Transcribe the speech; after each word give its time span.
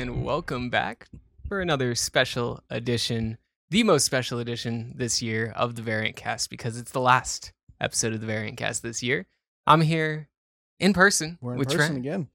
and 0.00 0.24
welcome 0.24 0.70
back 0.70 1.08
for 1.46 1.60
another 1.60 1.94
special 1.94 2.62
edition, 2.70 3.36
the 3.68 3.82
most 3.82 4.04
special 4.06 4.38
edition 4.38 4.94
this 4.96 5.20
year 5.20 5.52
of 5.54 5.74
the 5.74 5.82
Variant 5.82 6.16
Cast 6.16 6.48
because 6.48 6.78
it's 6.78 6.92
the 6.92 7.00
last 7.00 7.52
episode 7.82 8.14
of 8.14 8.20
the 8.22 8.26
Variant 8.26 8.56
Cast 8.56 8.82
this 8.82 9.02
year. 9.02 9.26
I'm 9.66 9.82
here 9.82 10.30
in 10.78 10.94
person 10.94 11.36
We're 11.42 11.52
in 11.52 11.58
with 11.58 11.68
person 11.68 11.78
Trent, 11.86 11.98
again. 11.98 12.28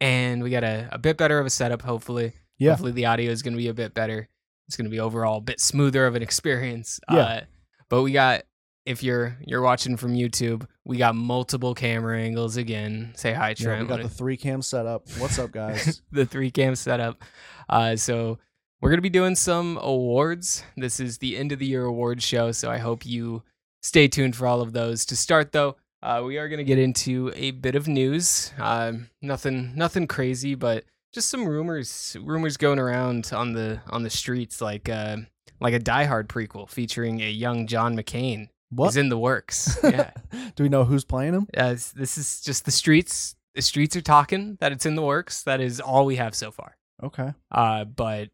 and 0.00 0.42
we 0.44 0.50
got 0.50 0.62
a, 0.62 0.88
a 0.92 0.98
bit 0.98 1.16
better 1.16 1.40
of 1.40 1.46
a 1.46 1.50
setup. 1.50 1.82
Hopefully, 1.82 2.32
Yeah. 2.58 2.70
hopefully 2.70 2.92
the 2.92 3.06
audio 3.06 3.32
is 3.32 3.42
going 3.42 3.54
to 3.54 3.58
be 3.58 3.68
a 3.68 3.74
bit 3.74 3.92
better. 3.92 4.28
It's 4.68 4.76
going 4.76 4.86
to 4.86 4.90
be 4.90 5.00
overall 5.00 5.38
a 5.38 5.42
bit 5.42 5.58
smoother 5.60 6.06
of 6.06 6.14
an 6.14 6.22
experience. 6.22 7.00
Yeah. 7.10 7.18
Uh, 7.18 7.40
but 7.88 8.02
we 8.02 8.12
got 8.12 8.44
if 8.86 9.02
you're 9.02 9.36
you're 9.44 9.62
watching 9.62 9.96
from 9.96 10.14
YouTube, 10.14 10.66
we 10.84 10.96
got 10.96 11.14
multiple 11.14 11.74
camera 11.74 12.20
angles 12.20 12.56
again. 12.56 13.12
Say 13.16 13.32
hi, 13.32 13.54
Trent. 13.54 13.78
Yeah, 13.78 13.82
we 13.82 13.88
got 13.88 14.02
the 14.08 14.14
three 14.14 14.36
cam 14.36 14.62
setup. 14.62 15.08
What's 15.18 15.38
up, 15.38 15.52
guys? 15.52 16.02
the 16.12 16.26
three 16.26 16.50
cam 16.50 16.74
setup. 16.74 17.22
Uh, 17.68 17.96
so 17.96 18.38
we're 18.80 18.90
gonna 18.90 19.02
be 19.02 19.10
doing 19.10 19.34
some 19.34 19.78
awards. 19.80 20.62
This 20.76 21.00
is 21.00 21.18
the 21.18 21.36
end 21.36 21.52
of 21.52 21.58
the 21.58 21.66
year 21.66 21.84
awards 21.84 22.24
show, 22.24 22.52
so 22.52 22.70
I 22.70 22.78
hope 22.78 23.06
you 23.06 23.42
stay 23.82 24.08
tuned 24.08 24.36
for 24.36 24.46
all 24.46 24.60
of 24.60 24.72
those. 24.72 25.06
To 25.06 25.16
start 25.16 25.52
though, 25.52 25.76
uh, 26.02 26.22
we 26.24 26.36
are 26.36 26.48
gonna 26.48 26.64
get 26.64 26.78
into 26.78 27.32
a 27.34 27.52
bit 27.52 27.74
of 27.74 27.88
news. 27.88 28.52
Um, 28.58 29.08
nothing, 29.22 29.72
nothing 29.74 30.06
crazy, 30.06 30.54
but 30.54 30.84
just 31.12 31.28
some 31.30 31.48
rumors, 31.48 32.16
rumors 32.20 32.56
going 32.56 32.78
around 32.78 33.30
on 33.32 33.52
the 33.52 33.80
on 33.88 34.02
the 34.02 34.10
streets, 34.10 34.60
like 34.60 34.90
uh, 34.90 35.18
like 35.60 35.72
a 35.72 35.78
Die 35.78 36.04
Hard 36.04 36.28
prequel 36.28 36.68
featuring 36.68 37.22
a 37.22 37.30
young 37.30 37.66
John 37.66 37.96
McClane 37.96 38.48
What? 38.76 38.88
is 38.90 38.96
in 38.96 39.08
the 39.08 39.18
works. 39.18 39.78
Yeah. 39.84 40.10
Do 40.56 40.62
we 40.62 40.68
know 40.68 40.84
who's 40.84 41.04
playing 41.04 41.34
him? 41.34 41.46
Uh, 41.56 41.70
this 41.94 42.18
is 42.18 42.40
just 42.40 42.64
the 42.64 42.70
streets. 42.70 43.36
The 43.54 43.62
streets 43.62 43.94
are 43.96 44.00
talking 44.02 44.56
that 44.60 44.72
it's 44.72 44.84
in 44.86 44.94
the 44.96 45.02
works. 45.02 45.42
That 45.44 45.60
is 45.60 45.80
all 45.80 46.04
we 46.06 46.16
have 46.16 46.34
so 46.34 46.50
far. 46.50 46.76
Okay. 47.02 47.32
Uh, 47.50 47.84
but 47.84 48.30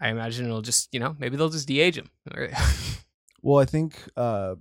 I 0.00 0.08
imagine 0.10 0.46
it'll 0.46 0.62
just, 0.62 0.92
you 0.92 1.00
know, 1.00 1.14
maybe 1.18 1.36
they'll 1.36 1.48
just 1.48 1.68
de-age 1.68 1.96
him. 1.98 2.10
Well, 3.40 3.60
I 3.62 3.66
think 3.66 3.96
uh 4.16 4.56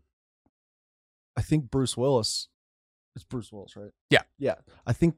I 1.36 1.42
think 1.42 1.72
Bruce 1.72 1.98
Willis. 1.98 2.48
It's 3.16 3.26
Bruce 3.26 3.52
Willis, 3.52 3.76
right? 3.76 3.90
Yeah. 4.12 4.22
Yeah. 4.38 4.56
I 4.86 4.94
think 4.94 5.16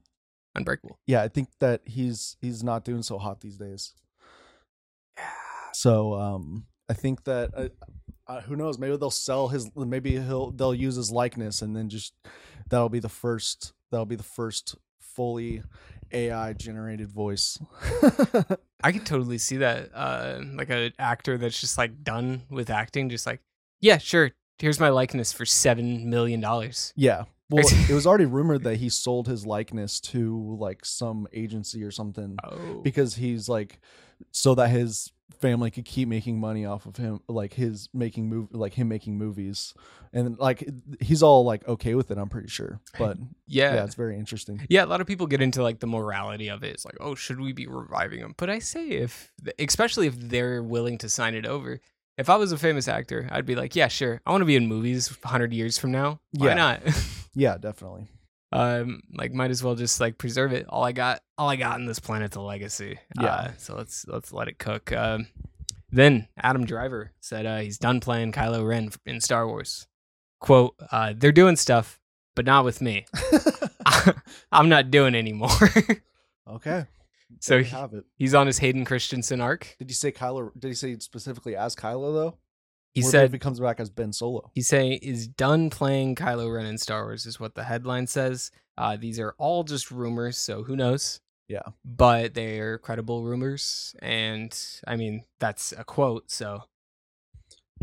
Unbreakable. 0.55 0.97
yeah, 1.05 1.21
I 1.23 1.27
think 1.27 1.49
that 1.59 1.81
he's 1.85 2.37
he's 2.39 2.63
not 2.63 2.85
doing 2.85 3.03
so 3.03 3.17
hot 3.17 3.41
these 3.41 3.57
days. 3.57 3.93
Yeah. 5.17 5.25
So 5.73 6.13
um 6.15 6.67
I 6.87 6.93
think 6.93 7.25
that 7.25 7.51
uh, 7.55 7.69
uh, 8.29 8.41
who 8.41 8.55
knows? 8.55 8.77
Maybe 8.77 8.95
they'll 8.95 9.09
sell 9.09 9.47
his. 9.47 9.69
Maybe 9.75 10.11
he'll 10.11 10.51
they'll 10.51 10.75
use 10.75 10.95
his 10.95 11.11
likeness, 11.11 11.61
and 11.61 11.75
then 11.75 11.89
just 11.89 12.13
that'll 12.69 12.89
be 12.89 12.99
the 12.99 13.09
first. 13.09 13.73
That'll 13.91 14.05
be 14.05 14.15
the 14.15 14.23
first 14.23 14.75
fully 14.99 15.63
AI 16.11 16.53
generated 16.53 17.09
voice. 17.09 17.59
I 18.83 18.91
could 18.91 19.05
totally 19.05 19.39
see 19.39 19.57
that. 19.57 19.89
Uh, 19.93 20.41
like 20.53 20.69
an 20.69 20.93
actor 20.99 21.37
that's 21.37 21.59
just 21.59 21.77
like 21.77 22.03
done 22.03 22.43
with 22.49 22.69
acting, 22.69 23.09
just 23.09 23.25
like, 23.25 23.41
yeah, 23.81 23.97
sure. 23.97 24.31
Here's 24.59 24.79
my 24.79 24.89
likeness 24.89 25.33
for 25.33 25.45
seven 25.45 26.09
million 26.09 26.39
dollars. 26.39 26.93
Yeah. 26.95 27.23
Well, 27.49 27.65
it 27.89 27.93
was 27.93 28.05
already 28.05 28.25
rumored 28.25 28.63
that 28.63 28.75
he 28.75 28.89
sold 28.89 29.27
his 29.27 29.45
likeness 29.45 29.99
to 30.01 30.55
like 30.59 30.85
some 30.85 31.27
agency 31.33 31.83
or 31.83 31.89
something 31.89 32.37
Oh, 32.43 32.81
because 32.83 33.15
he's 33.15 33.49
like 33.49 33.79
so 34.31 34.53
that 34.55 34.69
his 34.69 35.11
family 35.39 35.71
could 35.71 35.85
keep 35.85 36.07
making 36.07 36.39
money 36.39 36.65
off 36.65 36.85
of 36.85 36.97
him 36.97 37.21
like 37.27 37.53
his 37.53 37.87
making 37.93 38.27
move 38.27 38.47
like 38.51 38.73
him 38.73 38.87
making 38.89 39.17
movies 39.17 39.73
and 40.11 40.37
like 40.39 40.67
he's 40.99 41.21
all 41.23 41.45
like 41.45 41.65
okay 41.67 41.95
with 41.95 42.11
it 42.11 42.17
i'm 42.17 42.27
pretty 42.27 42.47
sure 42.49 42.79
but 42.97 43.15
yeah. 43.47 43.75
yeah, 43.75 43.83
it's 43.83 43.95
very 43.95 44.17
interesting 44.17 44.65
Yeah, 44.69 44.83
a 44.83 44.87
lot 44.87 45.01
of 45.01 45.07
people 45.07 45.27
get 45.27 45.41
into 45.41 45.63
like 45.63 45.79
the 45.79 45.87
morality 45.87 46.49
of 46.49 46.63
it. 46.63 46.73
It's 46.73 46.85
like, 46.85 46.97
oh, 46.99 47.15
should 47.15 47.39
we 47.39 47.51
be 47.53 47.65
reviving 47.67 48.19
him? 48.19 48.33
But 48.37 48.49
I 48.49 48.59
say 48.59 48.87
if, 48.89 49.31
especially 49.57 50.07
if 50.07 50.15
they're 50.19 50.61
willing 50.61 50.97
to 50.99 51.09
sign 51.09 51.33
it 51.35 51.45
over. 51.45 51.79
If 52.17 52.29
I 52.29 52.35
was 52.35 52.51
a 52.51 52.57
famous 52.57 52.87
actor, 52.87 53.27
I'd 53.31 53.45
be 53.45 53.55
like, 53.55 53.75
yeah, 53.75 53.87
sure. 53.87 54.21
I 54.25 54.31
want 54.31 54.41
to 54.41 54.45
be 54.45 54.55
in 54.55 54.67
movies 54.67 55.07
100 55.23 55.53
years 55.53 55.77
from 55.79 55.91
now. 55.91 56.19
Why 56.31 56.47
Yeah. 56.49 56.53
not? 56.55 56.81
yeah 57.33 57.57
definitely 57.57 58.07
um, 58.51 59.01
like 59.13 59.33
might 59.33 59.51
as 59.51 59.63
well 59.63 59.75
just 59.75 59.99
like 59.99 60.17
preserve 60.17 60.53
it. 60.53 60.65
All 60.69 60.83
I 60.83 60.91
got, 60.91 61.21
all 61.37 61.49
I 61.49 61.55
got 61.55 61.79
in 61.79 61.85
this 61.85 61.99
planet's 61.99 62.35
a 62.35 62.41
legacy. 62.41 62.99
Yeah. 63.19 63.25
Uh, 63.33 63.51
so 63.57 63.75
let's 63.75 64.05
let's 64.07 64.33
let 64.33 64.47
it 64.47 64.57
cook. 64.59 64.91
Um, 64.91 65.27
then 65.91 66.27
Adam 66.37 66.65
Driver 66.65 67.11
said 67.19 67.45
uh, 67.45 67.59
he's 67.59 67.77
done 67.77 67.99
playing 67.99 68.31
Kylo 68.31 68.67
Ren 68.67 68.91
in 69.05 69.21
Star 69.21 69.47
Wars. 69.47 69.87
Quote: 70.39 70.75
uh, 70.91 71.13
They're 71.15 71.31
doing 71.31 71.55
stuff, 71.55 71.99
but 72.35 72.45
not 72.45 72.65
with 72.65 72.81
me. 72.81 73.05
I'm 74.51 74.69
not 74.69 74.91
doing 74.91 75.15
anymore. 75.15 75.49
okay 76.47 76.85
so 77.39 77.61
he- 77.61 77.75
he's 78.15 78.33
on 78.33 78.47
his 78.47 78.57
Hayden 78.57 78.85
Christensen 78.85 79.39
arc. 79.41 79.75
did 79.79 79.87
he 79.89 79.93
say 79.93 80.11
kylo 80.11 80.51
did 80.57 80.69
he 80.69 80.73
say 80.73 80.97
specifically 80.97 81.55
as 81.55 81.75
kylo 81.75 82.13
though 82.13 82.37
He 82.93 83.01
What 83.01 83.07
if 83.07 83.11
said 83.11 83.33
he 83.33 83.39
comes 83.39 83.59
back 83.59 83.79
as 83.79 83.89
ben 83.89 84.11
solo 84.13 84.51
he's 84.53 84.67
saying 84.67 84.99
is 85.01 85.27
done 85.27 85.69
playing 85.69 86.15
Kylo 86.15 86.53
Ren 86.53 86.65
in 86.65 86.77
Star 86.77 87.03
Wars 87.03 87.25
is 87.25 87.39
what 87.39 87.55
the 87.55 87.63
headline 87.63 88.07
says. 88.07 88.51
Uh, 88.77 88.97
these 88.97 89.19
are 89.19 89.35
all 89.37 89.63
just 89.63 89.91
rumors, 89.91 90.37
so 90.37 90.63
who 90.63 90.75
knows? 90.75 91.19
Yeah. 91.47 91.61
but 91.83 92.35
they're 92.35 92.77
credible 92.77 93.23
rumors, 93.23 93.95
and 94.03 94.55
I 94.87 94.95
mean 94.95 95.23
that's 95.39 95.71
a 95.71 95.83
quote. 95.83 96.29
So 96.31 96.63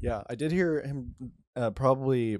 Yeah, 0.00 0.22
I 0.30 0.34
did 0.36 0.52
hear 0.52 0.82
him 0.82 1.14
uh, 1.56 1.70
probably 1.70 2.38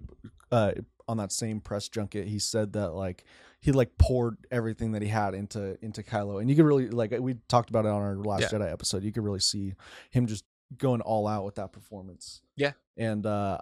uh, 0.52 0.72
on 1.08 1.16
that 1.16 1.32
same 1.32 1.60
press 1.60 1.88
junket. 1.88 2.28
He 2.28 2.38
said 2.38 2.74
that 2.74 2.92
like 2.94 3.24
he 3.60 3.72
like 3.72 3.98
poured 3.98 4.36
everything 4.50 4.92
that 4.92 5.02
he 5.02 5.08
had 5.08 5.34
into 5.34 5.76
into 5.84 6.02
Kylo, 6.02 6.40
and 6.40 6.48
you 6.48 6.54
could 6.56 6.64
really 6.64 6.88
like 6.88 7.12
we 7.18 7.34
talked 7.48 7.70
about 7.70 7.86
it 7.86 7.90
on 7.90 8.02
our 8.02 8.16
last 8.16 8.42
Yeah. 8.52 8.58
Jedi 8.58 8.72
episode. 8.72 9.02
You 9.02 9.12
could 9.12 9.24
really 9.24 9.40
see 9.40 9.74
him 10.10 10.26
just 10.26 10.44
going 10.78 11.00
all 11.00 11.26
out 11.26 11.44
with 11.44 11.56
that 11.56 11.72
performance. 11.72 12.40
Yeah. 12.56 12.72
and 12.96 13.24
uh, 13.26 13.58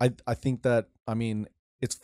I 0.00 0.12
I 0.26 0.34
think 0.34 0.62
that 0.62 0.88
I 1.06 1.14
mean 1.14 1.46
it's 1.80 2.00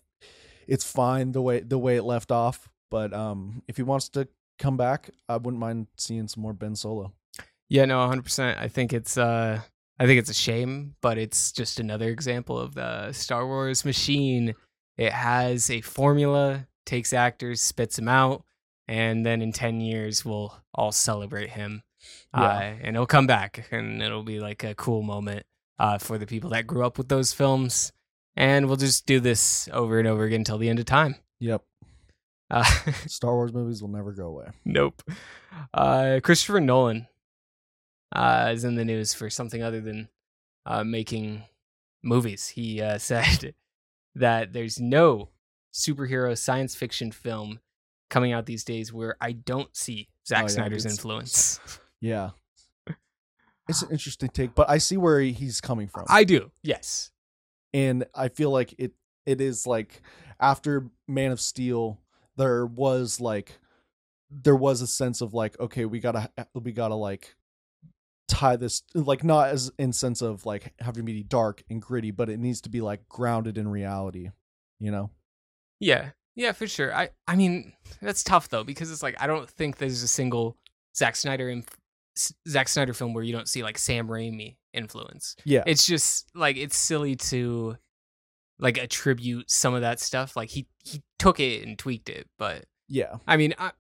it's 0.67 0.91
fine 0.91 1.33
the 1.33 1.43
way 1.43 1.61
the 1.61 1.79
way 1.79 1.97
it 1.97 2.03
left 2.05 2.31
off, 2.31 2.69
but 2.91 3.13
um 3.13 3.63
if 3.69 3.77
he 3.77 3.83
wants 3.83 4.09
to 4.11 4.29
come 4.59 4.77
back, 4.77 5.11
I 5.29 5.37
wouldn't 5.37 5.61
mind 5.61 5.89
seeing 5.97 6.29
some 6.29 6.43
more 6.43 6.53
Ben 6.53 6.77
Solo. 6.77 7.13
yeah, 7.69 7.85
no, 7.87 7.99
100. 7.99 8.23
percent 8.23 8.59
I 8.59 8.69
think 8.69 8.93
it's 8.93 9.17
uh, 9.17 9.61
I 9.99 10.07
think 10.07 10.19
it's 10.19 10.31
a 10.31 10.35
shame, 10.35 10.95
but 11.03 11.19
it's 11.19 11.53
just 11.53 11.81
another 11.81 12.09
example 12.09 12.59
of 12.59 12.75
the 12.75 13.13
Star 13.13 13.47
Wars 13.47 13.85
machine. 13.85 14.55
It 14.97 15.13
has 15.13 15.71
a 15.71 15.81
formula, 15.81 16.67
takes 16.87 17.13
actors, 17.13 17.61
spits 17.61 17.97
them 17.97 18.09
out, 18.09 18.45
and 18.87 19.25
then 19.25 19.41
in 19.43 19.53
10 19.53 19.81
years 19.81 20.25
we'll 20.25 20.55
all 20.75 20.93
celebrate 20.93 21.51
him. 21.51 21.83
Yeah. 22.35 22.43
Uh, 22.43 22.75
and 22.83 22.97
he'll 22.97 23.07
come 23.07 23.27
back 23.27 23.67
and 23.71 24.03
it'll 24.03 24.23
be 24.23 24.41
like 24.41 24.63
a 24.65 24.75
cool 24.75 25.03
moment 25.03 25.45
uh, 25.81 25.99
for 25.99 26.17
the 26.19 26.27
people 26.27 26.51
that 26.51 26.67
grew 26.69 26.85
up 26.85 26.97
with 26.99 27.09
those 27.09 27.33
films. 27.33 27.91
And 28.37 28.67
we'll 28.69 28.77
just 28.77 29.07
do 29.07 29.19
this 29.19 29.69
over 29.73 29.99
and 29.99 30.07
over 30.07 30.23
again 30.25 30.43
until 30.43 30.59
the 30.59 30.69
end 30.69 30.79
of 30.79 30.85
time. 30.85 31.17
Yep, 31.41 31.63
Uh, 32.51 32.63
Star 33.07 33.35
Wars 33.35 33.53
movies 33.53 33.81
will 33.83 33.89
never 33.89 34.13
go 34.13 34.27
away. 34.27 34.47
nope. 34.65 35.03
Uh, 35.75 36.21
Christopher 36.23 36.61
Nolan 36.61 37.09
uh, 38.15 38.51
is 38.53 38.63
in 38.65 38.77
the 38.77 38.85
news 38.85 39.15
for 39.15 39.29
something 39.31 39.63
other 39.63 39.81
than 39.81 40.09
uh, 40.67 40.85
making 40.85 41.43
movies. 42.03 42.49
He 42.49 42.81
uh, 42.81 42.99
said 43.11 43.55
that 44.15 44.53
there's 44.53 44.79
no 44.79 45.31
superhero 45.73 46.37
science 46.37 46.75
fiction 46.75 47.11
film 47.13 47.61
coming 48.11 48.33
out 48.33 48.47
these 48.47 48.65
days 48.65 48.93
where 48.93 49.17
I 49.21 49.33
don't 49.33 49.75
see 49.77 50.09
Zack 50.27 50.39
Oh, 50.39 50.43
yeah, 50.43 50.49
Snyder's 50.49 50.87
influence. 50.87 51.61
Yeah. 52.01 52.31
It's 53.71 53.83
an 53.83 53.91
interesting 53.91 54.29
take, 54.29 54.55
but 54.55 54.69
I 54.69 54.79
see 54.79 54.97
where 54.97 55.21
he's 55.21 55.61
coming 55.61 55.89
from. 55.89 56.05
I 56.09 56.25
do, 56.25 56.51
yes. 56.63 57.11
and 57.73 58.05
I 58.15 58.29
feel 58.29 58.51
like 58.51 58.75
it 58.79 58.93
it 59.27 59.41
is 59.41 59.67
like 59.67 60.03
after 60.39 60.87
Man 61.07 61.33
of 61.33 61.41
Steel 61.41 61.99
there 62.37 62.67
was 62.67 63.21
like 63.21 63.59
there 64.31 64.57
was 64.57 64.81
a 64.81 64.87
sense 64.87 65.21
of 65.21 65.35
like 65.35 65.59
okay, 65.61 65.85
we 65.85 66.01
got 66.01 66.13
to 66.13 66.47
we 66.55 66.73
got 66.73 66.89
to 66.89 66.95
like 66.95 67.35
tie 68.29 68.57
this 68.57 68.83
like 68.95 69.25
not 69.25 69.49
as 69.49 69.71
in 69.79 69.93
sense 69.93 70.23
of 70.23 70.47
like 70.47 70.73
having 70.81 71.05
to 71.05 71.13
be 71.13 71.23
dark 71.23 71.63
and 71.69 71.83
gritty, 71.83 72.11
but 72.11 72.29
it 72.29 72.39
needs 72.39 72.61
to 72.63 72.71
be 72.71 72.81
like 72.81 73.09
grounded 73.09 73.59
in 73.59 73.69
reality, 73.69 74.31
you 74.79 74.91
know. 74.91 75.11
Yeah, 75.81 76.11
yeah, 76.35 76.53
for 76.53 76.67
sure. 76.67 76.95
I, 76.95 77.11
I 77.27 77.37
mean, 77.37 77.73
that's 78.01 78.23
tough 78.23 78.49
though 78.49 78.65
because 78.65 78.91
it's 78.91 79.03
like 79.03 79.17
I 79.21 79.27
don't 79.27 79.49
think 79.49 79.79
there's 79.79 80.03
a 80.03 80.09
single 80.09 80.57
Zack 80.97 81.17
Snyder 81.17 81.51
Zack 82.49 82.69
Snyder 82.69 82.93
film 82.95 83.15
where 83.15 83.25
you 83.25 83.33
don't 83.33 83.49
see 83.49 83.63
like 83.63 83.79
Sam 83.79 84.09
Raimi 84.09 84.57
influence. 84.73 85.37
Yeah. 85.45 85.63
It's 85.67 85.87
just 85.87 86.31
like 86.35 86.57
it's 86.57 86.77
silly 86.77 87.17
to 87.17 87.77
like 88.59 88.79
attribute 88.79 89.51
some 89.51 89.75
of 89.75 89.81
that 89.83 90.01
stuff. 90.01 90.37
Like 90.37 90.51
he 90.51 90.67
he 90.85 91.03
took 91.19 91.41
it 91.41 91.67
and 91.67 91.79
tweaked 91.79 92.09
it, 92.09 92.29
but 92.39 92.65
yeah. 92.89 93.17
I 93.27 93.37
mean, 93.37 93.55
I 93.59 93.73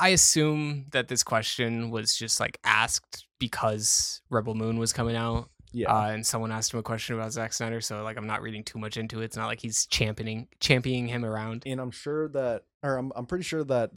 I 0.00 0.08
assume 0.08 0.86
that 0.92 1.08
this 1.08 1.22
question 1.22 1.90
was 1.90 2.16
just 2.16 2.40
like 2.40 2.58
asked 2.64 3.26
because 3.38 4.20
Rebel 4.30 4.54
Moon 4.54 4.78
was 4.78 4.92
coming 4.92 5.14
out, 5.16 5.50
Yeah. 5.72 5.92
uh, 5.94 6.06
and 6.10 6.26
someone 6.26 6.50
asked 6.50 6.72
him 6.72 6.80
a 6.80 6.82
question 6.82 7.14
about 7.14 7.32
Zack 7.32 7.52
Snyder. 7.52 7.80
So 7.80 8.02
like, 8.02 8.16
I'm 8.16 8.26
not 8.26 8.42
reading 8.42 8.64
too 8.64 8.78
much 8.78 8.96
into 8.96 9.20
it. 9.20 9.26
It's 9.26 9.36
not 9.36 9.46
like 9.46 9.60
he's 9.60 9.86
championing 9.86 10.48
championing 10.60 11.08
him 11.08 11.24
around. 11.24 11.62
and 11.66 11.80
I'm 11.80 11.90
sure 11.92 12.28
that, 12.30 12.62
or 12.82 12.96
I'm 12.96 13.12
I'm 13.14 13.26
pretty 13.26 13.44
sure 13.44 13.62
that 13.64 13.90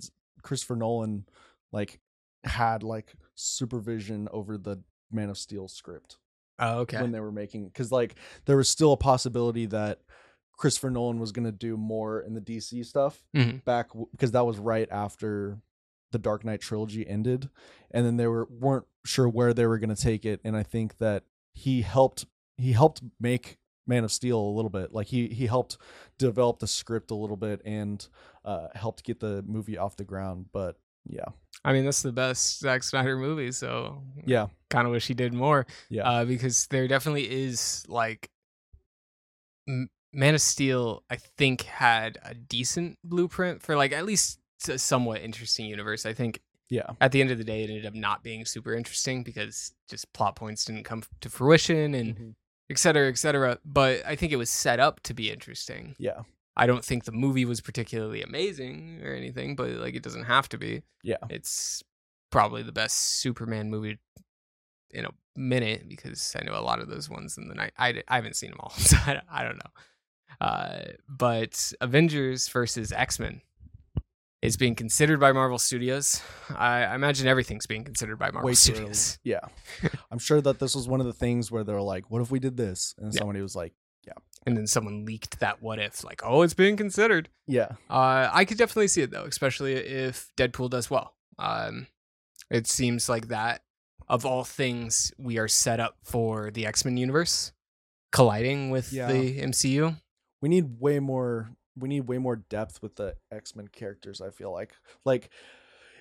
Christopher 0.43 0.75
Nolan, 0.75 1.25
like, 1.71 1.99
had 2.43 2.83
like 2.83 3.13
supervision 3.35 4.27
over 4.31 4.57
the 4.57 4.81
Man 5.11 5.29
of 5.29 5.37
Steel 5.37 5.67
script 5.67 6.17
Oh, 6.59 6.79
okay. 6.79 7.01
when 7.01 7.11
they 7.11 7.19
were 7.19 7.31
making 7.31 7.65
because 7.67 7.91
like 7.91 8.15
there 8.45 8.57
was 8.57 8.69
still 8.69 8.93
a 8.93 8.97
possibility 8.97 9.65
that 9.67 9.99
Christopher 10.57 10.89
Nolan 10.89 11.19
was 11.19 11.31
gonna 11.31 11.51
do 11.51 11.75
more 11.77 12.21
in 12.21 12.33
the 12.33 12.41
DC 12.41 12.83
stuff 12.85 13.23
Mhm. 13.35 13.63
back 13.65 13.89
because 14.11 14.31
that 14.31 14.45
was 14.45 14.57
right 14.57 14.87
after 14.89 15.59
the 16.11 16.19
Dark 16.19 16.45
Knight 16.45 16.61
trilogy 16.61 17.05
ended, 17.05 17.49
and 17.91 18.05
then 18.05 18.15
they 18.15 18.27
were 18.27 18.45
weren't 18.49 18.85
sure 19.05 19.27
where 19.27 19.53
they 19.53 19.65
were 19.65 19.77
gonna 19.79 19.95
take 19.97 20.25
it, 20.25 20.39
and 20.45 20.55
I 20.55 20.63
think 20.63 20.97
that 20.99 21.23
he 21.53 21.81
helped 21.81 22.25
he 22.57 22.71
helped 22.71 23.03
make 23.19 23.57
Man 23.85 24.03
of 24.05 24.11
Steel 24.13 24.39
a 24.39 24.55
little 24.55 24.69
bit 24.69 24.93
like 24.93 25.07
he 25.07 25.27
he 25.27 25.45
helped 25.47 25.77
develop 26.17 26.59
the 26.59 26.67
script 26.67 27.11
a 27.11 27.15
little 27.15 27.35
bit 27.37 27.61
and 27.65 28.07
uh 28.45 28.69
helped 28.75 29.03
get 29.03 29.19
the 29.19 29.43
movie 29.45 29.77
off 29.77 29.95
the 29.97 30.05
ground 30.05 30.45
but 30.53 30.77
yeah 31.05 31.25
I 31.63 31.73
mean, 31.73 31.83
that's 31.85 32.03
the 32.03 32.11
best 32.11 32.59
Zack 32.59 32.83
Snyder 32.83 33.17
movie, 33.17 33.51
so 33.51 34.03
yeah 34.25 34.47
kind 34.69 34.85
of 34.87 34.91
wish 34.91 35.07
he 35.07 35.13
did 35.15 35.33
more. 35.33 35.65
yeah 35.89 36.03
uh, 36.07 36.25
because 36.25 36.67
there 36.67 36.87
definitely 36.87 37.29
is 37.29 37.83
like 37.87 38.29
M- 39.67 39.89
Man 40.13 40.35
of 40.35 40.41
Steel. 40.41 41.03
I 41.09 41.15
think 41.15 41.63
had 41.63 42.17
a 42.23 42.33
decent 42.33 42.97
blueprint 43.03 43.61
for 43.61 43.75
like 43.75 43.91
at 43.93 44.05
least 44.05 44.39
a 44.69 44.77
somewhat 44.77 45.21
interesting 45.21 45.65
universe. 45.65 46.05
I 46.05 46.13
think 46.13 46.39
yeah 46.69 46.87
at 47.01 47.11
the 47.11 47.21
end 47.21 47.31
of 47.31 47.37
the 47.37 47.43
day, 47.43 47.63
it 47.63 47.69
ended 47.69 47.85
up 47.85 47.93
not 47.95 48.23
being 48.23 48.45
super 48.45 48.73
interesting 48.73 49.23
because 49.23 49.71
just 49.89 50.11
plot 50.13 50.35
points 50.35 50.65
didn't 50.65 50.83
come 50.83 51.03
to 51.21 51.29
fruition 51.29 51.93
and 51.95 52.15
Mhm. 52.15 52.33
et 52.69 52.77
cetera, 52.77 53.07
et 53.09 53.17
cetera. 53.17 53.59
But 53.65 54.05
I 54.05 54.15
think 54.15 54.31
it 54.31 54.37
was 54.37 54.49
set 54.49 54.79
up 54.79 55.01
to 55.03 55.13
be 55.13 55.31
interesting. 55.31 55.95
yeah 55.99 56.21
I 56.57 56.67
don't 56.67 56.83
think 56.85 57.03
the 57.05 57.11
movie 57.11 57.45
was 57.45 57.59
particularly 57.61 58.21
amazing 58.23 59.01
or 59.03 59.13
anything, 59.13 59.55
but 59.55 59.69
like 59.71 59.95
it 59.95 60.03
doesn't 60.03 60.23
have 60.23 60.47
to 60.49 60.57
be. 60.57 60.83
yeah 61.03 61.17
It's 61.29 61.83
probably 62.31 62.63
the 62.63 62.71
best 62.71 63.19
Superman 63.19 63.69
movie 63.69 63.97
in 64.91 65.05
a 65.05 65.09
minute 65.35 65.89
because 65.89 66.35
I 66.39 66.43
know 66.45 66.57
a 66.57 66.61
lot 66.61 66.79
of 66.79 66.87
those 66.87 67.09
ones 67.09 67.37
in 67.37 67.47
the 67.49 67.55
night. 67.55 67.73
I, 67.77 68.01
I 68.07 68.15
haven't 68.15 68.35
seen 68.37 68.51
them 68.51 68.59
all, 68.61 68.69
so 68.77 68.95
I, 68.97 69.21
I 69.29 69.43
don't 69.43 69.57
know. 69.57 69.71
Uh, 70.41 70.79
but 71.09 71.73
Avengers 71.81 72.47
versus 72.49 72.91
X 72.91 73.19
Men 73.19 73.41
is 74.41 74.57
being 74.57 74.75
considered 74.75 75.19
by 75.19 75.31
Marvel 75.31 75.57
Studios. 75.57 76.21
I, 76.55 76.83
I 76.83 76.95
imagine 76.95 77.27
everything's 77.27 77.65
being 77.65 77.83
considered 77.83 78.17
by 78.17 78.27
Marvel 78.31 78.45
way 78.45 78.51
early. 78.51 78.55
Studios. 78.55 79.17
Yeah. 79.23 79.39
I'm 80.11 80.19
sure 80.19 80.39
that 80.41 80.59
this 80.59 80.75
was 80.75 80.87
one 80.87 80.99
of 80.99 81.05
the 81.07 81.13
things 81.13 81.51
where 81.51 81.63
they're 81.63 81.81
like, 81.81 82.11
what 82.11 82.21
if 82.21 82.29
we 82.31 82.39
did 82.39 82.55
this? 82.57 82.93
And 82.97 83.13
Yeah. 83.13 83.19
somebody 83.19 83.41
was 83.41 83.55
like, 83.55 83.73
And 84.45 84.55
then 84.55 84.67
someone 84.67 85.05
leaked 85.05 85.39
that 85.39 85.61
what 85.61 85.79
if, 85.79 86.03
like, 86.03 86.21
oh, 86.23 86.43
it's 86.43 86.53
being 86.53 86.77
considered. 86.77 87.29
yeah, 87.47 87.69
Uh, 87.89 88.29
I 88.31 88.45
could 88.45 88.57
definitely 88.59 88.87
see 88.89 89.01
it 89.01 89.09
though, 89.11 89.23
especially 89.25 89.73
if 89.73 90.29
Deadpool 90.37 90.69
does 90.69 90.89
well. 90.89 91.15
Um, 91.39 91.87
it 92.51 92.67
seems 92.67 93.09
like 93.09 93.29
that 93.29 93.63
of 94.07 94.23
all 94.23 94.43
things, 94.43 95.11
we 95.17 95.39
are 95.39 95.47
set 95.47 95.79
up 95.79 95.97
for 96.03 96.51
the 96.51 96.65
X 96.67 96.85
Men 96.85 96.95
universe 96.97 97.53
colliding 98.11 98.69
with 98.69 98.93
Yeah. 98.93 99.11
the 99.11 99.39
MCU. 99.41 99.95
we 100.41 100.49
need 100.49 100.79
way 100.79 100.99
more 100.99 101.49
we 101.77 101.89
need 101.89 102.01
way 102.07 102.17
more 102.19 102.37
depth 102.37 102.81
with 102.81 102.95
the 102.95 103.15
X-Men 103.31 103.67
characters, 103.67 104.21
I 104.21 104.29
feel 104.29 104.49
like. 104.51 104.73
Like 105.03 105.29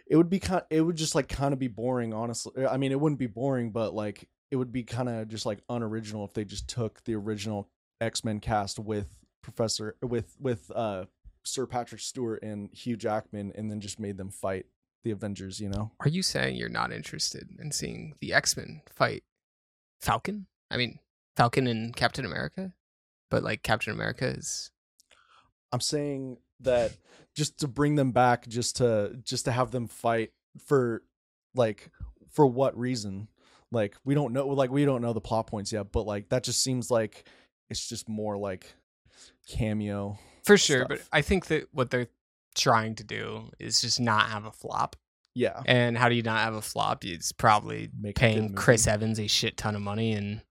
it 0.07 0.17
would 0.17 0.29
be 0.31 0.39
kind 0.39 0.63
it 0.71 0.83
would 0.83 0.97
just 0.97 1.15
like 1.17 1.29
kind 1.29 1.53
of 1.53 1.59
be 1.59 1.67
boring, 1.69 2.13
honestly. 2.13 2.65
I 2.67 2.77
mean, 2.77 2.93
it 2.93 3.01
wouldn't 3.01 3.19
be 3.19 3.27
boring, 3.27 3.71
but 3.73 3.95
like 3.95 4.29
it 4.53 4.57
would 4.57 4.71
be 4.71 4.85
kind 4.85 5.09
of 5.09 5.27
just 5.29 5.47
like 5.47 5.61
unoriginal 5.69 6.25
if 6.27 6.33
they 6.35 6.45
just 6.45 6.69
took 6.69 7.03
the 7.05 7.15
original 7.17 7.69
X-Men 8.05 8.41
cast 8.41 8.79
with 8.79 9.09
Professor 9.43 9.97
with 10.03 10.37
with 10.41 10.71
uh 10.75 11.05
Sir 11.45 11.67
Patrick 11.67 12.01
Stewart 12.01 12.43
and 12.43 12.71
Hugh 12.73 12.97
Jackman 12.97 13.53
and 13.55 13.71
then 13.71 13.81
just 13.81 14.01
made 14.01 14.17
them 14.17 14.31
fight 14.31 14.67
the 15.03 15.11
Avengers, 15.11 15.61
you 15.61 15.69
know? 15.69 15.93
Are 16.01 16.09
you 16.09 16.23
saying 16.23 16.57
you're 16.57 16.71
not 16.71 16.91
interested 16.91 17.51
in 17.61 17.71
seeing 17.71 18.15
the 18.21 18.33
X 18.33 18.57
Men 18.57 18.83
fight 18.89 19.23
Falcon? 20.01 20.47
I 20.71 20.77
mean, 20.77 20.99
Falcon 21.37 21.67
and 21.67 21.95
Captain 21.95 22.25
America, 22.25 22.73
but 23.31 23.43
like 23.43 23.63
Captain 23.63 23.93
America 23.93 24.27
is 24.27 24.71
I'm 25.73 25.81
saying 25.81 26.39
that 26.61 26.93
just 27.37 27.59
to 27.59 27.69
bring 27.69 27.97
them 27.97 28.13
back, 28.13 28.49
just 28.49 28.77
to 28.77 29.19
just 29.23 29.45
to 29.45 29.53
have 29.53 29.71
them 29.71 29.89
fight 29.89 30.33
for 30.67 31.03
like 31.55 31.91
for 32.31 32.47
what 32.47 32.79
reason? 32.79 33.29
Like 33.71 33.97
we 34.05 34.15
don't 34.15 34.33
know. 34.33 34.47
Like 34.47 34.71
we 34.71 34.85
don't 34.85 35.03
know 35.03 35.13
the 35.13 35.21
plot 35.21 35.49
points 35.49 35.73
yet, 35.73 35.93
but 35.93 36.07
like 36.07 36.29
that 36.29 36.45
just 36.45 36.63
seems 36.63 36.91
like 36.91 37.29
it's 37.79 37.89
just 37.89 38.09
more 38.09 38.37
like 38.37 38.73
cameo. 39.49 40.19
for 40.45 40.57
sure. 40.57 40.87
But 40.87 41.03
I 41.13 41.23
think 41.23 41.47
that 41.47 41.69
what 41.73 41.91
they're 41.91 42.09
trying 42.55 42.95
to 42.97 43.05
do 43.05 43.51
is 43.59 43.81
just 43.81 44.01
not 44.01 44.29
have 44.31 44.45
a 44.45 44.53
flop. 44.53 44.97
Yeah, 45.37 45.61
And 45.67 45.99
how 45.99 46.09
do 46.09 46.15
you 46.15 46.23
not 46.23 46.39
have 46.45 46.55
a 46.55 46.63
flop? 46.63 47.05
It's 47.05 47.33
probably 47.33 47.91
Make 48.01 48.15
paying. 48.15 48.55
Chris 48.55 48.87
Evans 48.87 49.19
a 49.19 49.27
shit 49.27 49.57
ton 49.57 49.75
of 49.75 49.83
money 49.83 50.13
and 50.13 50.43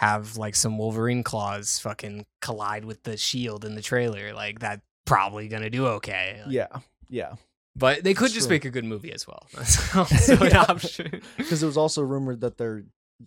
have 0.00 0.36
like 0.36 0.56
some 0.56 0.76
Wolverine 0.76 1.22
claws 1.22 1.78
fucking 1.78 2.26
collide 2.42 2.84
with 2.84 3.04
the 3.04 3.16
shield 3.16 3.64
in 3.64 3.76
the 3.76 3.80
trailer. 3.82 4.34
Like 4.34 4.58
that 4.58 4.80
probably 5.06 5.46
gonna 5.46 5.70
do 5.70 5.86
okay. 5.86 6.40
Like, 6.44 6.52
yeah, 6.52 6.66
yeah. 7.08 7.34
But 7.76 8.02
they 8.02 8.12
could 8.12 8.24
It's 8.26 8.34
just 8.34 8.48
true. 8.48 8.56
make 8.56 8.64
a 8.64 8.70
good 8.70 8.84
movie 8.84 9.12
as 9.12 9.24
well. 9.24 9.46
That's 9.54 9.94
also 9.96 10.36
an 10.44 10.56
option. 10.56 11.20
Because 11.36 11.62
it 11.62 11.66
was 11.66 11.76
also 11.76 12.02
rumored 12.02 12.40
that 12.40 12.58
they're 12.58 12.82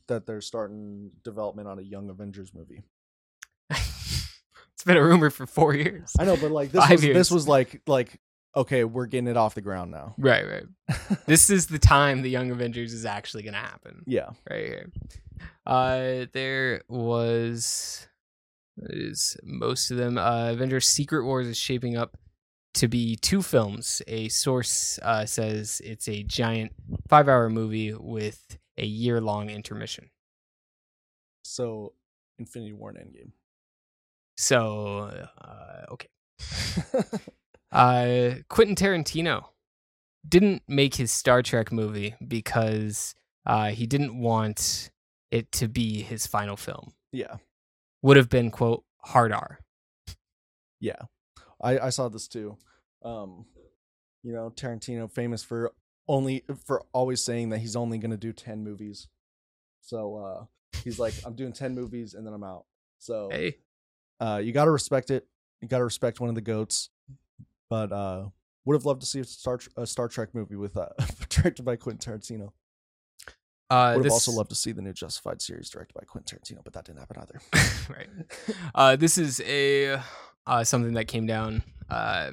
that 0.07 0.25
they're 0.25 0.41
starting 0.41 1.11
development 1.23 1.69
on 1.69 1.79
a 1.79 1.83
Young 1.83 2.09
Avengers 2.09 2.53
movie. 2.53 2.83
It's 4.77 4.83
been 4.83 4.95
a 4.97 5.03
rumor 5.03 5.29
for 5.31 5.45
four 5.47 5.74
years. 5.75 6.13
I 6.19 6.25
know, 6.25 6.38
but 6.38 6.51
like 6.51 6.71
this 6.71 6.81
Five 6.83 6.91
was 6.91 7.03
years. 7.03 7.15
this 7.18 7.31
was 7.31 7.47
like 7.47 7.81
like 7.88 8.19
okay, 8.56 8.83
we're 8.83 9.06
getting 9.07 9.27
it 9.27 9.38
off 9.38 9.53
the 9.56 9.62
ground 9.62 9.91
now. 9.91 10.15
Right, 10.18 10.44
right. 10.47 10.65
This 11.27 11.50
is 11.50 11.68
the 11.68 11.77
time 11.79 12.21
the 12.21 12.29
Young 12.29 12.50
Avengers 12.51 12.94
is 12.94 13.06
actually 13.06 13.44
gonna 13.44 13.57
happen. 13.57 14.03
yeah, 14.07 14.29
right 14.50 14.65
here. 14.65 14.91
Uh, 15.65 16.25
there 16.33 16.81
was 16.88 18.07
is 18.77 19.35
most 19.44 19.91
of 19.91 19.97
them. 19.97 20.18
Uh, 20.18 20.51
Avengers: 20.51 20.88
Secret 20.88 21.25
Wars 21.25 21.47
is 21.47 21.57
shaping 21.57 21.97
up 21.97 22.15
to 22.75 22.88
be 22.88 23.15
two 23.15 23.41
films. 23.41 24.01
A 24.07 24.30
source 24.30 25.00
uh, 25.01 25.25
says 25.25 25.81
it's 25.83 26.07
a 26.07 26.21
giant 26.23 26.71
five-hour 27.09 27.50
movie 27.50 27.94
with 27.94 28.57
a 28.77 28.85
year-long 28.85 29.50
intermission. 29.50 30.09
so 31.44 31.94
Infinity 32.39 32.73
War 32.73 32.91
and 32.91 33.00
Endgame. 33.00 33.31
So, 34.37 35.11
uh, 35.41 35.85
okay. 35.91 36.09
Uh, 37.69 38.35
Quentin 38.47 38.75
Tarantino 38.75 39.44
didn't 40.27 40.63
make 40.69 40.95
his 40.95 41.11
Star 41.11 41.41
Trek 41.41 41.69
movie 41.71 42.15
because 42.25 43.13
uh, 43.45 43.67
he 43.67 43.85
didn't 43.85 44.17
want 44.17 44.89
it 45.31 45.51
to 45.51 45.67
be 45.67 46.01
his 46.01 46.25
final 46.25 46.56
film. 46.56 46.94
yeah, 47.11 47.35
Would 48.01 48.15
have 48.15 48.29
been 48.29 48.51
quote 48.51 48.85
hard 49.03 49.33
R. 49.33 49.59
Yeah, 50.79 51.01
I 51.61 51.77
I 51.79 51.89
saw 51.89 52.07
this 52.07 52.29
too. 52.29 52.57
Um, 53.03 53.45
you 54.23 54.31
know, 54.31 54.49
Tarantino 54.49 55.11
famous 55.11 55.44
for 55.44 55.73
only 56.07 56.45
for 56.65 56.85
always 56.94 57.21
saying 57.23 57.49
that 57.49 57.59
he's 57.59 57.75
only 57.75 57.97
gonna 57.97 58.17
do 58.17 58.31
ten 58.31 58.63
movies. 58.63 59.09
So 59.81 60.15
uh, 60.15 60.45
he's 60.85 60.99
like, 60.99 61.13
I'm 61.25 61.35
doing 61.35 61.51
ten 61.51 61.75
movies 61.75 62.13
and 62.13 62.25
then 62.25 62.33
I'm 62.33 62.45
out. 62.45 62.63
So 62.97 63.27
Hey, 63.29 63.57
uh, 64.19 64.42
you 64.44 64.52
gotta 64.52 64.71
respect 64.71 65.12
it. 65.12 65.28
You 65.62 65.68
gotta 65.68 65.83
respect 65.83 66.19
one 66.19 66.30
of 66.30 66.36
the 66.36 66.42
goats. 66.42 66.90
But 67.69 67.92
uh, 67.92 68.30
would 68.66 68.76
have 68.76 68.86
loved 68.86 69.02
to 69.02 69.07
see 69.07 69.19
a 69.19 69.24
Star 69.24 69.59
a 69.76 69.86
Star 69.86 70.07
Trek 70.07 70.30
movie 70.33 70.56
with 70.56 70.78
uh, 70.78 70.90
directed 71.30 71.64
by 71.64 71.76
Quentin 71.76 72.14
Tarantino. 72.14 72.52
uh, 73.69 73.94
Would 73.95 73.97
have 73.97 74.04
this, 74.04 74.14
also 74.14 74.31
loved 74.31 74.50
to 74.50 74.56
see 74.56 74.71
the 74.71 74.81
new 74.81 74.94
Justified 74.94 75.42
series 75.42 75.69
directed 75.69 75.94
by 75.94 76.06
Quentin 76.06 76.38
Tarantino, 76.40 76.64
but 76.64 76.74
that 76.74 76.86
didn't 76.86 77.00
happen 77.00 77.18
either. 77.21 77.42
right. 77.90 78.09
Uh, 78.74 78.95
this 78.95 79.18
is 79.18 79.42
a 79.45 80.00
uh, 80.45 80.64
something 80.64 80.94
that 80.94 81.07
came 81.07 81.26
down 81.26 81.64
uh, 81.90 82.31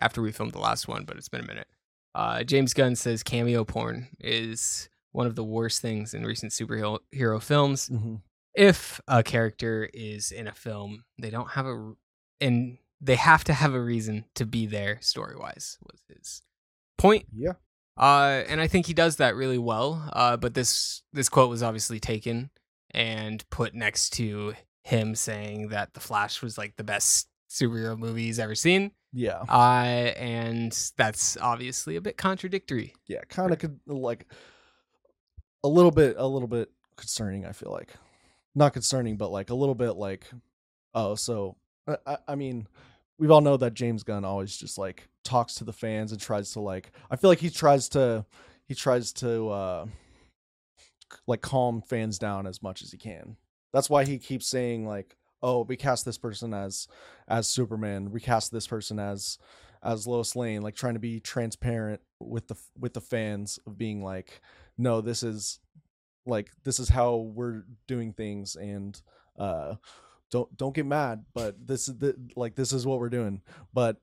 after 0.00 0.20
we 0.22 0.32
filmed 0.32 0.52
the 0.52 0.58
last 0.58 0.88
one, 0.88 1.04
but 1.04 1.16
it's 1.16 1.28
been 1.28 1.40
a 1.42 1.46
minute. 1.46 1.68
Uh, 2.14 2.42
James 2.42 2.74
Gunn 2.74 2.94
says 2.96 3.22
cameo 3.22 3.64
porn 3.64 4.08
is 4.20 4.88
one 5.12 5.26
of 5.26 5.34
the 5.36 5.44
worst 5.44 5.80
things 5.80 6.12
in 6.14 6.24
recent 6.24 6.52
superhero 6.52 6.98
hero 7.10 7.38
films. 7.40 7.88
Mhm. 7.88 8.20
If 8.54 9.00
a 9.08 9.22
character 9.22 9.88
is 9.92 10.30
in 10.30 10.46
a 10.46 10.52
film, 10.52 11.04
they 11.18 11.30
don't 11.30 11.50
have 11.50 11.66
a 11.66 11.92
and 12.40 12.78
they 13.00 13.16
have 13.16 13.44
to 13.44 13.52
have 13.52 13.74
a 13.74 13.80
reason 13.80 14.24
to 14.34 14.46
be 14.46 14.66
there 14.66 14.98
story 15.00 15.36
wise. 15.36 15.78
Was 15.82 16.02
his 16.08 16.42
point? 16.98 17.26
Yeah. 17.34 17.54
Uh, 17.98 18.42
and 18.48 18.60
I 18.60 18.68
think 18.68 18.86
he 18.86 18.94
does 18.94 19.16
that 19.16 19.36
really 19.36 19.58
well. 19.58 20.08
Uh, 20.12 20.36
but 20.36 20.54
this 20.54 21.02
this 21.12 21.28
quote 21.28 21.50
was 21.50 21.62
obviously 21.62 22.00
taken 22.00 22.50
and 22.92 23.48
put 23.50 23.74
next 23.74 24.10
to 24.14 24.54
him 24.84 25.14
saying 25.14 25.68
that 25.68 25.94
the 25.94 26.00
Flash 26.00 26.42
was 26.42 26.58
like 26.58 26.76
the 26.76 26.84
best 26.84 27.28
superhero 27.50 27.98
movie 27.98 28.24
he's 28.24 28.38
ever 28.38 28.54
seen. 28.54 28.92
Yeah. 29.12 29.44
Uh, 29.48 30.12
and 30.16 30.72
that's 30.96 31.36
obviously 31.36 31.96
a 31.96 32.00
bit 32.00 32.16
contradictory. 32.16 32.94
yeah, 33.06 33.20
kind 33.28 33.52
of 33.52 33.70
like 33.86 34.26
a 35.62 35.68
little 35.68 35.90
bit, 35.90 36.16
a 36.18 36.26
little 36.26 36.48
bit 36.48 36.70
concerning. 36.96 37.44
I 37.44 37.52
feel 37.52 37.70
like 37.72 37.92
not 38.54 38.72
concerning, 38.72 39.16
but 39.16 39.30
like 39.30 39.50
a 39.50 39.54
little 39.54 39.74
bit 39.74 39.92
like, 39.92 40.26
oh, 40.94 41.14
so 41.14 41.56
I- 42.06 42.18
I, 42.28 42.34
mean, 42.34 42.68
we've 43.18 43.30
all 43.30 43.40
know 43.40 43.56
that 43.56 43.74
James 43.74 44.02
Gunn 44.02 44.24
always 44.24 44.56
just 44.56 44.78
like 44.78 45.08
talks 45.24 45.54
to 45.56 45.64
the 45.64 45.72
fans 45.72 46.12
and 46.12 46.20
tries 46.20 46.52
to 46.52 46.60
like. 46.60 46.92
I 47.10 47.16
feel 47.16 47.30
like 47.30 47.40
he 47.40 47.50
tries 47.50 47.88
to, 47.90 48.24
he 48.66 48.74
tries 48.74 49.12
to, 49.14 49.48
uh 49.48 49.86
like 51.26 51.40
calm 51.42 51.82
fans 51.82 52.18
down 52.18 52.46
as 52.46 52.62
much 52.62 52.82
as 52.82 52.90
he 52.90 52.98
can. 52.98 53.36
That's 53.72 53.90
why 53.90 54.04
he 54.04 54.18
keeps 54.18 54.46
saying 54.46 54.86
like, 54.86 55.16
"Oh, 55.42 55.62
we 55.64 55.76
cast 55.76 56.04
this 56.04 56.18
person 56.18 56.54
as 56.54 56.88
as 57.28 57.46
Superman. 57.46 58.10
We 58.10 58.20
cast 58.20 58.52
this 58.52 58.66
person 58.66 58.98
as 58.98 59.38
as 59.82 60.06
Lois 60.06 60.36
Lane." 60.36 60.62
Like 60.62 60.74
trying 60.74 60.94
to 60.94 61.00
be 61.00 61.20
transparent 61.20 62.00
with 62.20 62.48
the 62.48 62.56
with 62.78 62.94
the 62.94 63.00
fans 63.00 63.58
of 63.66 63.78
being 63.78 64.02
like, 64.02 64.40
"No, 64.78 65.00
this 65.00 65.22
is 65.22 65.60
like 66.26 66.50
this 66.64 66.78
is 66.78 66.88
how 66.88 67.16
we're 67.16 67.64
doing 67.86 68.12
things 68.12 68.56
and 68.56 69.00
uh 69.38 69.74
don't 70.32 70.56
don't 70.56 70.74
get 70.74 70.86
mad, 70.86 71.24
but 71.34 71.54
this 71.64 71.88
is 71.88 71.98
the, 71.98 72.16
like 72.34 72.56
this 72.56 72.72
is 72.72 72.86
what 72.86 72.98
we're 72.98 73.10
doing." 73.10 73.42
But 73.72 73.98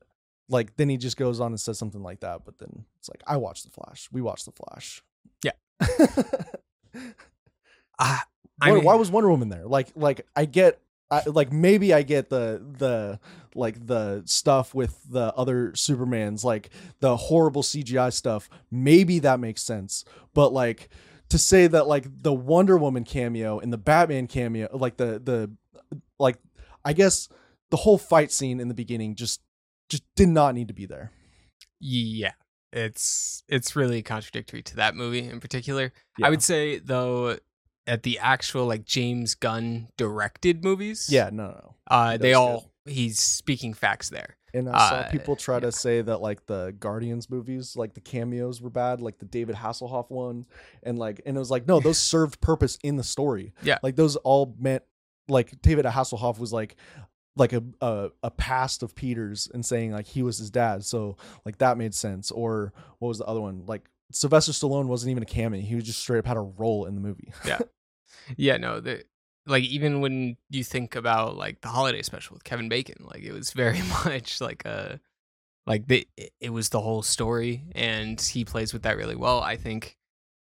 like 0.48 0.78
then 0.78 0.88
he 0.88 0.96
just 0.96 1.18
goes 1.18 1.40
on 1.42 1.52
and 1.52 1.60
says 1.60 1.78
something 1.78 2.04
like 2.04 2.22
that, 2.22 2.46
but 2.46 2.58
then 2.60 2.86
it's 3.00 3.10
like, 3.10 3.24
"I 3.28 3.38
watched 3.38 3.66
the 3.66 3.72
Flash. 3.72 4.08
We 4.12 4.22
watched 4.22 4.46
the 4.46 4.52
Flash." 4.52 5.04
Yeah. 5.44 5.52
I, 8.00 8.22
why, 8.60 8.70
I 8.70 8.72
mean, 8.72 8.84
why 8.84 8.96
was 8.96 9.12
Wonder 9.12 9.30
Woman 9.30 9.50
there? 9.50 9.66
Like, 9.66 9.90
like 9.96 10.26
I 10.36 10.46
get, 10.46 10.80
I, 11.12 11.24
like 11.26 11.52
maybe 11.52 11.94
I 11.94 12.04
get 12.04 12.30
the 12.30 12.62
the 12.78 13.20
like 13.56 13.86
the 13.86 14.22
stuff 14.26 14.76
with 14.76 15.00
the 15.10 15.34
other 15.36 15.72
Supermans, 15.72 16.44
like 16.44 16.70
the 17.00 17.18
horrible 17.18 17.64
CGI 17.64 18.14
stuff. 18.14 18.50
Maybe 18.72 19.20
that 19.20 19.40
makes 19.40 19.64
sense, 19.64 20.06
but 20.34 20.54
like 20.54 20.90
to 21.30 21.38
say 21.38 21.68
that 21.68 21.88
like 21.88 22.06
the 22.24 22.34
Wonder 22.34 22.78
Woman 22.78 23.04
cameo 23.04 23.60
and 23.60 23.72
the 23.72 23.78
Batman 23.78 24.28
cameo, 24.28 24.70
like 24.76 24.98
the 24.98 25.20
the 25.20 25.52
like 26.20 26.38
I 26.84 26.94
guess 26.94 27.30
the 27.72 27.78
whole 27.78 27.98
fight 27.98 28.32
scene 28.32 28.60
in 28.60 28.68
the 28.68 28.74
beginning 28.74 29.16
just 29.16 29.42
just 29.90 30.04
did 30.16 30.30
not 30.30 30.56
need 30.56 30.68
to 30.68 30.74
be 30.74 30.86
there. 30.86 31.12
yeah, 31.80 32.32
it's 32.74 33.44
it's 33.48 33.76
really 33.76 34.02
contradictory 34.02 34.62
to 34.64 34.76
that 34.78 34.96
movie 34.96 35.28
in 35.28 35.40
particular. 35.40 35.92
Yeah. 36.18 36.28
I 36.28 36.30
would 36.30 36.44
say 36.44 36.80
though, 36.80 37.38
at 37.88 38.04
the 38.04 38.20
actual 38.20 38.66
like 38.66 38.86
James 38.86 39.36
Gunn 39.36 39.88
directed 39.98 40.64
movies, 40.64 41.08
Yeah, 41.12 41.30
no, 41.32 41.48
no. 41.50 41.76
uh, 41.90 42.18
they 42.18 42.34
all 42.34 42.72
he's 42.86 43.20
speaking 43.20 43.74
facts 43.74 44.10
there. 44.10 44.36
And 44.54 44.70
I 44.70 44.90
saw 44.90 44.96
Uh, 44.96 45.10
people 45.10 45.36
try 45.36 45.56
yeah. 45.56 45.62
to 45.62 45.72
say 45.72 46.02
that 46.02 46.22
like 46.22 46.46
the 46.46 46.76
Guardians 46.80 47.30
movies, 47.30 47.76
like 47.76 47.94
the 47.94 48.02
cameos 48.02 48.62
were 48.62 48.70
bad, 48.70 49.02
like 49.02 49.20
the 49.20 49.26
David 49.26 49.56
Hasselhoff 49.56 50.10
one, 50.10 50.46
and 50.84 50.98
like 50.98 51.22
and 51.26 51.36
it 51.36 51.40
was 51.40 51.52
like 51.52 51.68
no, 51.68 51.80
those 51.80 51.98
served 52.14 52.42
purpose 52.42 52.78
in 52.84 52.96
the 52.96 53.04
story. 53.04 53.54
Yeah. 53.62 53.78
like 53.84 53.96
those 53.96 54.16
all 54.18 54.56
meant 54.60 54.84
like 55.28 55.62
David 55.62 55.86
Hasselhoff 55.86 56.40
was 56.40 56.52
like 56.52 56.76
like 57.36 57.54
a, 57.54 57.64
a 57.82 58.10
a 58.24 58.32
past 58.32 58.84
of 58.84 58.96
Peter's 58.96 59.48
and 59.54 59.66
saying 59.66 59.92
like 59.92 60.08
he 60.08 60.24
was 60.24 60.38
his 60.40 60.50
dad, 60.50 60.84
so 60.84 61.16
like 61.46 61.60
that 61.60 61.78
made 61.78 61.94
sense. 61.94 62.32
Or 62.32 62.74
what 62.98 63.10
was 63.10 63.20
the 63.20 63.26
other 63.26 63.40
one? 63.42 63.64
Like 63.66 63.88
Sylvester 64.12 64.52
Stallone 64.52 64.88
wasn't 64.88 65.12
even 65.12 65.24
a 65.24 65.28
cameo; 65.28 65.62
he 65.62 65.76
was 65.76 65.84
just 65.86 66.00
straight 66.00 66.20
up 66.20 66.26
had 66.26 66.36
a 66.38 66.42
role 66.42 66.86
in 66.86 66.96
the 66.96 67.02
movie. 67.02 67.32
Yeah, 67.46 67.60
yeah, 68.38 68.58
no, 68.58 68.80
the 68.80 69.04
like 69.46 69.64
even 69.64 70.02
when 70.02 70.38
you 70.50 70.64
think 70.64 70.96
about 70.96 71.36
like 71.38 71.62
the 71.62 71.68
holiday 71.70 72.02
special 72.02 72.34
with 72.36 72.44
Kevin 72.44 72.70
Bacon, 72.70 72.98
like 73.02 73.24
it 73.24 73.32
was 73.32 73.52
very 73.52 73.82
much 74.06 74.40
like 74.42 74.66
a 74.66 75.00
like 75.68 75.88
the 75.88 76.08
it- 76.18 76.34
it 76.40 76.50
was 76.52 76.70
the 76.70 76.82
whole 76.82 77.02
story 77.02 77.64
and 77.74 78.20
he 78.20 78.46
plays 78.46 78.74
with 78.74 78.84
that 78.84 78.98
really 78.98 79.16
well. 79.16 79.40
I 79.42 79.56
think 79.58 79.98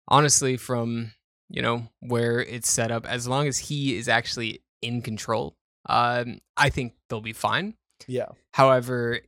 honestly 0.08 0.58
from, 0.58 1.12
you 1.50 1.62
know, 1.62 1.88
where 2.00 2.40
it's 2.42 2.70
set 2.70 2.92
up 2.92 3.06
as 3.06 3.28
long 3.28 3.48
as 3.48 3.58
he 3.58 3.96
is 3.96 4.08
actually 4.08 4.62
in 4.82 5.02
control, 5.02 5.56
um 5.88 6.40
I 6.58 6.70
think 6.70 6.94
they'll 7.10 7.22
be 7.22 7.34
fine. 7.34 7.76
yeah, 8.08 8.28
However, 8.54 9.20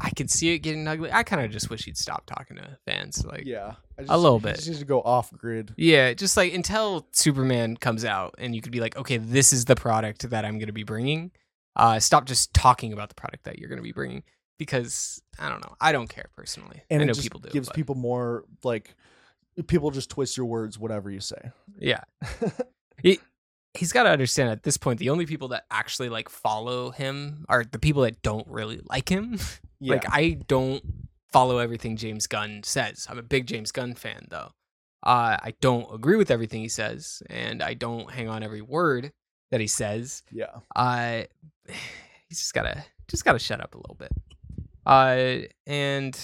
I 0.00 0.10
can 0.10 0.28
see 0.28 0.54
it 0.54 0.58
getting 0.60 0.86
ugly. 0.88 1.10
I 1.12 1.22
kind 1.24 1.44
of 1.44 1.50
just 1.50 1.68
wish 1.68 1.84
he'd 1.84 1.96
stop 1.98 2.26
talking 2.26 2.56
to 2.56 2.78
fans 2.86 3.24
like 3.24 3.44
yeah, 3.44 3.74
I 3.98 4.04
A 4.14 4.18
little 4.18 4.38
bit. 4.40 4.56
just 4.56 4.66
needs 4.68 4.80
to 4.80 4.84
go 4.84 5.00
off 5.02 5.32
grid. 5.32 5.72
Yeah, 5.76 6.12
just 6.14 6.36
like 6.36 6.52
until 6.54 7.06
Superman 7.12 7.76
comes 7.76 8.04
out 8.04 8.34
and 8.38 8.54
you 8.54 8.60
could 8.60 8.72
be 8.72 8.80
like, 8.80 8.96
okay, 8.96 9.16
this 9.18 9.52
is 9.52 9.64
the 9.66 9.76
product 9.76 10.28
that 10.30 10.44
I'm 10.44 10.58
going 10.58 10.66
to 10.68 10.72
be 10.72 10.82
bringing. 10.84 11.30
Uh, 11.76 11.98
stop 12.00 12.24
just 12.24 12.52
talking 12.54 12.92
about 12.92 13.08
the 13.08 13.14
product 13.14 13.44
that 13.44 13.58
you're 13.58 13.68
going 13.68 13.78
to 13.78 13.82
be 13.82 13.92
bringing 13.92 14.22
because 14.58 15.20
I 15.38 15.48
don't 15.48 15.60
know. 15.60 15.74
I 15.80 15.92
don't 15.92 16.08
care 16.08 16.26
personally. 16.36 16.82
And 16.90 17.00
I 17.00 17.04
it 17.04 17.06
know 17.06 17.12
just 17.12 17.22
people 17.24 17.40
do. 17.40 17.50
gives 17.50 17.68
but- 17.68 17.76
people 17.76 17.94
more 17.94 18.44
like 18.62 18.94
people 19.66 19.90
just 19.90 20.10
twist 20.10 20.36
your 20.36 20.46
words, 20.46 20.78
whatever 20.78 21.10
you 21.10 21.20
say. 21.20 21.50
yeah. 21.78 22.02
He, 23.02 23.18
he's 23.74 23.92
got 23.92 24.04
to 24.04 24.10
understand 24.10 24.50
at 24.50 24.62
this 24.62 24.76
point, 24.76 24.98
the 25.00 25.10
only 25.10 25.26
people 25.26 25.48
that 25.48 25.64
actually 25.70 26.08
like 26.08 26.28
follow 26.28 26.90
him 26.90 27.44
are 27.48 27.64
the 27.64 27.78
people 27.80 28.02
that 28.02 28.22
don't 28.22 28.46
really 28.48 28.80
like 28.88 29.08
him. 29.08 29.38
Yeah. 29.80 29.94
Like 29.94 30.04
I 30.10 30.38
don't 30.48 30.82
follow 31.34 31.58
everything 31.58 31.96
James 31.96 32.28
Gunn 32.28 32.62
says. 32.62 33.08
I'm 33.10 33.18
a 33.18 33.22
big 33.22 33.46
James 33.46 33.72
Gunn 33.72 33.94
fan 33.94 34.28
though. 34.30 34.52
Uh, 35.02 35.36
I 35.42 35.52
don't 35.60 35.92
agree 35.92 36.16
with 36.16 36.30
everything 36.30 36.60
he 36.62 36.68
says, 36.68 37.22
and 37.28 37.60
I 37.60 37.74
don't 37.74 38.08
hang 38.10 38.28
on 38.28 38.42
every 38.44 38.62
word 38.62 39.12
that 39.50 39.60
he 39.60 39.66
says. 39.66 40.22
yeah. 40.30 40.60
Uh, 40.76 41.22
he's 42.28 42.38
just 42.38 42.54
gotta 42.54 42.84
just 43.08 43.24
gotta 43.24 43.40
shut 43.40 43.60
up 43.60 43.74
a 43.74 43.78
little 43.78 43.96
bit. 43.96 44.12
Uh, 44.86 45.48
and 45.66 46.16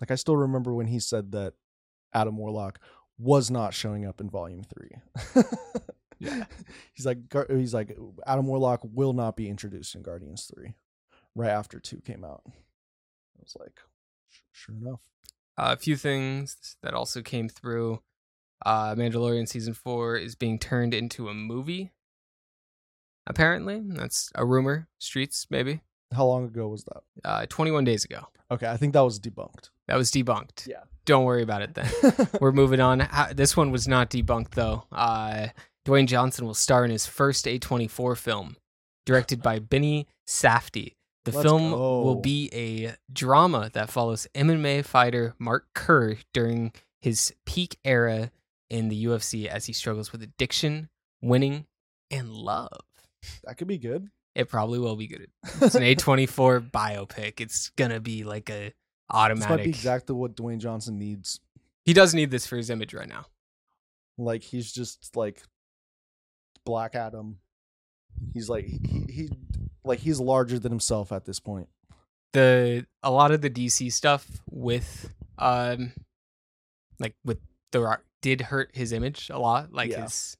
Like 0.00 0.10
I 0.10 0.16
still 0.16 0.36
remember 0.36 0.74
when 0.74 0.88
he 0.88 0.98
said 0.98 1.30
that 1.32 1.54
Adam 2.12 2.36
Warlock 2.36 2.80
was 3.16 3.48
not 3.50 3.74
showing 3.74 4.04
up 4.06 4.20
in 4.20 4.28
Volume 4.28 4.64
Three. 4.64 5.42
Yeah. 6.22 6.44
he's 6.92 7.06
like 7.06 7.16
he's 7.48 7.72
like 7.72 7.96
Adam 8.26 8.46
Warlock 8.46 8.80
will 8.82 9.14
not 9.14 9.36
be 9.36 9.48
introduced 9.48 9.94
in 9.94 10.02
Guardians 10.02 10.50
Three, 10.54 10.74
right 11.34 11.48
after 11.48 11.80
two 11.80 12.02
came 12.02 12.24
out. 12.26 12.42
I 13.40 13.42
was 13.42 13.56
like, 13.58 13.80
sure 14.52 14.74
enough. 14.74 15.00
a 15.56 15.76
few 15.76 15.96
things 15.96 16.76
that 16.82 16.94
also 16.94 17.22
came 17.22 17.48
through. 17.48 18.02
Uh, 18.64 18.94
Mandalorian 18.94 19.48
season 19.48 19.72
four 19.72 20.16
is 20.16 20.34
being 20.34 20.58
turned 20.58 20.92
into 20.92 21.28
a 21.28 21.34
movie. 21.34 21.92
Apparently, 23.26 23.80
that's 23.84 24.30
a 24.34 24.44
rumor. 24.44 24.88
Streets, 24.98 25.46
maybe. 25.50 25.80
How 26.12 26.26
long 26.26 26.44
ago 26.44 26.68
was 26.68 26.84
that? 26.84 27.02
Uh, 27.24 27.46
21 27.48 27.84
days 27.84 28.04
ago. 28.04 28.26
Okay, 28.50 28.66
I 28.66 28.76
think 28.76 28.92
that 28.92 29.00
was 29.00 29.20
debunked. 29.20 29.70
That 29.86 29.96
was 29.96 30.10
debunked. 30.10 30.66
Yeah. 30.66 30.82
Don't 31.04 31.24
worry 31.24 31.42
about 31.42 31.62
it 31.62 31.74
then. 31.74 32.28
We're 32.40 32.52
moving 32.52 32.80
on. 32.80 33.08
This 33.34 33.56
one 33.56 33.70
was 33.70 33.86
not 33.88 34.10
debunked 34.10 34.50
though. 34.50 34.84
Uh, 34.92 35.48
Dwayne 35.86 36.06
Johnson 36.06 36.44
will 36.46 36.54
star 36.54 36.84
in 36.84 36.90
his 36.90 37.06
first 37.06 37.46
A24 37.46 38.16
film, 38.16 38.56
directed 39.06 39.40
by 39.42 39.58
Benny 39.58 40.06
Safdie. 40.28 40.96
The 41.24 41.32
Let's 41.32 41.42
film 41.42 41.70
go. 41.72 42.02
will 42.02 42.16
be 42.20 42.48
a 42.52 42.94
drama 43.12 43.70
that 43.74 43.90
follows 43.90 44.26
MMA 44.34 44.84
fighter 44.84 45.34
Mark 45.38 45.66
Kerr 45.74 46.16
during 46.32 46.72
his 47.00 47.34
peak 47.44 47.76
era 47.84 48.30
in 48.70 48.88
the 48.88 49.04
UFC 49.04 49.46
as 49.46 49.66
he 49.66 49.72
struggles 49.72 50.12
with 50.12 50.22
addiction, 50.22 50.88
winning, 51.20 51.66
and 52.10 52.32
love. 52.32 52.80
that 53.44 53.58
could 53.58 53.68
be 53.68 53.78
good. 53.78 54.08
It 54.34 54.48
probably 54.48 54.78
will 54.78 54.96
be 54.96 55.08
good. 55.08 55.28
It's 55.60 55.74
an 55.74 55.82
A24 55.82 56.70
biopic. 56.70 57.40
It's 57.40 57.68
gonna 57.70 58.00
be 58.00 58.24
like 58.24 58.48
a 58.48 58.66
This 58.66 58.74
automatic. 59.10 59.50
might 59.50 59.64
be 59.64 59.70
exactly 59.70 60.14
what 60.14 60.36
Dwayne 60.36 60.58
Johnson 60.58 60.98
needs. 60.98 61.40
he 61.84 61.92
does 61.92 62.14
need 62.14 62.30
this 62.30 62.46
for 62.46 62.56
his 62.56 62.70
image 62.70 62.94
right 62.94 63.08
now. 63.08 63.26
Like 64.16 64.42
he's 64.42 64.72
just 64.72 65.16
like 65.16 65.42
Black 66.64 66.94
Adam. 66.94 67.38
He's 68.32 68.48
like 68.48 68.66
he, 68.66 69.04
he 69.08 69.30
like 69.84 70.00
he's 70.00 70.20
larger 70.20 70.58
than 70.58 70.72
himself 70.72 71.12
at 71.12 71.24
this 71.24 71.40
point. 71.40 71.68
the 72.32 72.86
a 73.02 73.10
lot 73.10 73.30
of 73.32 73.40
the 73.40 73.50
DC 73.50 73.92
stuff 73.92 74.26
with 74.50 75.10
um 75.38 75.92
like 76.98 77.14
with 77.24 77.38
the 77.72 77.80
rock 77.80 78.02
did 78.22 78.40
hurt 78.42 78.70
his 78.74 78.92
image 78.92 79.30
a 79.30 79.38
lot 79.38 79.72
like 79.72 79.90
Yeah. 79.90 80.02
his 80.02 80.36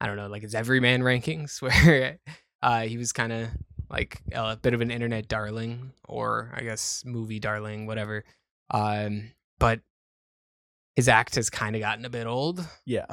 I 0.00 0.06
don't 0.06 0.16
know 0.16 0.28
like 0.28 0.42
his 0.42 0.54
everyman 0.54 1.00
rankings 1.10 1.60
where 1.62 2.18
uh 2.62 2.82
he 2.82 2.96
was 2.98 3.12
kind 3.12 3.32
of 3.32 3.48
like 3.88 4.20
a 4.32 4.56
bit 4.56 4.74
of 4.74 4.80
an 4.80 4.90
internet 4.90 5.26
darling 5.28 5.92
or 6.08 6.52
I 6.54 6.62
guess 6.62 7.02
movie 7.06 7.38
darling 7.40 7.86
whatever 7.86 8.24
um 8.70 9.30
but 9.58 9.80
his 10.96 11.08
act 11.08 11.34
has 11.36 11.50
kind 11.50 11.76
of 11.76 11.80
gotten 11.80 12.04
a 12.04 12.10
bit 12.10 12.26
old 12.26 12.64
Yeah. 12.84 13.06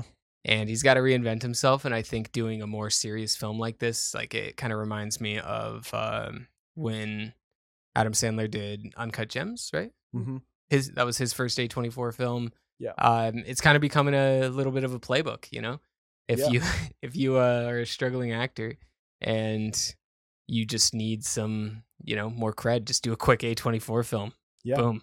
And 0.45 0.67
he's 0.69 0.83
got 0.83 0.95
to 0.95 0.99
reinvent 0.99 1.41
himself 1.41 1.85
and 1.85 1.93
i 1.95 2.01
think 2.01 2.31
doing 2.31 2.61
a 2.61 2.67
more 2.67 2.89
serious 2.89 3.35
film 3.35 3.57
like 3.59 3.79
this 3.79 4.13
like 4.13 4.33
it 4.35 4.57
kind 4.57 4.73
of 4.73 4.79
reminds 4.79 5.19
me 5.21 5.39
of 5.39 5.93
um, 5.93 6.47
when 6.75 7.33
adam 7.95 8.13
sandler 8.13 8.49
did 8.49 8.93
uncut 8.97 9.29
gems 9.29 9.69
right 9.73 9.91
Mm-hmm. 10.15 10.37
his 10.69 10.91
that 10.91 11.05
was 11.07 11.17
his 11.17 11.33
first 11.33 11.57
a24 11.57 12.13
film 12.13 12.51
Yeah. 12.79 12.91
um, 12.99 13.39
it's 13.47 13.61
kind 13.61 13.75
of 13.75 13.81
becoming 13.81 14.13
a 14.13 14.47
little 14.49 14.71
bit 14.71 14.83
of 14.83 14.93
a 14.93 14.99
playbook 14.99 15.45
you 15.51 15.61
know 15.61 15.79
if 16.27 16.39
Yeah. 16.39 16.49
you 16.49 16.61
if 17.01 17.15
you 17.15 17.37
uh, 17.37 17.65
are 17.67 17.79
a 17.79 17.85
struggling 17.85 18.31
actor 18.31 18.75
and 19.21 19.75
you 20.47 20.65
just 20.65 20.93
need 20.93 21.23
some 21.25 21.83
you 22.03 22.15
know 22.15 22.29
more 22.29 22.53
cred 22.53 22.85
just 22.85 23.03
do 23.03 23.11
a 23.13 23.17
quick 23.17 23.39
a24 23.39 24.05
film 24.05 24.33
Yeah. 24.63 24.75
boom 24.75 25.01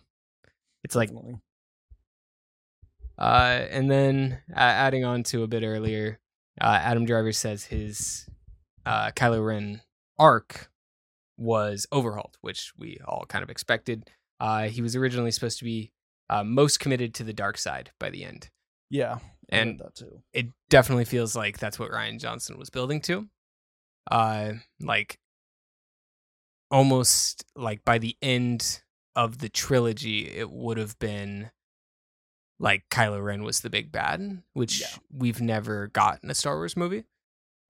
it's 0.85 0.94
like 0.94 1.09
definitely. 1.09 1.40
Uh, 3.20 3.66
and 3.70 3.90
then 3.90 4.40
uh, 4.52 4.58
adding 4.58 5.04
on 5.04 5.22
to 5.24 5.42
a 5.42 5.46
bit 5.48 5.62
earlier, 5.62 6.18
uh, 6.60 6.78
Adam 6.82 7.04
Driver 7.04 7.32
says 7.32 7.64
his 7.64 8.26
uh, 8.86 9.10
Kylo 9.10 9.44
Ren 9.46 9.82
arc 10.18 10.70
was 11.36 11.86
overhauled, 11.92 12.38
which 12.40 12.72
we 12.78 12.98
all 13.06 13.24
kind 13.28 13.42
of 13.42 13.50
expected. 13.50 14.08
Uh, 14.40 14.68
he 14.68 14.80
was 14.80 14.96
originally 14.96 15.30
supposed 15.30 15.58
to 15.58 15.64
be 15.64 15.92
uh, 16.30 16.42
most 16.44 16.80
committed 16.80 17.12
to 17.14 17.24
the 17.24 17.32
dark 17.32 17.58
side 17.58 17.90
by 17.98 18.08
the 18.08 18.24
end, 18.24 18.48
Yeah, 18.88 19.18
I 19.52 19.56
And 19.56 19.78
that 19.80 19.94
too. 19.96 20.22
it 20.32 20.46
definitely 20.70 21.04
feels 21.04 21.36
like 21.36 21.58
that's 21.58 21.78
what 21.78 21.90
Rian 21.90 22.18
Johnson 22.18 22.58
was 22.58 22.70
building 22.70 23.00
to. 23.02 23.28
Uh 24.10 24.52
like 24.80 25.18
almost 26.70 27.44
like 27.56 27.84
by 27.84 27.98
the 27.98 28.16
end 28.22 28.80
of 29.16 29.38
the 29.38 29.48
trilogy 29.48 30.26
it 30.28 30.50
would 30.50 30.78
have 30.78 30.98
been 30.98 31.50
like 32.61 32.85
Kylo 32.90 33.25
Ren 33.25 33.43
was 33.43 33.61
the 33.61 33.71
big 33.71 33.90
bad, 33.90 34.43
which 34.52 34.81
Yeah. 34.83 34.99
we've 35.12 35.40
never 35.40 35.88
gotten 35.88 36.31
a 36.31 36.35
Star 36.35 36.57
Wars 36.57 36.76
movie. 36.76 37.05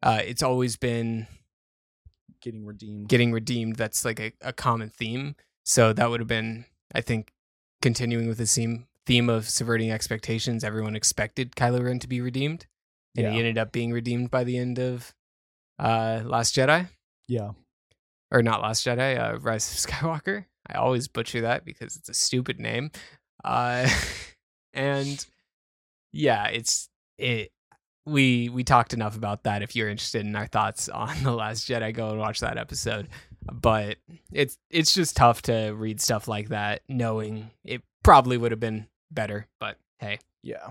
Uh 0.03 0.21
it's 0.23 0.43
always 0.43 0.77
been 0.77 1.27
Getting 2.43 2.65
redeemed. 2.67 3.09
getting 3.09 3.33
redeemed. 3.33 3.77
That's 3.77 4.05
like 4.05 4.19
a, 4.21 4.33
a 4.41 4.53
common 4.53 4.89
theme. 4.91 5.37
So 5.65 5.93
that 5.93 6.09
would 6.11 6.21
have 6.21 6.27
been, 6.29 6.65
I 6.95 7.01
think, 7.03 7.33
continuing 7.83 8.29
with 8.29 8.39
the 8.39 8.47
theme 8.47 8.87
theme 9.07 9.29
of 9.29 9.49
subverting 9.49 9.91
expectations. 9.91 10.65
Everyone 10.65 10.97
expected 10.97 11.55
Kylo 11.55 11.85
Ren 11.85 11.99
to 11.99 12.09
be 12.09 12.21
redeemed, 12.21 12.67
and 13.17 13.25
yeah. 13.27 13.33
he 13.33 13.39
ended 13.39 13.59
up 13.59 13.73
being 13.73 13.93
redeemed 13.93 14.31
by 14.31 14.45
the 14.45 14.57
end 14.57 14.79
of 14.79 15.15
uh, 15.79 16.23
Last 16.25 16.55
Jedi, 16.57 16.89
yeah. 17.29 17.51
or 18.31 18.43
not 18.43 18.63
Last 18.63 18.87
Jedi, 18.87 19.19
uh, 19.19 19.39
Rise 19.39 19.71
of 19.71 19.79
Skywalker. 19.91 20.47
I 20.67 20.75
always 20.75 21.09
butcher 21.09 21.43
that 21.43 21.65
because 21.65 21.97
it's 21.97 22.09
a 22.09 22.15
stupid 22.15 22.59
name. 22.59 22.91
Uh, 23.45 23.87
and 24.75 25.25
yeah, 26.13 26.47
it's 26.49 26.89
it. 27.19 27.53
We 28.07 28.49
we 28.49 28.65
talked 28.65 28.95
enough 28.95 29.17
about 29.17 29.45
that. 29.45 29.63
If 29.63 29.77
you're 29.77 29.89
interested 29.89 30.25
in 30.27 30.35
our 30.35 30.47
thoughts 30.47 30.89
on 30.89 31.23
the 31.23 31.33
Last 31.33 31.69
Jedi, 31.69 31.95
go 31.95 32.11
and 32.11 32.19
watch 32.19 32.41
that 32.41 32.59
episode. 32.59 33.09
But 33.53 33.97
it's 34.33 34.59
it's 34.71 34.95
just 34.95 35.17
tough 35.17 35.43
to 35.43 35.71
read 35.73 36.01
stuff 36.01 36.27
like 36.29 36.49
that, 36.49 36.83
knowing 36.89 37.51
it 37.65 37.83
probably 38.03 38.37
would 38.37 38.51
have 38.53 38.61
been 38.61 38.87
better. 39.11 39.47
But 39.59 39.77
hey, 39.99 40.19
Yeah. 40.43 40.71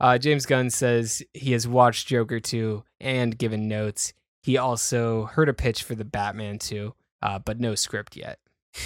uh, 0.00 0.18
James 0.18 0.46
Gunn 0.46 0.70
says 0.70 1.22
he 1.32 1.52
has 1.52 1.68
watched 1.68 2.08
Joker 2.08 2.40
2 2.40 2.82
and 3.00 3.36
given 3.38 3.68
notes. 3.68 4.12
He 4.42 4.56
also 4.58 5.24
heard 5.26 5.48
a 5.48 5.54
pitch 5.54 5.82
for 5.82 5.94
the 5.94 6.04
Batman 6.04 6.58
2, 6.58 6.94
uh, 7.22 7.38
but 7.38 7.58
no 7.60 7.74
script 7.74 8.16
yet. 8.16 8.38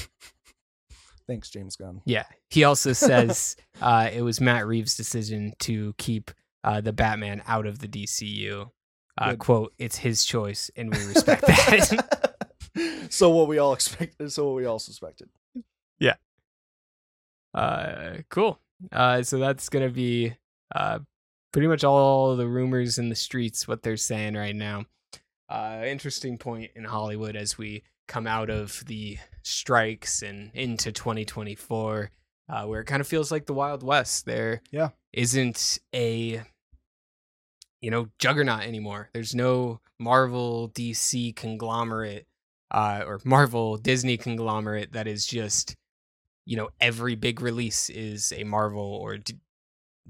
Thanks, 1.28 1.50
James 1.50 1.76
Gunn. 1.76 2.00
Yeah. 2.06 2.24
He 2.48 2.64
also 2.64 2.94
says 2.94 3.54
uh, 3.82 4.08
it 4.12 4.22
was 4.22 4.40
Matt 4.40 4.66
Reeves' 4.66 4.96
decision 4.96 5.52
to 5.60 5.94
keep 5.98 6.30
uh, 6.64 6.80
the 6.80 6.92
Batman 6.92 7.42
out 7.46 7.66
of 7.66 7.78
the 7.78 7.86
DCU. 7.86 8.70
Uh, 9.18 9.34
quote, 9.34 9.74
it's 9.78 9.98
his 9.98 10.24
choice, 10.24 10.70
and 10.76 10.94
we 10.94 11.04
respect 11.04 11.42
that. 11.46 12.48
so 13.10 13.30
what 13.30 13.48
we 13.48 13.58
all 13.58 13.72
expected. 13.72 14.32
So 14.32 14.46
what 14.46 14.56
we 14.56 14.64
all 14.64 14.78
suspected. 14.78 15.28
Yeah. 15.98 16.14
Uh, 17.52 18.18
cool. 18.30 18.58
Uh, 18.92 19.22
so 19.22 19.38
that's 19.38 19.68
going 19.68 19.86
to 19.86 19.92
be 19.92 20.34
uh, 20.74 21.00
pretty 21.52 21.68
much 21.68 21.84
all 21.84 22.36
the 22.36 22.46
rumors 22.46 22.98
in 22.98 23.08
the 23.08 23.16
streets, 23.16 23.66
what 23.66 23.82
they're 23.82 23.96
saying 23.96 24.34
right 24.34 24.54
now. 24.54 24.84
Uh, 25.48 25.82
interesting 25.84 26.38
point 26.38 26.70
in 26.76 26.84
Hollywood 26.84 27.34
as 27.34 27.58
we 27.58 27.82
come 28.08 28.26
out 28.26 28.50
of 28.50 28.82
the 28.86 29.18
strikes 29.42 30.22
and 30.22 30.50
into 30.54 30.90
2024, 30.90 32.10
uh, 32.48 32.64
where 32.64 32.80
it 32.80 32.86
kind 32.86 33.00
of 33.00 33.06
feels 33.06 33.30
like 33.30 33.46
the 33.46 33.54
Wild 33.54 33.82
West. 33.82 34.24
There 34.26 34.62
Yeah. 34.72 34.88
isn't 35.12 35.78
a 35.94 36.42
you 37.80 37.90
know 37.90 38.08
juggernaut 38.18 38.62
anymore. 38.62 39.10
There's 39.14 39.34
no 39.34 39.80
Marvel 40.00 40.70
DC 40.70 41.34
conglomerate 41.36 42.26
uh, 42.70 43.02
or 43.06 43.20
Marvel 43.24 43.76
Disney 43.76 44.16
conglomerate 44.16 44.92
that 44.92 45.06
is 45.06 45.26
just 45.26 45.76
you 46.44 46.56
know 46.56 46.70
every 46.80 47.14
big 47.14 47.40
release 47.40 47.88
is 47.90 48.32
a 48.36 48.44
Marvel 48.44 48.80
or 49.02 49.18
D- 49.18 49.38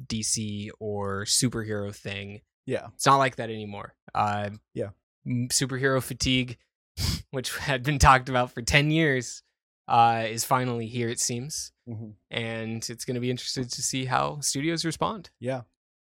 DC 0.07 0.71
or 0.79 1.25
superhero 1.25 1.95
thing. 1.95 2.41
Yeah. 2.67 2.89
It's 2.95 3.07
not 3.07 3.17
like 3.17 3.37
that 3.37 3.51
anymore. 3.51 3.95
Uh, 4.15 4.51
Yeah. 4.75 4.91
Superhero 5.27 6.03
fatigue, 6.03 6.57
which 7.31 7.57
had 7.57 7.83
been 7.83 7.99
talked 7.99 8.29
about 8.29 8.53
for 8.53 8.63
10 8.63 8.91
years, 8.91 9.43
uh, 9.87 10.25
is 10.29 10.45
finally 10.45 10.87
here, 10.87 11.09
it 11.09 11.21
seems. 11.21 11.73
hmm 11.87 12.11
And 12.31 12.89
it's 12.89 13.05
going 13.05 13.15
to 13.15 13.21
be 13.21 13.31
interesting 13.31 13.65
to 13.65 13.83
see 13.83 14.05
how 14.05 14.41
studios 14.41 14.85
respond. 14.85 15.31
Yeah. 15.41 15.63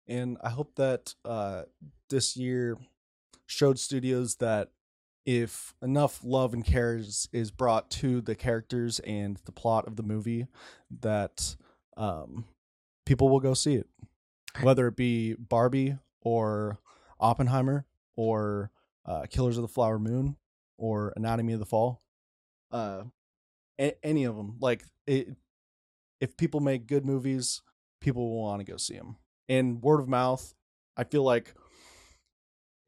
And 0.06 0.38
I 0.42 0.50
hope 0.50 0.74
that 0.76 1.14
uh, 1.24 1.62
this 2.10 2.36
year 2.36 2.78
showed 3.46 3.78
studios 3.78 4.36
that 4.36 4.70
if 5.24 5.74
enough 5.82 6.20
love 6.24 6.52
and 6.54 6.64
care 6.64 6.96
is, 6.96 7.28
is 7.32 7.50
brought 7.50 7.90
to 7.90 8.20
the 8.20 8.34
characters 8.34 8.98
and 9.00 9.38
the 9.44 9.52
plot 9.52 9.86
of 9.86 9.96
the 9.96 10.02
movie, 10.02 10.46
that 11.00 11.56
um, 11.96 12.44
people 13.06 13.28
will 13.28 13.40
go 13.40 13.54
see 13.54 13.74
it. 13.74 13.86
Whether 14.60 14.88
it 14.88 14.96
be 14.96 15.34
Barbie 15.34 15.96
or 16.20 16.78
Oppenheimer 17.20 17.86
or 18.16 18.70
uh, 19.06 19.26
Killers 19.30 19.56
of 19.56 19.62
the 19.62 19.68
Flower 19.68 19.98
Moon 19.98 20.36
or 20.82 21.12
Anatomy 21.16 21.52
of 21.54 21.60
the 21.60 21.66
Fall, 21.66 22.02
uh, 22.72 23.04
a- 23.80 24.04
any 24.04 24.24
of 24.24 24.36
them. 24.36 24.56
Like, 24.60 24.84
it, 25.06 25.28
if 26.20 26.36
people 26.36 26.60
make 26.60 26.86
good 26.86 27.06
movies, 27.06 27.62
people 28.00 28.28
will 28.28 28.42
want 28.42 28.60
to 28.60 28.70
go 28.70 28.76
see 28.76 28.96
them 28.96 29.16
and 29.48 29.82
word 29.82 30.00
of 30.00 30.08
mouth 30.08 30.54
i 30.96 31.04
feel 31.04 31.22
like 31.22 31.54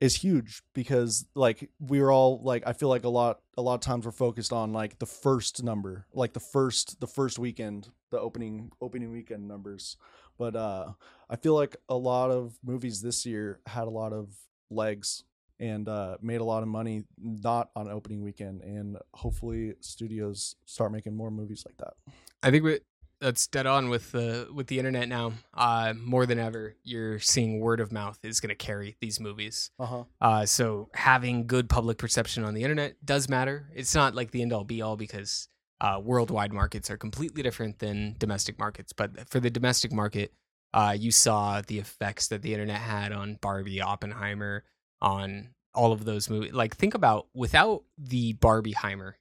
is 0.00 0.16
huge 0.16 0.62
because 0.74 1.24
like 1.34 1.70
we 1.78 2.00
are 2.00 2.10
all 2.10 2.40
like 2.42 2.62
i 2.66 2.72
feel 2.72 2.88
like 2.88 3.04
a 3.04 3.08
lot 3.08 3.40
a 3.56 3.62
lot 3.62 3.74
of 3.74 3.80
times 3.80 4.04
we're 4.04 4.12
focused 4.12 4.52
on 4.52 4.72
like 4.72 4.98
the 4.98 5.06
first 5.06 5.62
number 5.62 6.06
like 6.12 6.32
the 6.32 6.40
first 6.40 7.00
the 7.00 7.06
first 7.06 7.38
weekend 7.38 7.88
the 8.10 8.20
opening 8.20 8.70
opening 8.80 9.10
weekend 9.10 9.48
numbers. 9.48 9.96
But 10.36 10.56
uh 10.56 10.92
i 11.30 11.36
feel 11.36 11.54
like 11.54 11.76
a 11.88 11.96
lot 11.96 12.30
of 12.30 12.58
movies 12.62 13.02
this 13.02 13.24
year 13.24 13.60
had 13.66 13.84
a 13.86 13.90
lot 13.90 14.12
of 14.12 14.34
legs 14.68 15.24
and 15.60 15.88
uh 15.88 16.16
made 16.20 16.40
a 16.40 16.44
lot 16.44 16.62
of 16.62 16.68
money 16.68 17.04
not 17.18 17.70
on 17.76 17.88
opening 17.88 18.22
weekend 18.22 18.60
and 18.62 18.96
hopefully 19.14 19.74
studios 19.80 20.56
start 20.64 20.92
making 20.92 21.16
more 21.16 21.30
movies 21.30 21.64
like 21.66 21.76
that 21.76 21.94
I 22.42 22.50
think 22.50 22.62
we, 22.62 22.80
that's 23.20 23.46
dead 23.46 23.66
on 23.66 23.88
with 23.88 24.12
the 24.12 24.48
with 24.52 24.66
the 24.66 24.78
internet 24.78 25.08
now. 25.08 25.32
Uh, 25.54 25.94
more 25.96 26.26
than 26.26 26.38
ever, 26.38 26.76
you're 26.84 27.18
seeing 27.18 27.58
word 27.58 27.80
of 27.80 27.90
mouth 27.90 28.18
is 28.22 28.38
going 28.38 28.50
to 28.50 28.54
carry 28.54 28.96
these 29.00 29.18
movies. 29.18 29.70
uh-huh 29.78 30.04
Uh, 30.20 30.44
so 30.44 30.90
having 30.94 31.46
good 31.46 31.68
public 31.70 31.96
perception 31.96 32.44
on 32.44 32.52
the 32.52 32.62
internet 32.62 32.96
does 33.04 33.28
matter. 33.28 33.70
It's 33.74 33.94
not 33.94 34.14
like 34.14 34.30
the 34.30 34.42
end 34.42 34.52
all 34.52 34.64
be 34.64 34.82
all 34.82 34.96
because 34.96 35.48
uh, 35.80 36.00
worldwide 36.02 36.52
markets 36.52 36.90
are 36.90 36.98
completely 36.98 37.42
different 37.42 37.78
than 37.78 38.14
domestic 38.18 38.58
markets. 38.58 38.92
But 38.92 39.28
for 39.28 39.40
the 39.40 39.50
domestic 39.50 39.92
market, 39.92 40.32
uh, 40.74 40.94
you 40.98 41.10
saw 41.10 41.62
the 41.66 41.78
effects 41.78 42.28
that 42.28 42.42
the 42.42 42.52
internet 42.52 42.76
had 42.76 43.12
on 43.12 43.38
Barbie, 43.40 43.80
Oppenheimer, 43.80 44.64
on 45.04 45.50
all 45.74 45.92
of 45.92 46.04
those 46.04 46.30
movies. 46.30 46.52
Like 46.52 46.76
think 46.76 46.94
about 46.94 47.26
without 47.34 47.84
the 47.98 48.34
Barbieheimer, 48.34 49.14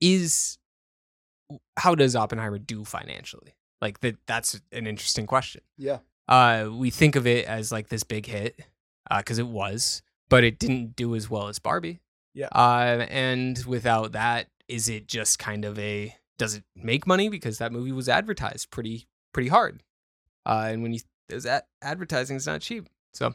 is 0.00 0.58
how 1.76 1.94
does 1.94 2.14
Oppenheimer 2.14 2.58
do 2.58 2.84
financially? 2.84 3.54
Like 3.80 4.00
that 4.00 4.16
that's 4.26 4.60
an 4.72 4.86
interesting 4.88 5.26
question 5.26 5.62
yeah 5.76 5.98
uh, 6.28 6.68
we 6.70 6.90
think 6.90 7.16
of 7.16 7.26
it 7.26 7.46
as 7.46 7.72
like 7.72 7.88
this 7.88 8.04
big 8.04 8.26
hit 8.26 8.60
because 9.16 9.38
it 9.38 9.46
was, 9.46 10.02
but 10.28 10.44
it 10.44 10.58
didn't 10.58 10.94
do 10.94 11.14
as 11.14 11.30
well 11.30 11.48
as 11.48 11.58
Barbie. 11.58 12.00
Yeah. 12.34 12.48
Uh, 12.52 13.06
and 13.08 13.58
without 13.66 14.12
that, 14.12 14.48
is 14.68 14.88
it 14.88 15.08
just 15.08 15.38
kind 15.38 15.64
of 15.64 15.78
a 15.78 16.14
does 16.38 16.54
it 16.54 16.62
make 16.76 17.06
money 17.06 17.28
because 17.28 17.58
that 17.58 17.72
movie 17.72 17.90
was 17.90 18.08
advertised 18.08 18.70
pretty 18.70 19.08
pretty 19.32 19.48
hard, 19.48 19.82
uh, 20.44 20.66
and 20.68 20.82
when 20.82 20.92
you 20.92 21.00
there's 21.28 21.44
that 21.44 21.66
advertising 21.82 22.36
is 22.36 22.46
not 22.46 22.60
cheap, 22.60 22.86
so 23.14 23.34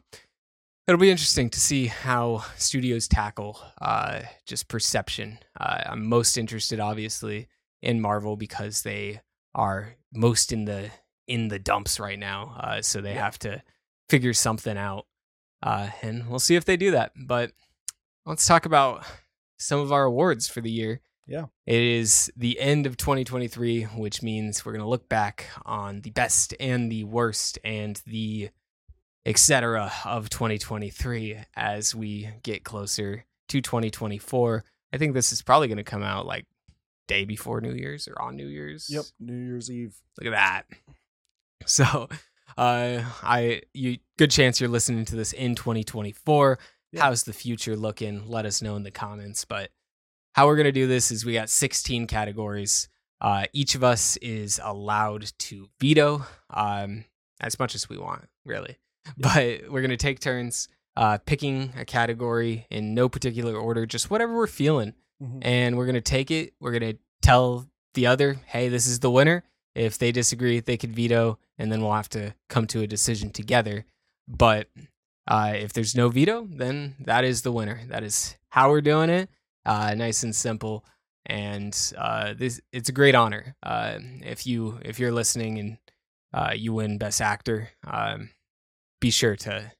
it'll 0.87 0.99
be 0.99 1.11
interesting 1.11 1.49
to 1.49 1.59
see 1.59 1.87
how 1.87 2.43
studios 2.57 3.07
tackle 3.07 3.59
uh, 3.81 4.21
just 4.45 4.67
perception. 4.67 5.39
Uh, 5.59 5.81
I'm 5.85 6.07
most 6.07 6.37
interested, 6.37 6.79
obviously, 6.79 7.47
in 7.81 8.01
Marvel 8.01 8.35
because 8.35 8.81
they 8.81 9.21
are 9.55 9.95
most 10.13 10.51
in 10.51 10.65
the 10.65 10.89
in 11.27 11.47
the 11.47 11.59
dumps 11.59 11.99
right 11.99 12.19
now. 12.19 12.55
Uh, 12.59 12.81
so 12.81 12.99
they 12.99 13.13
have 13.13 13.39
to 13.39 13.63
figure 14.09 14.33
something 14.33 14.77
out. 14.77 15.05
Uh, 15.61 15.89
and 16.01 16.27
we'll 16.27 16.39
see 16.39 16.55
if 16.55 16.65
they 16.65 16.75
do 16.75 16.91
that. 16.91 17.13
But 17.15 17.51
let's 18.25 18.45
talk 18.45 18.65
about 18.65 19.05
some 19.57 19.79
of 19.79 19.93
our 19.93 20.03
awards 20.03 20.47
for 20.47 20.59
the 20.59 20.71
year. 20.71 20.99
Yeah. 21.25 21.45
It 21.65 21.81
is 21.81 22.29
the 22.35 22.59
end 22.59 22.85
of 22.85 22.97
2023, 22.97 23.83
which 23.83 24.21
means 24.21 24.65
we're 24.65 24.73
going 24.73 24.83
to 24.83 24.89
look 24.89 25.07
back 25.07 25.47
on 25.65 26.01
the 26.01 26.09
best 26.09 26.53
and 26.59 26.91
the 26.91 27.05
worst 27.05 27.57
and 27.63 28.01
the 28.05 28.49
etc. 29.25 29.91
of 30.05 30.29
2023 30.29 31.37
as 31.55 31.95
we 31.95 32.29
get 32.43 32.63
closer 32.63 33.25
to 33.49 33.61
2024. 33.61 34.63
I 34.93 34.97
think 34.97 35.13
this 35.13 35.31
is 35.31 35.41
probably 35.41 35.67
going 35.67 35.77
to 35.77 35.83
come 35.83 36.03
out 36.03 36.25
like 36.25 36.45
day 37.07 37.25
before 37.25 37.61
New 37.61 37.73
Year's 37.73 38.07
or 38.07 38.21
on 38.21 38.35
New 38.35 38.47
Year's. 38.47 38.87
yep 38.89 39.05
new 39.19 39.35
year's 39.35 39.69
eve 39.69 39.95
Look 40.19 40.27
at 40.27 40.31
that. 40.31 40.63
So, 41.65 42.09
uh, 42.57 43.01
I 43.23 43.61
you 43.73 43.99
good 44.17 44.31
chance 44.31 44.59
you're 44.59 44.69
listening 44.69 45.05
to 45.05 45.15
this 45.15 45.31
in 45.31 45.55
2024. 45.55 46.59
Yeah. 46.91 47.01
How's 47.01 47.23
the 47.23 47.31
future 47.31 47.77
looking? 47.77 48.27
Let 48.27 48.45
us 48.45 48.61
know 48.61 48.75
in 48.75 48.83
the 48.83 48.91
comments. 48.91 49.45
But 49.45 49.69
how 50.33 50.47
we're 50.47 50.57
gonna 50.57 50.73
do 50.73 50.87
this 50.87 51.09
is 51.09 51.23
we 51.23 51.31
got 51.31 51.49
16 51.49 52.07
categories. 52.07 52.89
Uh, 53.21 53.45
each 53.53 53.75
of 53.75 53.83
us 53.85 54.17
is 54.17 54.59
allowed 54.61 55.31
to 55.39 55.69
veto 55.79 56.25
um, 56.49 57.05
as 57.39 57.57
much 57.57 57.75
as 57.75 57.87
we 57.87 57.97
want. 57.97 58.27
really. 58.43 58.77
But 59.17 59.69
we're 59.69 59.81
gonna 59.81 59.97
take 59.97 60.19
turns 60.19 60.67
uh, 60.95 61.17
picking 61.25 61.73
a 61.77 61.85
category 61.85 62.67
in 62.69 62.93
no 62.93 63.09
particular 63.09 63.55
order, 63.57 63.85
just 63.85 64.09
whatever 64.11 64.35
we're 64.35 64.47
feeling, 64.47 64.93
Mhm. 65.21 65.39
and 65.41 65.77
we're 65.77 65.85
gonna 65.85 66.01
take 66.01 66.29
it. 66.31 66.53
We're 66.59 66.71
gonna 66.77 66.95
tell 67.21 67.67
the 67.95 68.07
other, 68.07 68.35
"Hey, 68.47 68.69
this 68.69 68.85
is 68.87 68.99
the 68.99 69.11
winner." 69.11 69.43
If 69.75 69.97
they 69.97 70.11
disagree, 70.11 70.59
they 70.59 70.77
could 70.77 70.93
veto, 70.95 71.39
and 71.57 71.71
then 71.71 71.81
we'll 71.81 71.93
have 71.93 72.09
to 72.09 72.35
come 72.47 72.67
to 72.67 72.81
a 72.81 72.87
decision 72.87 73.31
together. 73.31 73.85
But 74.27 74.69
uh, 75.27 75.53
if 75.55 75.73
there's 75.73 75.95
no 75.95 76.09
veto, 76.09 76.45
then 76.49 76.95
that 76.99 77.23
is 77.23 77.41
the 77.41 77.51
winner. 77.51 77.81
That 77.87 78.03
is 78.03 78.35
how 78.49 78.69
we're 78.69 78.81
doing 78.81 79.09
it. 79.09 79.29
Uh, 79.65 79.93
nice 79.95 80.21
and 80.23 80.35
simple. 80.35 80.85
And 81.25 81.75
uh, 81.97 82.33
this 82.33 82.59
it's 82.71 82.89
a 82.89 82.93
great 82.93 83.15
honor. 83.15 83.55
Uh, 83.63 83.97
if 84.21 84.45
you 84.45 84.79
if 84.83 84.99
you're 84.99 85.11
listening 85.13 85.57
and 85.57 85.77
uh, 86.33 86.51
you 86.55 86.73
win 86.73 86.97
Best 86.97 87.21
Actor, 87.21 87.69
um, 87.87 88.29
be 89.03 89.11
sure 89.11 89.35
to 89.35 89.71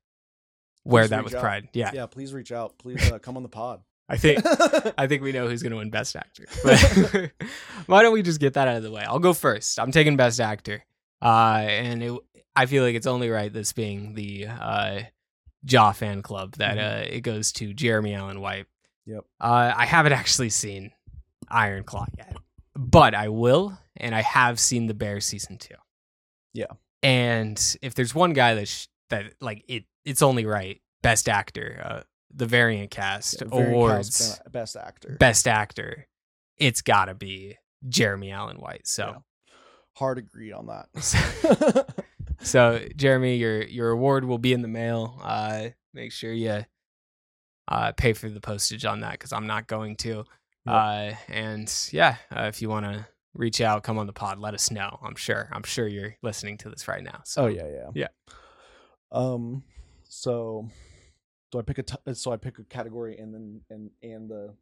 wear 0.86 1.04
Please 1.04 1.10
that 1.12 1.24
with 1.24 1.34
out. 1.36 1.42
pride. 1.42 1.70
Yeah, 1.74 1.92
yeah, 1.94 2.06
please 2.06 2.34
reach 2.34 2.52
out. 2.52 2.78
Please 2.78 3.12
uh, 3.12 3.18
come 3.20 3.38
on 3.38 3.44
the 3.44 3.50
pod. 3.50 3.82
I 4.10 4.18
think 4.18 4.42
I 4.98 5.08
think 5.08 5.24
we 5.24 5.32
know 5.32 5.48
who's 5.48 5.64
going 5.64 5.72
to 5.72 5.78
win 5.78 5.90
Best 5.90 6.16
Actor. 6.16 6.46
But 6.64 7.32
why 7.88 8.02
don't 8.04 8.14
we 8.14 8.22
just 8.22 8.40
get 8.40 8.54
that 8.56 8.68
out 8.68 8.76
of 8.78 8.84
the 8.84 8.92
way? 8.92 9.04
I'll 9.08 9.20
go 9.20 9.34
first. 9.34 9.80
I'm 9.80 9.92
taking 9.92 10.18
Best 10.18 10.40
Actor, 10.42 10.84
uh, 11.22 11.64
and 11.66 12.04
it, 12.04 12.14
I 12.56 12.66
feel 12.66 12.84
like 12.84 12.96
it's 12.96 13.08
only 13.08 13.30
right. 13.30 13.52
This 13.52 13.72
being 13.74 14.14
the 14.14 14.48
uh, 14.48 15.00
Jaw 15.66 15.94
fan 15.94 16.22
club 16.22 16.56
that 16.58 16.78
Mhm. 16.78 17.02
uh, 17.02 17.06
it 17.16 17.22
goes 17.22 17.54
to 17.54 17.74
Jeremy 17.74 18.14
Allen 18.14 18.42
White. 18.42 18.66
Yep. 19.06 19.24
Uh, 19.40 19.74
I 19.76 19.86
haven't 19.86 20.14
actually 20.14 20.50
seen 20.50 20.92
Iron 21.50 21.84
Claw 21.86 22.06
yet, 22.18 22.36
but 22.76 23.16
I 23.16 23.30
will, 23.30 23.78
and 23.98 24.14
I 24.14 24.22
have 24.22 24.60
seen 24.60 24.88
the 24.88 24.94
Bear 24.94 25.22
season 25.22 25.58
two. 25.58 25.76
Yeah. 26.54 26.68
And 27.02 27.58
if 27.82 27.96
there's 27.96 28.14
one 28.16 28.32
guy 28.34 28.54
that 28.56 28.68
sh- 28.68 28.88
that 29.14 29.34
like 29.42 29.64
it, 29.68 29.86
it's 30.06 30.22
only 30.22 30.46
right. 30.46 30.82
Best 31.02 31.28
Actor, 31.28 31.82
uh, 31.84 32.02
the 32.34 32.46
variant 32.46 32.90
cast 32.92 33.42
Yeah, 33.42 33.48
Variant 33.50 33.72
awards 33.74 34.18
Cast, 34.18 34.52
best 34.52 34.76
actor. 34.76 35.18
best 35.20 35.48
actor, 35.48 36.08
it's 36.58 36.82
got 36.82 37.06
to 37.06 37.14
be 37.14 37.58
Jeremy 37.88 38.32
Allen 38.32 38.58
White. 38.58 38.88
So, 38.88 39.06
Yeah. 39.08 39.54
Hard 39.96 40.18
agree 40.18 40.52
on 40.52 40.68
that. 40.68 41.86
so 42.42 42.80
Jeremy, 42.96 43.36
your 43.36 43.62
your 43.64 43.90
award 43.92 44.26
will 44.26 44.40
be 44.40 44.54
in 44.54 44.62
the 44.64 44.68
mail. 44.68 45.20
Uh, 45.22 45.70
make 45.94 46.12
sure 46.12 46.34
you 46.34 46.66
uh, 47.68 47.92
pay 47.92 48.14
for 48.14 48.30
the 48.30 48.42
postage 48.42 48.86
on 48.86 49.02
that 49.02 49.12
because 49.14 49.32
I'm 49.32 49.46
not 49.46 49.68
going 49.68 49.96
to. 49.98 50.10
Yep. 50.10 50.26
Uh, 50.66 51.12
and 51.28 51.90
yeah, 51.92 52.16
uh, 52.36 52.44
if 52.44 52.62
you 52.62 52.70
want 52.70 52.86
to 52.86 53.06
reach 53.36 53.62
out, 53.62 53.84
come 53.84 53.98
on 54.00 54.08
the 54.08 54.14
pod, 54.14 54.40
let 54.40 54.54
us 54.54 54.72
know. 54.72 55.00
I'm 55.04 55.16
sure. 55.16 55.50
I'm 55.52 55.64
sure 55.64 55.88
you're 55.88 56.16
listening 56.24 56.58
to 56.60 56.70
this 56.70 56.88
right 56.88 57.04
now. 57.04 57.22
So 57.26 57.44
oh 57.44 57.48
yeah, 57.48 57.68
yeah, 57.68 57.90
Yeah. 57.94 58.08
Um, 59.14 59.64
so 60.10 60.68
do 61.52 61.60
I 61.60 61.62
pick 61.62 61.78
a 61.78 61.84
t- 61.84 62.14
so 62.14 62.32
I 62.32 62.38
pick 62.38 62.60
a 62.60 62.64
category 62.64 63.18
and 63.18 63.34
then 63.34 63.62
and 63.70 63.92
and 64.02 64.30
the 64.30 64.54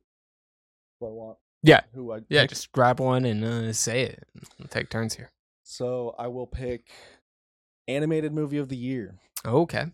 what 1.00 1.10
I 1.10 1.12
want? 1.12 1.38
Yeah. 1.64 1.82
Who 1.94 2.12
I 2.12 2.20
yeah, 2.30 2.42
pick? 2.42 2.50
just 2.50 2.72
grab 2.72 3.00
one 3.00 3.26
and 3.26 3.44
uh, 3.44 3.74
say 3.74 4.02
it. 4.04 4.24
We'll 4.60 4.68
take 4.68 4.90
turns 4.90 5.16
here. 5.16 5.32
So 5.64 6.16
I 6.20 6.28
will 6.28 6.48
pick 6.48 6.90
animated 7.88 8.34
movie 8.34 8.58
of 8.58 8.68
the 8.70 8.76
year, 8.76 9.16
Okay. 9.46 9.86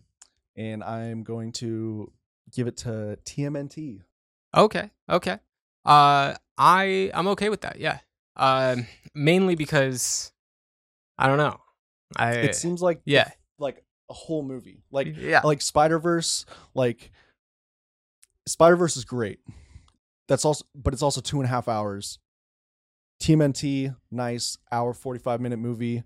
and 0.56 0.82
I'm 0.82 1.22
going 1.22 1.52
to 1.52 2.10
give 2.54 2.66
it 2.66 2.76
to 2.78 3.18
TMNT. 3.24 4.00
Okay. 4.56 4.90
Okay. 5.08 5.38
Uh 5.84 6.34
I 6.56 7.10
I'm 7.14 7.28
okay 7.28 7.48
with 7.48 7.60
that. 7.60 7.78
Yeah. 7.78 7.98
Um 8.36 8.86
mainly 9.14 9.54
because 9.54 10.32
I 11.16 11.26
don't 11.28 11.38
know. 11.38 11.60
I 12.16 12.32
It 12.32 12.54
seems 12.56 12.82
like 12.82 13.00
yeah. 13.04 13.30
like 13.58 13.84
a 14.10 14.14
whole 14.14 14.42
movie, 14.42 14.82
like 14.90 15.16
yeah. 15.16 15.40
like 15.44 15.60
Spider 15.60 15.98
Verse, 15.98 16.44
like 16.74 17.10
Spider 18.46 18.76
Verse 18.76 18.96
is 18.96 19.04
great. 19.04 19.40
That's 20.28 20.44
also, 20.44 20.64
but 20.74 20.92
it's 20.92 21.02
also 21.02 21.20
two 21.20 21.36
and 21.38 21.44
a 21.44 21.48
half 21.48 21.68
hours. 21.68 22.18
TMNT, 23.22 23.94
nice 24.10 24.58
hour 24.70 24.94
forty 24.94 25.18
five 25.18 25.40
minute 25.40 25.58
movie, 25.58 26.02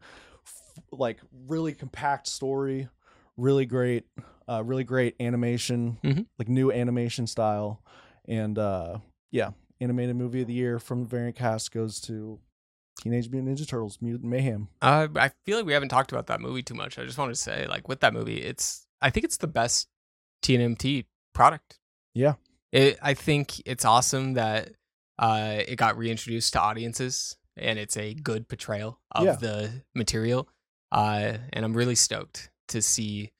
f- 0.46 0.82
like 0.90 1.18
really 1.46 1.72
compact 1.74 2.26
story, 2.26 2.88
really 3.36 3.66
great, 3.66 4.04
uh, 4.48 4.62
really 4.64 4.84
great 4.84 5.14
animation, 5.20 5.98
Mhm. 6.02 6.26
like 6.38 6.48
new 6.48 6.72
animation 6.72 7.26
style, 7.26 7.82
and 8.26 8.58
uh, 8.58 8.98
yeah, 9.30 9.50
animated 9.80 10.16
movie 10.16 10.40
of 10.40 10.46
the 10.46 10.54
year 10.54 10.78
from 10.78 11.02
the 11.02 11.08
variant 11.08 11.36
cast 11.36 11.70
goes 11.70 12.00
to 12.02 12.40
Teenage 13.02 13.28
Mutant 13.30 13.58
Ninja 13.58 13.66
Turtles: 13.68 13.98
Mutant 14.00 14.30
Mayhem. 14.30 14.68
Uh, 14.80 15.08
I 15.16 15.30
feel 15.44 15.56
like 15.58 15.66
we 15.66 15.72
haven't 15.72 15.88
talked 15.88 16.12
about 16.12 16.28
that 16.28 16.40
movie 16.40 16.62
too 16.62 16.74
much. 16.74 16.98
I 16.98 17.04
just 17.04 17.18
wanted 17.18 17.34
to 17.34 17.40
say, 17.40 17.66
like, 17.66 17.88
with 17.88 18.00
that 18.00 18.14
movie, 18.14 18.38
it's 18.42 18.86
I 19.00 19.10
think 19.10 19.24
it's 19.24 19.38
the 19.38 19.48
best 19.48 19.88
TNMT 20.42 21.06
product. 21.34 21.78
Yeah. 22.14 22.34
It, 22.70 22.98
I 23.02 23.14
think 23.14 23.60
it's 23.66 23.84
awesome 23.84 24.34
that 24.34 24.70
uh, 25.18 25.56
it 25.66 25.76
got 25.76 25.98
reintroduced 25.98 26.52
to 26.54 26.60
audiences, 26.60 27.36
and 27.56 27.78
it's 27.78 27.96
a 27.96 28.14
good 28.14 28.48
portrayal 28.48 28.98
of 29.10 29.24
Yeah. 29.24 29.36
the 29.36 29.70
material. 29.94 30.48
Uh, 30.90 31.38
and 31.52 31.64
I'm 31.64 31.74
really 31.74 31.94
stoked 31.94 32.50
to 32.68 32.82
see 32.82 33.32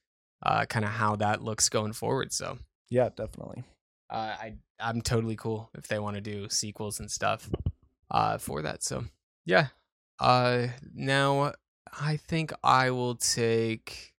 uh, 0.44 0.64
kind 0.66 0.84
of 0.84 0.90
how 0.90 1.16
that 1.16 1.42
looks 1.42 1.68
going 1.68 1.92
forward. 1.92 2.32
So 2.32 2.58
Yeah, 2.90 3.10
definitely. 3.14 3.62
uh, 4.10 4.16
I 4.40 4.54
I'm 4.80 5.00
totally 5.02 5.36
cool 5.36 5.70
if 5.76 5.86
they 5.86 5.98
want 6.00 6.16
to 6.16 6.20
do 6.20 6.48
sequels 6.48 6.98
and 6.98 7.08
stuff 7.10 7.48
uh, 8.10 8.38
for 8.38 8.62
that. 8.62 8.82
So 8.82 9.04
yeah. 9.44 9.68
Uh, 10.18 10.68
now 10.94 11.52
I 12.00 12.16
think 12.16 12.52
I 12.62 12.90
will 12.90 13.16
take. 13.16 14.14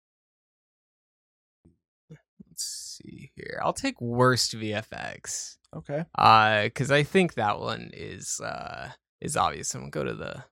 Let's 2.10 3.00
see 3.02 3.32
here. 3.36 3.60
I'll 3.64 3.74
take 3.74 4.00
worst 4.02 4.54
VFX. 4.56 5.58
Okay. 5.76 6.06
Uh, 6.16 6.64
because 6.64 6.92
I 6.92 7.04
think 7.04 7.34
that 7.34 7.60
one 7.60 7.90
is 7.94 8.40
uh 8.42 8.90
is 9.22 9.38
obvious. 9.38 9.74
I'm 9.74 9.82
gonna 9.82 9.92
go 9.92 10.04
to 10.04 10.14
the 10.14 10.44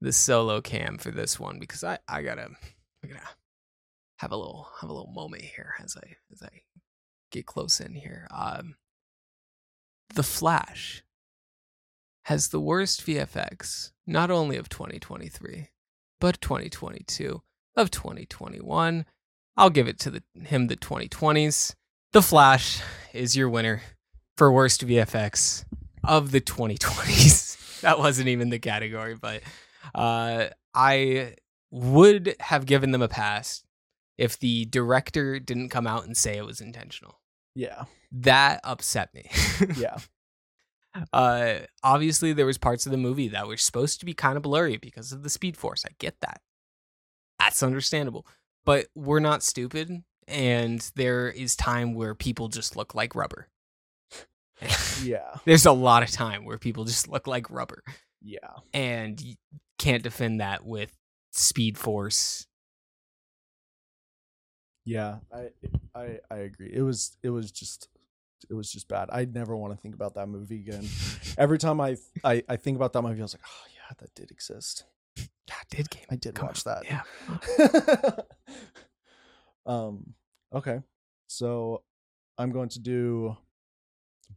the 0.00 0.12
solo 0.12 0.60
cam 0.60 0.98
for 0.98 1.10
this 1.10 1.40
one 1.40 1.58
because 1.58 1.82
I 1.82 1.98
I 2.06 2.22
gotta 2.22 2.48
I 3.02 3.06
gotta 3.08 3.28
have 4.18 4.32
a 4.32 4.36
little 4.36 4.68
have 4.80 4.90
a 4.90 4.92
little 4.92 5.12
moment 5.12 5.42
here 5.42 5.74
as 5.82 5.96
I 5.96 6.16
as 6.32 6.42
I 6.42 6.62
get 7.32 7.46
close 7.46 7.80
in 7.80 7.94
here. 7.94 8.28
Um, 8.30 8.76
the 10.14 10.22
Flash 10.22 11.02
has 12.28 12.48
the 12.48 12.60
worst 12.60 13.06
VFX 13.06 13.92
not 14.06 14.30
only 14.30 14.58
of 14.58 14.68
2023 14.68 15.68
but 16.20 16.38
2022 16.42 17.40
of 17.74 17.90
2021. 17.90 19.06
I'll 19.56 19.70
give 19.70 19.88
it 19.88 19.98
to 20.00 20.10
the 20.10 20.22
him 20.44 20.66
the 20.66 20.76
2020s. 20.76 21.74
The 22.12 22.20
Flash 22.20 22.82
is 23.14 23.34
your 23.34 23.48
winner 23.48 23.80
for 24.36 24.52
worst 24.52 24.86
VFX 24.86 25.64
of 26.04 26.30
the 26.30 26.42
2020s. 26.42 27.80
that 27.80 27.98
wasn't 27.98 28.28
even 28.28 28.50
the 28.50 28.58
category, 28.58 29.14
but 29.14 29.40
uh, 29.94 30.48
I 30.74 31.34
would 31.70 32.36
have 32.40 32.66
given 32.66 32.90
them 32.90 33.02
a 33.02 33.08
pass 33.08 33.62
if 34.18 34.38
the 34.38 34.66
director 34.66 35.38
didn't 35.38 35.70
come 35.70 35.86
out 35.86 36.04
and 36.04 36.14
say 36.14 36.36
it 36.36 36.44
was 36.44 36.60
intentional. 36.60 37.20
Yeah. 37.54 37.84
That 38.12 38.60
upset 38.64 39.14
me. 39.14 39.30
Yeah. 39.78 39.96
Uh, 41.12 41.54
obviously, 41.82 42.32
there 42.32 42.46
was 42.46 42.58
parts 42.58 42.86
of 42.86 42.92
the 42.92 42.98
movie 42.98 43.28
that 43.28 43.46
were 43.46 43.56
supposed 43.56 44.00
to 44.00 44.06
be 44.06 44.14
kind 44.14 44.36
of 44.36 44.42
blurry 44.42 44.76
because 44.76 45.12
of 45.12 45.22
the 45.22 45.30
Speed 45.30 45.56
Force. 45.56 45.84
I 45.84 45.90
get 45.98 46.16
that. 46.20 46.40
That's 47.38 47.62
understandable. 47.62 48.26
But 48.64 48.86
we're 48.94 49.20
not 49.20 49.42
stupid, 49.42 50.02
and 50.26 50.90
there 50.96 51.28
is 51.30 51.56
time 51.56 51.94
where 51.94 52.14
people 52.14 52.48
just 52.48 52.76
look 52.76 52.94
like 52.94 53.14
rubber. 53.14 53.48
yeah. 55.02 55.36
There's 55.44 55.66
a 55.66 55.72
lot 55.72 56.02
of 56.02 56.10
time 56.10 56.44
where 56.44 56.58
people 56.58 56.84
just 56.84 57.08
look 57.08 57.26
like 57.26 57.50
rubber, 57.50 57.82
Yeah. 58.22 58.38
and 58.74 59.20
you 59.20 59.34
can't 59.78 60.02
defend 60.02 60.40
that 60.40 60.64
with 60.66 60.96
Speed 61.32 61.78
Force. 61.78 62.46
Yeah, 64.84 65.18
I 65.32 65.48
I 65.94 66.18
I 66.30 66.36
agree. 66.36 66.70
It 66.72 66.80
was 66.82 67.16
it 67.22 67.30
was 67.30 67.52
just 67.52 67.88
it 68.50 68.54
was 68.54 68.70
just 68.70 68.88
bad. 68.88 69.08
I 69.12 69.24
never 69.24 69.56
want 69.56 69.72
to 69.74 69.80
think 69.80 69.94
about 69.94 70.14
that 70.14 70.28
movie 70.28 70.56
again. 70.56 70.86
Every 71.36 71.58
time 71.58 71.80
I 71.80 71.96
I, 72.24 72.42
I 72.48 72.56
think 72.56 72.76
about 72.76 72.92
that 72.94 73.02
movie, 73.02 73.20
I 73.20 73.22
was 73.22 73.34
like, 73.34 73.44
oh 73.46 73.66
yeah, 73.74 73.94
that 73.98 74.14
did 74.14 74.30
exist. 74.30 74.84
God, 75.16 75.64
did 75.70 75.90
game. 75.90 76.04
I 76.10 76.16
did 76.16 76.34
Come 76.34 76.46
watch 76.46 76.66
on. 76.66 76.82
that. 76.82 78.04
Yeah. 78.06 78.22
um. 79.66 80.14
Okay. 80.54 80.80
So 81.28 81.82
I'm 82.38 82.52
going 82.52 82.68
to 82.70 82.78
do 82.80 83.36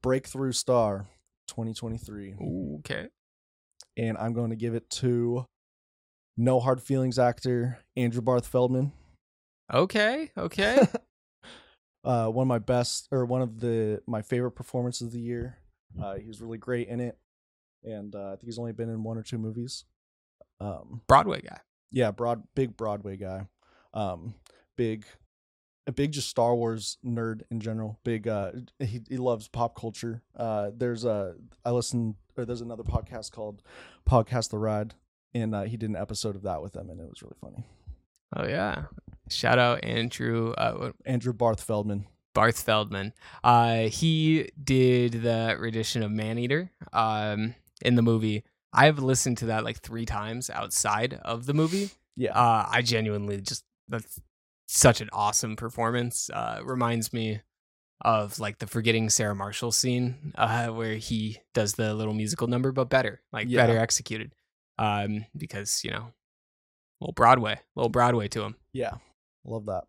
Breakthrough 0.02 0.52
Star 0.52 1.06
2023, 1.48 2.36
Okay. 2.80 3.08
and 3.98 4.18
I'm 4.18 4.34
going 4.34 4.50
to 4.50 4.56
give 4.56 4.74
it 4.74 4.90
to 4.90 5.46
No 6.38 6.60
Hard 6.60 6.82
Feelings 6.82 7.20
actor 7.20 7.80
Andrew 7.96 8.22
Barth 8.22 8.48
Feldman. 8.48 8.92
Okay. 9.74 10.32
Okay. 10.38 10.80
uh, 12.04 12.28
one 12.28 12.44
of 12.44 12.48
my 12.48 12.60
best 12.60 13.08
or 13.12 13.26
one 13.26 13.42
of 13.42 13.60
the 13.60 14.02
my 14.08 14.22
favorite 14.22 14.52
performances 14.52 15.08
of 15.08 15.14
the 15.14 15.20
year. 15.20 15.58
Uh, 16.02 16.16
he 16.16 16.28
was 16.28 16.42
really 16.42 16.58
great 16.58 16.88
in 16.88 17.00
it, 17.00 17.18
and 17.84 18.16
uh, 18.16 18.28
I 18.28 18.32
think 18.32 18.44
he's 18.46 18.60
only 18.60 18.72
been 18.72 18.90
in 18.90 19.04
one 19.04 19.18
or 19.18 19.24
two 19.24 19.38
movies. 19.38 19.86
Um, 20.60 21.02
Broadway 21.08 21.42
guy. 21.42 21.60
yeah, 21.92 22.12
broad, 22.12 22.44
big 22.56 22.78
Broadway 22.78 23.18
guy. 23.18 23.48
Um, 23.94 24.36
big 24.78 25.06
a 25.88 25.92
big 25.92 26.12
just 26.12 26.30
Star 26.30 26.56
Wars 26.56 26.98
nerd 27.06 27.42
in 27.50 27.60
general. 27.60 28.00
Big 28.04 28.28
uh 28.28 28.52
he 28.80 29.02
he 29.10 29.18
loves 29.18 29.48
pop 29.48 29.76
culture. 29.76 30.22
Uh 30.36 30.70
there's 30.76 31.04
a 31.04 31.36
I 31.66 31.72
listen 31.72 32.16
or 32.38 32.46
there's 32.46 32.62
another 32.62 32.84
podcast 32.84 33.32
called 33.32 33.62
Podcast 34.08 34.52
The 34.52 34.60
Ride 34.60 34.94
and 35.34 35.56
uh, 35.56 35.64
he 35.64 35.78
did 35.78 35.90
an 35.90 35.96
episode 35.96 36.36
of 36.36 36.44
that 36.44 36.62
with 36.62 36.74
them 36.74 36.90
and 36.90 37.00
it 37.00 37.10
was 37.10 37.24
really 37.24 37.36
funny. 37.42 37.66
Oh 38.36 38.48
yeah. 38.48 38.84
Shout 39.32 39.60
out 39.60 39.84
Andrew 39.84 40.52
uh, 40.54 40.92
Andrew 41.06 41.34
Barth 41.34 41.64
Feldman. 41.64 42.06
Barth 42.34 42.62
Feldman. 42.64 43.14
Uh, 43.44 43.84
he 43.84 44.50
did 44.64 45.14
the 45.24 45.56
rendition 45.60 46.02
of 46.04 46.12
Maneater 46.12 46.72
um, 46.94 47.56
in 47.82 47.96
the 47.96 48.02
movie. 48.02 48.44
I've 48.74 49.00
listened 49.00 49.38
to 49.40 49.48
that 49.48 49.66
like 49.66 49.80
three 49.80 50.06
times 50.06 50.50
outside 50.50 51.20
of 51.26 51.46
the 51.46 51.54
movie. 51.54 51.90
Yeah. 52.16 52.32
Uh, 52.32 52.66
I 52.70 52.82
genuinely 52.84 53.42
just 53.42 53.66
that's 53.90 54.22
such 54.68 55.02
an 55.02 55.10
awesome 55.12 55.56
performance. 55.58 56.30
Uh, 56.34 56.62
reminds 56.64 57.12
me 57.12 57.42
of 58.04 58.40
like 58.40 58.60
the 58.60 58.68
forgetting 58.68 59.10
Sarah 59.10 59.36
Marshall 59.36 59.72
scene 59.74 60.32
uh, 60.36 60.68
where 60.70 60.96
he 60.96 61.38
does 61.54 61.74
the 61.74 61.94
little 61.94 62.14
musical 62.14 62.48
number, 62.48 62.72
but 62.72 62.90
better, 62.90 63.22
like 63.34 63.48
Yeah. 63.50 63.66
better 63.66 63.78
executed. 63.78 64.34
Um, 64.80 65.26
because 65.36 65.84
you 65.84 65.92
know, 65.92 66.14
little 67.02 67.14
Broadway, 67.14 67.60
little 67.76 67.90
Broadway 67.90 68.28
to 68.30 68.44
him. 68.44 68.56
yeah. 68.74 68.94
Love 69.44 69.66
that. 69.66 69.84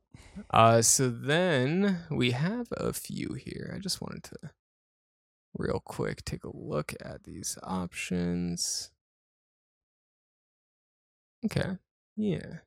Uh, 0.50 0.80
so 0.82 1.08
then 1.10 2.04
we 2.10 2.30
have 2.30 2.68
a 2.72 2.92
few 2.92 3.34
here. 3.34 3.72
I 3.74 3.78
just 3.78 4.00
wanted 4.00 4.22
to 4.24 4.50
real 5.54 5.80
quick 5.84 6.24
take 6.24 6.44
a 6.44 6.56
look 6.56 6.94
at 7.00 7.24
these 7.24 7.58
options. 7.62 8.90
Okay. 11.44 11.76
Yeah. 12.16 12.58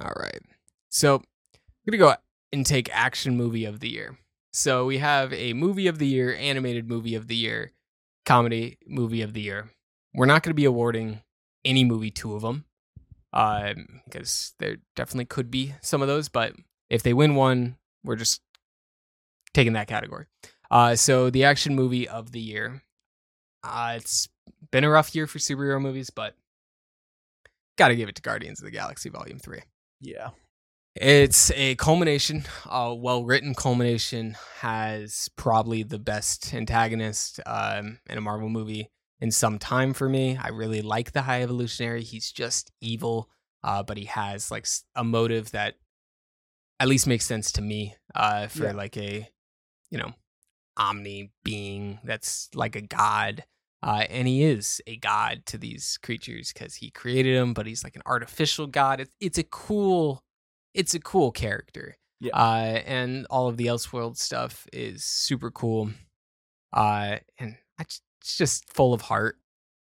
All 0.00 0.12
right. 0.18 0.40
So 0.90 1.16
I'm 1.16 1.22
gonna 1.86 1.98
go 1.98 2.14
and 2.52 2.66
take 2.66 2.88
action 2.92 3.36
movie 3.36 3.64
of 3.64 3.80
the 3.80 3.90
year. 3.90 4.18
So 4.52 4.86
we 4.86 4.98
have 4.98 5.32
a 5.32 5.52
movie 5.52 5.86
of 5.86 5.98
the 5.98 6.06
year, 6.06 6.34
animated 6.34 6.88
movie 6.88 7.14
of 7.14 7.28
the 7.28 7.36
year, 7.36 7.72
comedy 8.26 8.78
movie 8.86 9.22
of 9.22 9.34
the 9.34 9.40
year. 9.40 9.70
We're 10.14 10.26
not 10.26 10.42
gonna 10.42 10.54
be 10.54 10.64
awarding 10.64 11.22
any 11.64 11.84
movie 11.84 12.10
two 12.10 12.34
of 12.34 12.42
them 12.42 12.64
um, 13.32 14.00
because 14.04 14.54
there 14.58 14.76
definitely 14.96 15.24
could 15.24 15.50
be 15.50 15.74
some 15.80 16.02
of 16.02 16.08
those. 16.08 16.28
But 16.28 16.54
if 16.90 17.02
they 17.02 17.14
win 17.14 17.34
one, 17.34 17.76
we're 18.04 18.16
just 18.16 18.42
taking 19.54 19.74
that 19.74 19.88
category. 19.88 20.26
Uh, 20.70 20.96
so 20.96 21.30
the 21.30 21.44
action 21.44 21.74
movie 21.74 22.08
of 22.08 22.32
the 22.32 22.40
year. 22.40 22.82
Uh, 23.64 23.94
it's 23.96 24.28
been 24.70 24.84
a 24.84 24.90
rough 24.90 25.14
year 25.14 25.26
for 25.26 25.38
superhero 25.38 25.80
movies, 25.80 26.10
but 26.10 26.34
got 27.76 27.88
to 27.88 27.96
give 27.96 28.08
it 28.08 28.16
to 28.16 28.22
Guardians 28.22 28.60
of 28.60 28.64
the 28.64 28.70
Galaxy 28.70 29.08
Volume 29.08 29.38
Three. 29.38 29.62
Yeah. 30.00 30.30
It's 30.94 31.50
a 31.52 31.74
culmination, 31.76 32.44
a 32.68 32.94
well 32.94 33.24
written 33.24 33.54
culmination, 33.54 34.36
has 34.60 35.30
probably 35.36 35.82
the 35.82 35.98
best 35.98 36.52
antagonist 36.52 37.40
um, 37.46 38.00
in 38.10 38.18
a 38.18 38.20
Marvel 38.20 38.48
movie 38.48 38.90
in 39.22 39.30
some 39.30 39.58
time 39.58 39.94
for 39.94 40.08
me. 40.08 40.36
I 40.36 40.48
really 40.48 40.82
like 40.82 41.12
the 41.12 41.22
High 41.22 41.42
Evolutionary. 41.42 42.02
He's 42.02 42.30
just 42.32 42.70
evil, 42.82 43.30
uh, 43.62 43.82
but 43.82 43.96
he 43.96 44.04
has 44.06 44.50
like 44.50 44.66
a 44.94 45.04
motive 45.04 45.52
that 45.52 45.76
at 46.80 46.88
least 46.88 47.06
makes 47.06 47.24
sense 47.24 47.52
to 47.52 47.62
me 47.62 47.94
uh, 48.14 48.48
for 48.48 48.64
Yeah. 48.64 48.72
like 48.72 48.96
a, 48.98 49.28
you 49.90 49.98
know, 49.98 50.12
omni 50.76 51.32
being 51.44 52.00
that's 52.04 52.50
like 52.54 52.76
a 52.76 52.80
god. 52.82 53.44
Uh, 53.84 54.04
and 54.10 54.28
he 54.28 54.42
is 54.44 54.80
a 54.86 54.96
god 54.96 55.42
to 55.46 55.58
these 55.58 55.98
creatures 56.02 56.52
because 56.52 56.74
he 56.76 56.90
created 56.90 57.36
them, 57.36 57.52
but 57.54 57.66
he's 57.66 57.84
like 57.84 57.96
an 57.96 58.02
artificial 58.06 58.66
god. 58.66 59.00
It's, 59.00 59.14
it's 59.20 59.38
a 59.38 59.44
cool 59.44 60.22
it's 60.74 60.94
a 60.94 61.00
cool 61.00 61.30
character. 61.32 61.96
Yeah. 62.20 62.34
Uh, 62.34 62.80
and 62.86 63.26
all 63.30 63.48
of 63.48 63.56
the 63.56 63.66
Elseworld 63.66 64.16
stuff 64.16 64.66
is 64.72 65.04
super 65.04 65.50
cool. 65.50 65.90
Uh, 66.72 67.18
and 67.38 67.56
I 67.78 67.84
j- 67.84 67.98
it's 68.22 68.38
just 68.38 68.72
full 68.72 68.94
of 68.94 69.02
heart. 69.02 69.36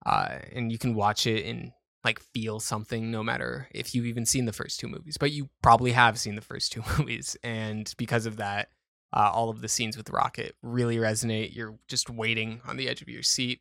Uh, 0.07 0.39
and 0.53 0.73
you 0.73 0.79
can 0.79 0.95
watch 0.95 1.27
it 1.27 1.45
and 1.47 1.73
like 2.03 2.19
feel 2.19 2.59
something 2.59 3.11
no 3.13 3.23
matter 3.23 3.69
if 3.73 3.95
you've 3.95 4.07
even 4.07 4.27
seen 4.27 4.47
the 4.47 4.53
first 4.53 4.81
two 4.81 4.89
movies, 4.89 5.17
but 5.17 5.31
you 5.31 5.49
probably 5.63 5.93
have 5.93 6.19
seen 6.19 6.35
the 6.35 6.41
first 6.41 6.73
two 6.73 6.83
movies. 6.99 7.37
And 7.45 7.93
because 7.99 8.27
of 8.27 8.39
that, 8.39 8.71
uh, 9.13 9.31
all 9.33 9.51
of 9.51 9.61
the 9.61 9.69
scenes 9.69 9.97
with 9.97 10.11
Rocket 10.11 10.57
really 10.63 10.97
resonate. 10.97 11.55
You're 11.55 11.77
just 11.87 12.09
waiting 12.11 12.61
on 12.67 12.77
the 12.79 12.89
edge 12.89 13.03
of 13.03 13.09
your 13.09 13.23
seat 13.23 13.61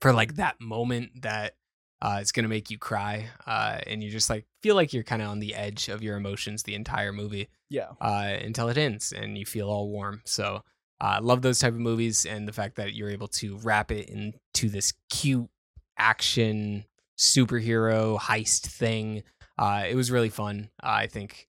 for 0.00 0.12
like 0.12 0.36
that 0.36 0.60
moment 0.60 1.22
that 1.22 1.54
uh, 2.00 2.18
it's 2.20 2.30
gonna 2.30 2.46
make 2.48 2.70
you 2.70 2.78
cry, 2.78 3.28
uh, 3.46 3.78
and 3.86 4.02
you 4.04 4.08
just 4.10 4.30
like 4.30 4.46
feel 4.62 4.76
like 4.76 4.92
you're 4.92 5.02
kind 5.02 5.20
of 5.20 5.28
on 5.28 5.40
the 5.40 5.54
edge 5.56 5.88
of 5.88 6.00
your 6.02 6.16
emotions 6.16 6.62
the 6.62 6.76
entire 6.76 7.12
movie 7.12 7.48
Yeah. 7.68 7.88
uh, 8.00 8.36
until 8.40 8.68
it 8.68 8.78
ends, 8.78 9.12
and 9.12 9.36
you 9.36 9.44
feel 9.44 9.68
all 9.68 9.88
warm. 9.90 10.22
So 10.24 10.62
uh, 11.00 11.04
I 11.04 11.18
love 11.20 11.42
those 11.42 11.58
type 11.58 11.74
of 11.74 11.80
movies, 11.80 12.26
and 12.26 12.46
the 12.48 12.52
fact 12.52 12.76
that 12.76 12.94
you're 12.94 13.10
able 13.10 13.28
to 13.28 13.56
wrap 13.58 13.90
it 13.90 14.08
into 14.08 14.68
this 14.68 14.92
cute 15.10 15.48
action 15.96 16.84
superhero 17.16 18.18
heist 18.18 18.66
thing. 18.66 19.22
Uh, 19.58 19.84
it 19.88 19.94
was 19.94 20.10
really 20.10 20.28
fun. 20.28 20.70
Uh, 20.82 20.90
I 20.90 21.06
think 21.06 21.48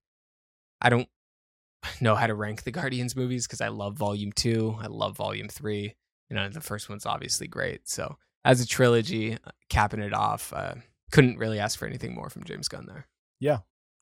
I 0.81 0.89
don't 0.89 1.07
know 2.01 2.15
how 2.15 2.27
to 2.27 2.33
rank 2.35 2.63
the 2.63 2.71
Guardians 2.71 3.15
movies 3.15 3.47
because 3.47 3.61
I 3.61 3.69
love 3.69 3.97
Volume 3.97 4.31
Two, 4.31 4.77
I 4.79 4.87
love 4.87 5.17
Volume 5.17 5.47
Three. 5.47 5.95
You 6.29 6.35
know, 6.35 6.47
the 6.49 6.61
first 6.61 6.89
one's 6.89 7.07
obviously 7.07 7.47
great. 7.47 7.89
So 7.89 8.17
as 8.45 8.61
a 8.61 8.67
trilogy, 8.67 9.33
uh, 9.33 9.51
capping 9.69 10.01
it 10.01 10.13
off, 10.13 10.53
uh, 10.53 10.75
couldn't 11.11 11.37
really 11.37 11.59
ask 11.59 11.77
for 11.77 11.87
anything 11.87 12.13
more 12.13 12.29
from 12.29 12.43
James 12.43 12.67
Gunn 12.67 12.85
there. 12.85 13.07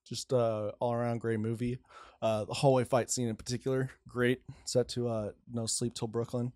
Just 0.07 0.31
uh 0.33 0.71
all 0.79 0.93
around 0.93 1.19
great 1.19 1.39
movie. 1.39 1.79
Uh 2.21 2.45
the 2.45 2.53
hallway 2.53 2.83
fight 2.83 3.09
scene 3.09 3.27
in 3.27 3.35
particular, 3.35 3.91
great. 4.07 4.41
Set 4.65 4.87
to 4.89 5.07
uh 5.09 5.31
No 5.51 5.65
Sleep 5.65 5.93
Till 5.93 6.07
Brooklyn. 6.07 6.51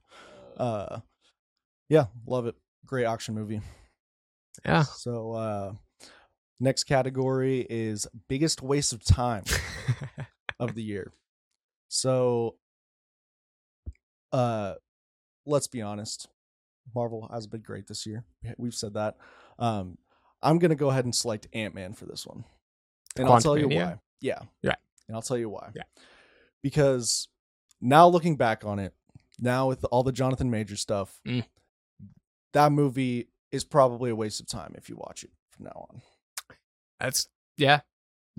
Uh 0.57 0.99
yeah, 1.89 2.05
love 2.25 2.45
it. 2.47 2.55
Great 2.85 3.05
action 3.05 3.35
movie. 3.35 3.61
Yeah. 4.65 4.83
So 4.83 5.33
uh 5.33 5.73
next 6.59 6.85
category 6.85 7.65
is 7.69 8.07
biggest 8.29 8.61
waste 8.61 8.93
of 8.93 9.03
time 9.03 9.43
of 10.59 10.75
the 10.75 10.83
year. 10.83 11.11
So 11.89 12.55
uh 14.31 14.75
let's 15.45 15.67
be 15.67 15.81
honest. 15.81 16.27
Marvel 16.95 17.29
has 17.31 17.47
been 17.47 17.61
great 17.61 17.87
this 17.87 18.05
year. 18.05 18.23
We- 18.43 18.53
We've 18.57 18.75
said 18.75 18.93
that. 18.93 19.17
Um 19.59 19.97
I'm 20.43 20.57
going 20.57 20.69
to 20.69 20.75
go 20.75 20.89
ahead 20.89 21.05
and 21.05 21.13
select 21.13 21.47
Ant-Man 21.53 21.93
for 21.93 22.05
this 22.07 22.25
one. 22.25 22.45
And 23.17 23.27
I'll 23.27 23.39
tell 23.41 23.57
you 23.57 23.67
why. 23.67 23.97
Yeah. 24.19 24.39
Yeah. 24.61 24.75
And 25.07 25.15
I'll 25.15 25.21
tell 25.21 25.37
you 25.37 25.49
why. 25.49 25.71
Yeah. 25.75 25.83
Because 26.61 27.27
now 27.81 28.07
looking 28.07 28.35
back 28.37 28.63
on 28.63 28.79
it, 28.79 28.93
now 29.39 29.67
with 29.67 29.83
all 29.85 30.03
the 30.03 30.11
Jonathan 30.11 30.49
Major 30.49 30.75
stuff, 30.75 31.19
Mm. 31.27 31.45
that 32.53 32.71
movie 32.71 33.27
is 33.51 33.63
probably 33.63 34.11
a 34.11 34.15
waste 34.15 34.39
of 34.39 34.47
time 34.47 34.73
if 34.77 34.89
you 34.89 34.95
watch 34.95 35.23
it 35.23 35.31
from 35.49 35.65
now 35.65 35.87
on. 35.89 36.01
That's 36.99 37.27
yeah. 37.57 37.81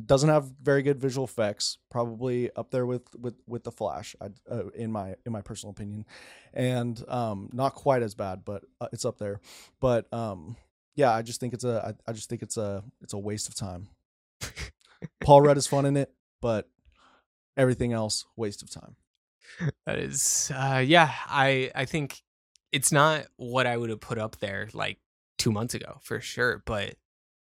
doesn't 0.05 0.29
have 0.31 0.51
very 0.63 0.83
good 0.83 0.99
visual 1.01 1.25
effects 1.27 1.77
probably 1.91 2.51
up 2.57 2.71
there 2.71 2.87
with 2.87 3.03
with 3.17 3.35
with 3.47 3.65
the 3.65 3.73
flash 3.73 4.17
I, 4.21 4.29
uh, 4.51 4.69
in 4.75 4.91
my 4.91 5.17
in 5.27 5.33
my 5.33 5.43
personal 5.43 5.73
opinion 5.73 6.07
and 6.55 7.03
um 7.09 7.51
not 7.53 7.75
quite 7.75 8.03
as 8.03 8.15
bad 8.15 8.43
but 8.45 8.65
uh, 8.81 8.89
it's 8.93 9.05
up 9.05 9.19
there 9.19 9.41
but 9.81 10.11
um 10.13 10.57
yeah 10.95 11.13
i 11.13 11.21
just 11.21 11.41
think 11.41 11.53
it's 11.53 11.65
a 11.65 11.95
I, 12.07 12.11
I 12.11 12.15
just 12.15 12.31
think 12.31 12.43
it's 12.43 12.57
a 12.57 12.83
it's 13.03 13.13
a 13.13 13.19
waste 13.19 13.49
of 13.49 13.55
time 13.55 13.89
paul 15.21 15.43
rudd 15.43 15.57
is 15.57 15.67
fun 15.67 15.87
in 15.87 15.97
it 15.97 16.13
but 16.41 16.69
everything 17.57 17.93
else 17.93 18.25
waste 18.37 18.63
of 18.63 18.71
time 18.71 18.97
That 19.87 19.99
is, 19.99 20.51
uh, 20.55 20.83
yeah. 20.85 21.13
I 21.27 21.71
I 21.75 21.85
think 21.85 22.23
it's 22.73 22.93
not 22.93 23.27
what 23.37 23.67
I 23.67 23.77
would 23.77 23.91
have 23.91 24.01
put 24.01 24.19
up 24.19 24.39
there 24.39 24.69
like 24.73 24.99
two 25.39 25.53
months 25.53 25.75
ago 25.75 25.99
for 26.03 26.21
sure. 26.21 26.63
But 26.65 26.95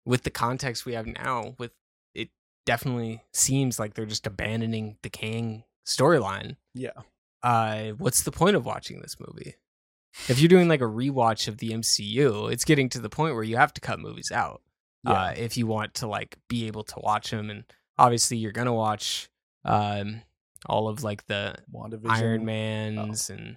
with 0.05 0.23
the 0.23 0.31
context 0.31 0.85
we 0.87 0.95
have 0.95 1.07
now, 1.07 1.55
with 1.59 1.73
it 2.15 2.31
definitely 2.67 3.23
seems 3.33 3.79
like 3.79 3.95
they're 3.95 4.07
just 4.07 4.27
abandoning 4.27 4.97
the 5.03 5.11
Kang 5.11 5.65
storyline. 5.87 6.57
yeah 6.75 6.91
Uh, 7.43 7.91
what's 7.99 8.23
the 8.23 8.33
point 8.33 8.57
of 8.57 8.67
watching 8.67 9.01
this 9.01 9.17
movie? 9.21 9.55
If 10.29 10.41
you're 10.41 10.49
doing 10.49 10.69
like 10.69 10.81
a 10.81 10.85
rewatch 10.85 11.49
of 11.49 11.59
the 11.59 11.71
MCU, 11.71 12.53
it's 12.53 12.65
getting 12.65 12.89
to 12.91 13.01
the 13.01 13.11
point 13.11 13.35
where 13.35 13.45
you 13.45 13.57
have 13.57 13.73
to 13.75 13.81
cut 13.81 13.99
movies 13.99 14.31
out. 14.33 14.63
Yeah. 15.05 15.13
uh, 15.13 15.35
if 15.37 15.57
you 15.57 15.67
want 15.67 15.95
to 15.95 16.07
like 16.07 16.37
be 16.49 16.67
able 16.67 16.85
to 16.85 16.95
watch 17.01 17.31
them 17.31 17.51
and 17.51 17.65
obviously 17.99 18.37
you're 18.37 18.53
gonna 18.53 18.75
watch 18.75 19.29
um 19.65 20.23
all 20.67 20.89
of 20.89 21.03
like 21.03 21.27
the 21.27 21.55
iron 22.09 22.45
man's 22.45 23.31
and 23.31 23.57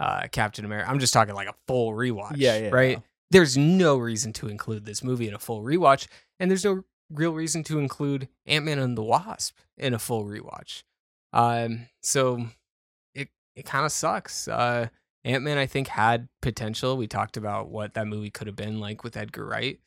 uh 0.00 0.22
captain 0.32 0.64
america. 0.64 0.88
I'm 0.90 0.98
just 0.98 1.12
talking 1.12 1.34
like 1.34 1.48
a 1.48 1.54
full 1.66 1.92
rewatch 1.92 2.34
Yeah, 2.36 2.58
yeah, 2.58 2.68
right? 2.70 2.90
yeah. 2.98 3.02
there's 3.30 3.56
no 3.56 3.96
reason 3.96 4.32
to 4.34 4.48
include 4.48 4.84
this 4.84 5.02
movie 5.04 5.28
in 5.28 5.34
a 5.34 5.38
full 5.38 5.62
rewatch 5.62 6.06
and 6.40 6.50
there's 6.50 6.64
no 6.64 6.82
real 7.10 7.32
reason 7.32 7.62
to 7.64 7.78
include 7.78 8.28
ant-man 8.46 8.78
and 8.78 8.98
the 8.98 9.02
wasp 9.02 9.56
in 9.78 9.94
a 9.94 9.98
full 9.98 10.24
rewatch. 10.24 10.82
Um 11.32 11.88
so 12.02 12.46
it 13.14 13.28
it 13.54 13.64
kind 13.64 13.86
of 13.86 13.92
sucks. 13.92 14.48
Uh 14.48 14.88
ant-man 15.24 15.58
i 15.58 15.66
think 15.66 15.88
had 15.88 16.28
potential. 16.42 16.96
We 16.96 17.06
talked 17.06 17.36
about 17.36 17.68
what 17.68 17.94
that 17.94 18.06
movie 18.06 18.30
could 18.30 18.46
have 18.46 18.56
been 18.56 18.80
like 18.80 19.02
with 19.04 19.16
edgar 19.16 19.44
wright 19.46 19.78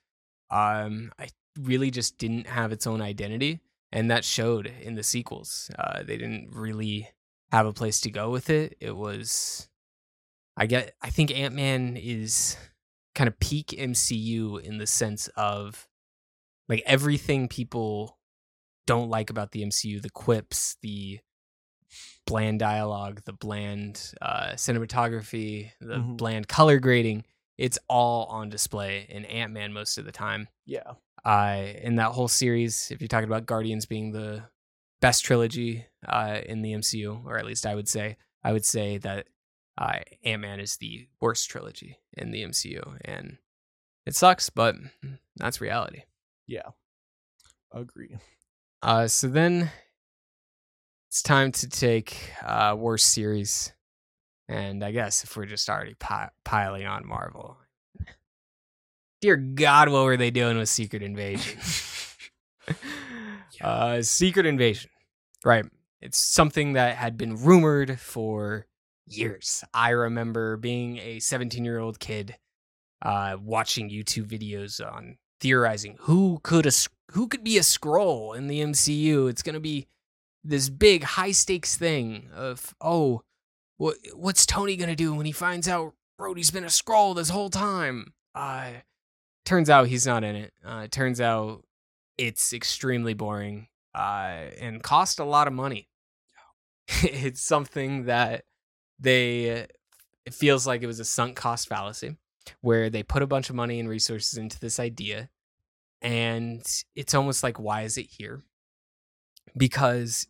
um 0.51 1.11
i 1.19 1.27
really 1.59 1.91
just 1.91 2.17
didn't 2.17 2.47
have 2.47 2.71
its 2.71 2.87
own 2.87 3.01
identity 3.01 3.59
and 3.91 4.11
that 4.11 4.23
showed 4.23 4.67
in 4.67 4.93
the 4.93 5.01
sequels. 5.03 5.71
Uh, 5.77 6.03
they 6.03 6.15
didn't 6.15 6.51
really 6.51 7.09
have 7.51 7.65
a 7.65 7.73
place 7.73 7.99
to 8.01 8.11
go 8.11 8.29
with 8.29 8.51
it. 8.51 8.77
It 8.79 8.95
was, 8.95 9.67
I 10.55 10.67
get, 10.67 10.93
I 11.01 11.09
think 11.09 11.35
Ant 11.35 11.55
Man 11.55 11.97
is 11.97 12.55
kind 13.15 13.27
of 13.27 13.39
peak 13.39 13.69
MCU 13.75 14.57
in 14.63 14.77
the 14.77 14.85
sense 14.85 15.27
of 15.35 15.87
like 16.69 16.83
everything 16.85 17.47
people 17.47 18.19
don't 18.85 19.09
like 19.09 19.31
about 19.31 19.53
the 19.53 19.63
MCU, 19.65 19.99
the 19.99 20.11
quips, 20.11 20.77
the 20.83 21.19
bland 22.27 22.59
dialogue, 22.59 23.21
the 23.25 23.33
bland 23.33 24.13
uh, 24.21 24.51
cinematography, 24.53 25.71
the 25.81 25.95
Mhm. 25.95 26.17
bland 26.17 26.47
color 26.47 26.79
grading. 26.79 27.25
It's 27.59 27.77
all 27.89 28.25
on 28.27 28.47
display 28.49 29.05
in 29.09 29.25
Ant 29.25 29.51
Man 29.51 29.73
most 29.73 29.97
of 29.97 30.05
the 30.05 30.13
time 30.13 30.47
Yeah. 30.65 30.93
uh, 31.25 31.65
in 31.81 31.97
that 31.97 32.13
whole 32.13 32.29
series. 32.29 32.89
If 32.89 33.01
you're 33.01 33.09
talking 33.09 33.27
about 33.27 33.45
Guardians 33.45 33.85
being 33.85 34.13
the 34.13 34.43
best 35.01 35.25
trilogy 35.25 35.85
uh, 36.07 36.39
in 36.45 36.61
the 36.61 36.71
MCU, 36.71 37.25
or 37.25 37.37
at 37.37 37.45
least 37.45 37.65
I 37.65 37.75
would 37.75 37.89
say, 37.89 38.15
I 38.45 38.53
would 38.53 38.63
say 38.65 38.97
that 38.99 39.27
uh, 39.77 39.99
Ant 40.23 40.41
Man 40.41 40.61
is 40.61 40.77
the 40.77 41.09
worst 41.19 41.49
trilogy 41.49 41.99
in 42.13 42.31
the 42.31 42.43
MCU, 42.43 42.97
and 43.03 43.37
it 44.05 44.15
sucks, 44.15 44.49
but 44.49 44.75
that's 45.35 45.59
reality. 45.59 46.03
Yeah. 46.47 46.69
Agree. 47.73 48.15
Uh, 48.81 49.07
so 49.07 49.27
then 49.27 49.69
it's 51.09 51.21
time 51.21 51.51
to 51.51 51.67
take 51.67 52.15
uh, 52.41 52.75
worst 52.77 53.13
series, 53.13 53.73
and 54.49 54.83
I 54.83 54.91
guess 54.91 55.23
if 55.23 55.37
we're 55.37 55.45
just 55.45 55.69
already 55.69 55.93
pi- 55.93 56.31
piling 56.43 56.87
on 56.87 57.07
Marvel, 57.07 57.57
dear 59.21 59.37
God, 59.37 59.89
what 59.89 60.03
were 60.03 60.17
they 60.17 60.31
doing 60.31 60.57
with 60.57 60.69
Secret 60.69 61.03
Invasion? 61.03 61.59
uh, 63.61 64.01
Secret 64.01 64.47
Invasion, 64.47 64.89
right? 65.45 65.65
It's 66.01 66.17
something 66.17 66.73
that 66.73 66.97
had 66.97 67.15
been 67.15 67.35
rumored 67.35 67.99
for 67.99 68.65
years. 69.05 69.63
I 69.71 69.89
remember 69.91 70.57
being 70.57 70.97
a 70.97 71.19
17 71.19 71.63
year 71.63 71.77
old 71.77 71.99
kid, 71.99 72.35
uh, 73.03 73.37
watching 73.39 73.91
YouTube 73.91 74.25
videos 74.25 74.83
on 74.85 75.17
theorizing 75.39 75.95
who 76.01 76.39
could 76.43 76.65
a 76.65 76.71
who 77.11 77.27
could 77.27 77.43
be 77.43 77.57
a 77.57 77.61
Skrull 77.61 78.35
in 78.35 78.47
the 78.47 78.61
MCU. 78.61 79.29
It's 79.29 79.43
gonna 79.43 79.59
be 79.59 79.87
this 80.43 80.69
big 80.69 81.03
high 81.03 81.31
stakes 81.31 81.77
thing 81.77 82.29
of 82.33 82.73
oh, 82.81 83.21
what 83.79 83.95
what's 84.13 84.45
Tony 84.45 84.75
gonna 84.75 84.95
do 84.95 85.15
when 85.15 85.25
he 85.25 85.31
finds 85.31 85.67
out 85.67 85.93
Rhodey's 86.19 86.51
been 86.51 86.65
a 86.65 86.67
Skrull 86.67 87.15
this 87.15 87.29
whole 87.29 87.49
time? 87.49 88.13
Uh, 88.35 88.71
turns 89.45 89.69
out 89.69 89.87
he's 89.87 90.05
not 90.05 90.23
in 90.23 90.35
it. 90.35 90.53
Uh, 90.63 90.87
turns 90.91 91.21
out 91.21 91.63
it's 92.17 92.51
extremely 92.51 93.13
boring 93.13 93.69
uh, 93.95 94.49
and 94.59 94.83
cost 94.83 95.19
a 95.19 95.23
lot 95.23 95.47
of 95.47 95.53
money. 95.53 95.87
it's 97.03 97.41
something 97.41 98.05
that 98.05 98.43
they 98.99 99.67
it 100.25 100.33
feels 100.33 100.67
like 100.67 100.83
it 100.83 100.87
was 100.87 100.99
a 100.99 101.05
sunk 101.05 101.37
cost 101.37 101.69
fallacy 101.69 102.17
where 102.59 102.89
they 102.89 103.01
put 103.01 103.23
a 103.23 103.27
bunch 103.27 103.49
of 103.49 103.55
money 103.55 103.79
and 103.79 103.87
resources 103.87 104.37
into 104.37 104.59
this 104.59 104.77
idea 104.77 105.29
and 106.01 106.83
it's 106.95 107.13
almost 107.13 107.43
like 107.43 107.59
why 107.59 107.83
is 107.83 107.97
it 107.97 108.07
here 108.09 108.43
because 109.55 110.27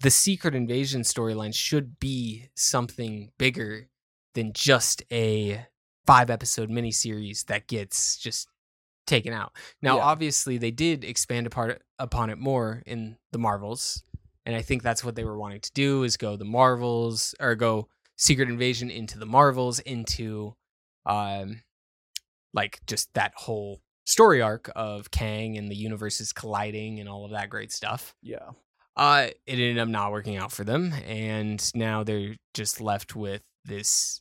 the 0.00 0.10
secret 0.10 0.54
invasion 0.54 1.02
storyline 1.02 1.54
should 1.54 1.98
be 2.00 2.50
something 2.54 3.30
bigger 3.38 3.88
than 4.34 4.52
just 4.52 5.02
a 5.12 5.66
five 6.06 6.28
episode 6.30 6.68
miniseries 6.68 7.46
that 7.46 7.66
gets 7.66 8.18
just 8.18 8.48
taken 9.06 9.32
out. 9.32 9.52
Now, 9.80 9.96
Yeah. 9.98 10.04
obviously, 10.04 10.58
they 10.58 10.70
did 10.70 11.04
expand 11.04 11.46
apart 11.46 11.82
upon 11.98 12.30
it 12.30 12.38
more 12.38 12.82
in 12.86 13.16
the 13.32 13.38
Marvels, 13.38 14.02
and 14.44 14.54
I 14.56 14.62
think 14.62 14.82
that's 14.82 15.04
what 15.04 15.14
they 15.14 15.24
were 15.24 15.38
wanting 15.38 15.60
to 15.60 15.72
do 15.72 16.02
is 16.02 16.16
go 16.16 16.36
the 16.36 16.44
Marvels 16.44 17.34
or 17.40 17.54
go 17.54 17.88
Secret 18.16 18.48
Invasion 18.48 18.90
into 18.90 19.18
the 19.18 19.26
Marvels 19.26 19.78
into, 19.80 20.56
um, 21.06 21.62
like 22.52 22.80
just 22.86 23.12
that 23.14 23.32
whole 23.36 23.80
story 24.06 24.40
arc 24.42 24.70
of 24.76 25.10
Kang 25.10 25.56
and 25.56 25.70
the 25.70 25.74
universes 25.76 26.32
colliding 26.32 27.00
and 27.00 27.08
all 27.08 27.24
of 27.24 27.30
that 27.32 27.48
great 27.50 27.72
stuff. 27.72 28.14
Yeah. 28.22 28.50
Uh, 28.96 29.28
it 29.46 29.52
ended 29.54 29.78
up 29.78 29.88
not 29.88 30.12
working 30.12 30.36
out 30.36 30.52
for 30.52 30.62
them, 30.64 30.92
and 31.06 31.70
now 31.74 32.04
they're 32.04 32.36
just 32.54 32.80
left 32.80 33.16
with 33.16 33.42
this 33.64 34.20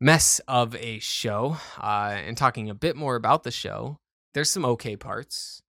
mess 0.00 0.40
of 0.46 0.74
a 0.76 0.98
show. 0.98 1.56
Uh, 1.80 2.14
and 2.16 2.36
talking 2.36 2.68
a 2.68 2.74
bit 2.74 2.96
more 2.96 3.16
about 3.16 3.44
the 3.44 3.50
show, 3.50 3.96
there's 4.34 4.50
some 4.50 4.64
okay 4.64 4.96
parts. 4.96 5.62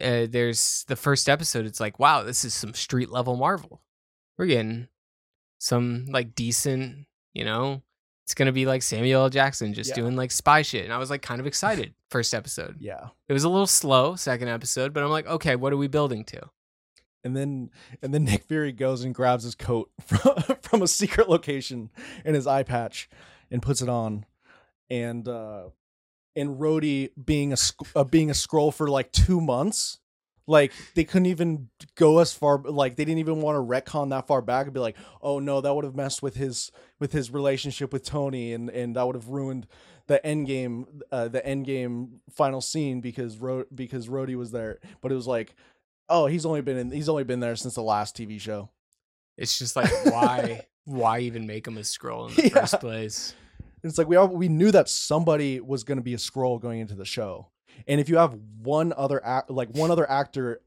Uh, 0.00 0.26
there's 0.30 0.84
the 0.86 0.94
first 0.96 1.28
episode. 1.28 1.66
It's 1.66 1.80
like, 1.80 1.98
wow, 1.98 2.22
this 2.22 2.44
is 2.44 2.54
some 2.54 2.72
street 2.74 3.10
level 3.10 3.36
Marvel. 3.36 3.80
We're 4.38 4.46
getting 4.46 4.88
some 5.58 6.06
like 6.08 6.34
decent, 6.34 7.06
you 7.34 7.44
know. 7.44 7.82
It's 8.24 8.34
gonna 8.34 8.52
be 8.52 8.64
like 8.64 8.82
Samuel 8.82 9.22
L. 9.24 9.28
Jackson 9.28 9.74
just 9.74 9.90
Yeah. 9.90 9.96
doing 9.96 10.14
like 10.14 10.30
spy 10.30 10.62
shit, 10.62 10.84
and 10.84 10.92
I 10.94 10.98
was 10.98 11.10
like 11.10 11.20
kind 11.20 11.40
of 11.40 11.48
excited. 11.48 11.94
First 12.10 12.32
episode, 12.32 12.76
Yeah. 12.78 13.08
it 13.28 13.32
was 13.32 13.42
a 13.42 13.48
little 13.48 13.66
slow. 13.66 14.14
Second 14.14 14.46
episode, 14.48 14.92
but 14.94 15.02
I'm 15.02 15.10
like, 15.10 15.26
okay, 15.26 15.56
what 15.56 15.72
are 15.72 15.76
we 15.76 15.88
building 15.88 16.24
to? 16.26 16.48
And 17.22 17.36
then 17.36 17.70
and 18.02 18.14
then 18.14 18.24
Nick 18.24 18.44
Fury 18.44 18.72
goes 18.72 19.04
and 19.04 19.14
grabs 19.14 19.44
his 19.44 19.54
coat 19.54 19.90
from, 20.04 20.34
from 20.62 20.82
a 20.82 20.88
secret 20.88 21.28
location 21.28 21.90
and 22.24 22.34
his 22.34 22.46
eye 22.46 22.62
patch 22.62 23.08
and 23.50 23.62
puts 23.62 23.82
it 23.82 23.88
on. 23.88 24.24
And 24.88 25.28
uh 25.28 25.64
and 26.36 26.58
Rhodey 26.58 27.10
being 27.22 27.52
a 27.52 27.56
uh, 27.94 28.04
being 28.04 28.30
a 28.30 28.34
Skrull 28.34 28.72
for 28.72 28.88
like 28.88 29.12
2 29.12 29.40
months. 29.40 29.98
Like 30.46 30.72
they 30.94 31.04
couldn't 31.04 31.26
even 31.26 31.68
go 31.94 32.18
as 32.18 32.32
far 32.32 32.58
like 32.58 32.96
they 32.96 33.04
didn't 33.04 33.20
even 33.20 33.40
want 33.40 33.56
to 33.56 33.62
retcon 33.62 34.10
that 34.10 34.26
far 34.26 34.42
back 34.42 34.66
and 34.66 34.74
be 34.74 34.80
like, 34.80 34.96
"Oh 35.22 35.38
no, 35.38 35.60
that 35.60 35.72
would 35.72 35.84
have 35.84 35.94
messed 35.94 36.22
with 36.22 36.34
his 36.34 36.72
with 36.98 37.12
his 37.12 37.30
relationship 37.30 37.92
with 37.92 38.04
Tony 38.04 38.52
and 38.52 38.68
and 38.68 38.96
that 38.96 39.06
would 39.06 39.14
have 39.14 39.28
ruined 39.28 39.68
the 40.08 40.24
end 40.26 40.48
game 40.48 40.86
uh, 41.12 41.28
the 41.28 41.44
end 41.46 41.66
game 41.66 42.20
final 42.32 42.60
scene 42.60 43.00
because 43.00 43.38
Ro- 43.38 43.66
because 43.72 44.08
Rhodey 44.08 44.34
was 44.34 44.50
there." 44.50 44.80
But 45.00 45.12
it 45.12 45.14
was 45.14 45.28
like 45.28 45.54
oh 46.10 46.26
he's 46.26 46.44
only 46.44 46.60
been 46.60 46.76
in 46.76 46.90
he's 46.90 47.08
only 47.08 47.24
been 47.24 47.40
there 47.40 47.56
since 47.56 47.74
the 47.74 47.82
last 47.82 48.14
tv 48.16 48.38
show 48.40 48.68
It's 49.38 49.58
just 49.58 49.76
like 49.76 49.90
why 50.06 50.66
why 50.84 51.20
even 51.20 51.46
make 51.46 51.66
him 51.66 51.78
a 51.78 51.80
Skrull 51.82 52.28
in 52.28 52.34
the 52.36 52.42
Yeah. 52.42 52.60
first 52.60 52.80
place? 52.80 53.34
it's 53.82 53.96
like 53.96 54.08
we 54.08 54.16
all 54.16 54.28
we 54.28 54.48
knew 54.48 54.70
that 54.72 54.88
somebody 54.90 55.58
was 55.60 55.84
going 55.84 55.96
to 55.98 56.04
be 56.04 56.12
a 56.14 56.18
Skrull 56.18 56.60
going 56.60 56.80
into 56.80 56.94
the 56.94 57.04
show 57.06 57.48
and 57.88 57.98
if 58.00 58.08
you 58.10 58.18
have 58.18 58.34
one 58.62 58.92
other 58.96 59.24
act 59.24 59.48
like 59.50 59.70
one 59.70 59.90
other 59.90 60.08
actor 60.10 60.60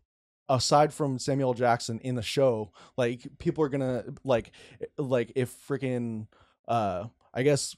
aside 0.49 0.93
from 0.93 1.17
samuel 1.19 1.53
jackson 1.53 1.99
in 1.99 2.15
the 2.15 2.21
show 2.21 2.71
like 2.97 3.21
people 3.39 3.63
are 3.63 3.69
gonna 3.69 4.03
like 4.23 4.51
like 4.97 5.31
if 5.35 5.53
freaking 5.67 6.27
uh 6.67 7.05
i 7.33 7.41
guess 7.43 7.75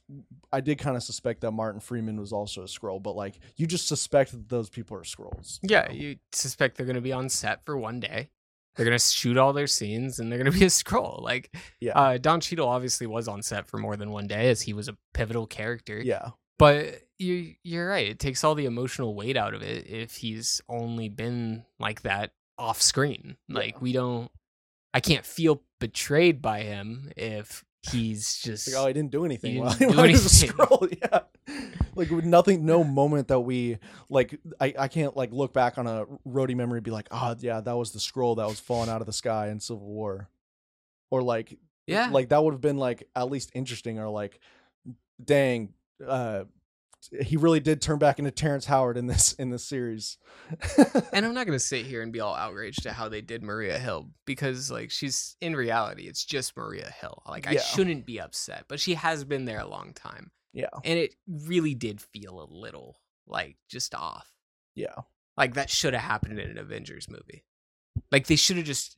i 0.52 0.60
did 0.62 0.78
kind 0.78 0.96
of 0.98 1.04
suspect 1.04 1.42
that 1.42 1.52
martin 1.52 1.80
freeman 1.80 2.20
was 2.20 2.32
also 2.34 2.62
a 2.62 2.66
Skrull 2.66 3.02
but 3.02 3.16
like 3.16 3.40
you 3.56 3.66
just 3.68 3.88
suspect 3.88 4.32
that 4.32 4.50
those 4.50 4.70
people 4.70 4.98
are 4.98 5.02
Skrulls 5.04 5.60
Yeah, 5.64 5.92
you 5.92 6.18
suspect 6.32 6.78
they're 6.78 6.86
going 6.86 6.96
to 6.96 7.02
be 7.02 7.14
on 7.14 7.30
set 7.30 7.64
for 7.66 7.78
one 7.78 8.00
day. 8.00 8.30
They're 8.76 8.86
going 8.86 8.98
to 8.98 9.04
shoot 9.04 9.38
all 9.38 9.54
their 9.54 9.68
scenes 9.68 10.20
and 10.20 10.30
they're 10.30 10.38
going 10.40 10.52
to 10.52 10.58
be 10.60 10.66
a 10.66 10.70
Skrull. 10.70 11.22
Like 11.32 11.56
yeah 11.80 11.94
uh 11.94 12.18
Don 12.18 12.42
Cheadle 12.42 12.68
obviously 12.68 13.08
was 13.08 13.28
on 13.28 13.42
set 13.42 13.68
for 13.68 13.78
more 13.78 13.96
than 13.96 14.12
one 14.12 14.28
day 14.28 14.50
as 14.50 14.62
he 14.62 14.74
was 14.74 14.88
a 14.90 14.98
pivotal 15.14 15.48
character. 15.48 15.98
yeah 16.00 16.32
But 16.60 17.02
you 17.18 17.54
you're 17.64 17.88
right. 17.88 18.08
It 18.10 18.20
takes 18.20 18.44
all 18.44 18.56
the 18.56 18.66
emotional 18.66 19.16
weight 19.16 19.38
out 19.38 19.54
of 19.54 19.62
it 19.62 19.88
if 19.88 20.18
he's 20.18 20.60
only 20.68 21.08
been 21.08 21.64
like 21.80 22.02
that 22.02 22.32
off 22.58 22.82
screen. 22.82 23.38
Like 23.48 23.76
Yeah. 23.76 23.80
we 23.82 23.94
don't 23.94 24.32
I 24.94 25.00
can't 25.00 25.26
feel 25.26 25.62
betrayed 25.80 26.42
by 26.42 26.62
him 26.62 27.12
if 27.16 27.64
he's 27.92 28.38
just 28.38 28.68
Like, 28.68 28.82
oh, 28.82 28.88
I 28.88 28.94
didn't 28.94 29.12
do 29.12 29.26
anything. 29.26 29.64
Didn't 29.64 29.80
do 29.80 29.88
was 29.88 29.98
a 29.98 30.02
anything. 30.04 30.50
Skrull. 30.50 30.98
Yeah, 31.02 31.20
like 31.96 32.10
with 32.10 32.26
nothing, 32.26 32.66
no 32.66 32.84
moment 33.02 33.28
that 33.28 33.42
we 33.42 33.78
like. 34.10 34.40
I, 34.60 34.74
I 34.78 34.88
can't 34.88 35.16
like 35.16 35.32
look 35.32 35.54
back 35.54 35.78
on 35.78 35.88
a 35.88 36.06
Rhodey 36.28 36.56
memory 36.56 36.78
and 36.78 36.84
be 36.84 36.92
like, 36.92 37.08
oh 37.12 37.36
yeah, 37.40 37.62
that 37.62 37.76
was 37.76 37.92
the 37.92 38.00
Skrull 38.00 38.38
that 38.38 38.48
was 38.48 38.60
falling 38.60 38.90
out 38.90 39.02
of 39.02 39.08
the 39.08 39.14
sky 39.14 39.50
in 39.50 39.60
Civil 39.60 39.86
War, 39.86 40.30
or 41.12 41.22
like, 41.22 41.58
yeah. 41.88 42.10
like 42.10 42.30
that 42.30 42.44
would 42.44 42.54
have 42.54 42.62
been 42.62 42.78
like 42.78 43.08
at 43.16 43.30
least 43.30 43.52
interesting, 43.54 44.00
or 44.00 44.10
like, 44.10 44.40
dang, 45.24 45.74
uh, 46.06 46.46
he 47.24 47.38
really 47.38 47.60
did 47.60 47.82
turn 47.82 48.00
back 48.00 48.20
into 48.20 48.32
Terrence 48.32 48.66
Howard 48.66 48.98
in 48.98 49.08
this 49.08 49.34
in 49.34 49.50
this 49.50 49.66
series. 49.66 50.18
And 51.14 51.26
I'm 51.26 51.34
not 51.34 51.46
gonna 51.46 51.60
sit 51.60 51.86
here 51.86 52.02
and 52.02 52.12
be 52.12 52.20
all 52.20 52.36
outraged 52.36 52.86
at 52.86 52.94
how 52.94 53.10
they 53.10 53.22
did 53.22 53.44
Maria 53.44 53.78
Hill 53.80 54.10
because 54.26 54.72
like 54.72 54.92
she's 54.92 55.36
in 55.42 55.56
reality 55.56 56.04
it's 56.08 56.24
just 56.26 56.56
Maria 56.58 56.90
Hill. 57.02 57.22
Like 57.28 57.48
I 57.48 57.52
Yeah. 57.54 57.62
shouldn't 57.62 58.06
be 58.06 58.20
upset, 58.20 58.66
but 58.68 58.80
she 58.80 58.96
has 58.96 59.24
been 59.24 59.46
there 59.46 59.60
a 59.60 59.68
long 59.68 59.94
time. 59.94 60.32
yeah, 60.54 60.68
And 60.84 60.98
it 61.00 61.16
really 61.28 61.76
did 61.76 62.02
feel 62.02 62.42
a 62.42 62.48
little 62.54 63.00
like 63.28 63.58
just 63.70 63.94
off. 63.96 64.28
yeah, 64.76 64.96
Like 65.38 65.56
that 65.56 65.70
should 65.70 65.94
have 65.94 66.04
happened 66.04 66.40
in 66.40 66.50
an 66.52 66.58
Avengers 66.58 67.10
movie. 67.10 67.44
Like 68.12 68.28
they 68.28 68.36
should 68.36 68.58
have 68.58 68.66
just 68.66 68.98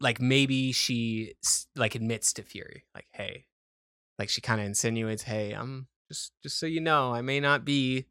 like 0.00 0.20
maybe 0.20 0.72
she 0.72 1.34
like 1.76 1.94
admits 1.94 2.32
to 2.34 2.42
Fury 2.42 2.84
like 2.94 3.06
hey 3.12 3.46
like 4.18 4.28
she 4.28 4.40
kind 4.40 4.60
of 4.60 4.66
insinuates 4.66 5.22
hey 5.22 5.52
I'm 5.52 5.86
just 6.08 6.32
just 6.42 6.58
so 6.58 6.66
you 6.66 6.80
know 6.80 7.12
I 7.12 7.22
may 7.22 7.40
not 7.40 7.64
be 7.64 8.06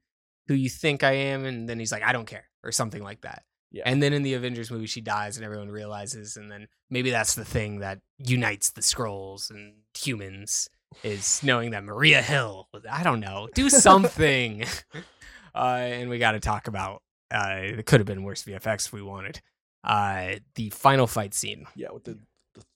who 0.48 0.54
you 0.54 0.70
think 0.70 1.04
I 1.04 1.12
am 1.14 1.46
and 1.46 1.68
then 1.70 1.80
he's 1.80 1.91
like 1.91 2.04
I 2.04 2.12
don't 2.14 2.26
care 2.28 2.46
or 2.64 2.72
something 2.72 3.04
like 3.04 3.22
that 3.22 3.44
Yeah. 3.72 3.84
And 3.86 4.02
then 4.04 4.14
in 4.14 4.24
the 4.24 4.36
Avengers 4.36 4.70
movie, 4.72 4.86
she 4.86 5.02
dies, 5.02 5.36
and 5.38 5.44
everyone 5.46 5.70
realizes, 5.70 6.38
and 6.38 6.52
then 6.52 6.68
maybe 6.89 7.10
that's 7.10 7.34
the 7.36 7.44
thing 7.46 7.80
that 7.80 8.00
unites 8.20 8.70
the 8.72 8.82
Skrulls 8.82 9.50
and 9.50 9.74
humans 9.98 10.70
is 11.04 11.41
knowing 11.44 11.72
that 11.72 11.84
Maria 11.84 12.22
Hill. 12.22 12.68
was- 12.72 12.86
I 12.89 13.02
don't 13.04 13.20
know, 13.20 13.50
do 13.56 13.70
something. 13.70 14.64
uh, 15.56 15.58
and 15.82 16.10
we 16.10 16.20
got 16.20 16.34
to 16.34 16.39
talk 16.39 16.68
about. 16.68 17.02
Uh, 17.32 17.62
it 17.80 17.86
could 17.88 18.00
have 18.00 18.06
been 18.08 18.24
worse 18.24 18.44
VFX 18.44 18.86
if 18.86 18.94
we 18.94 19.02
wanted. 19.02 19.41
Uh, 19.84 20.36
the 20.56 20.70
final 20.70 21.08
fight 21.08 21.34
scene, 21.34 21.66
yeah, 21.76 21.89
with 21.91 22.04
the 22.04 22.20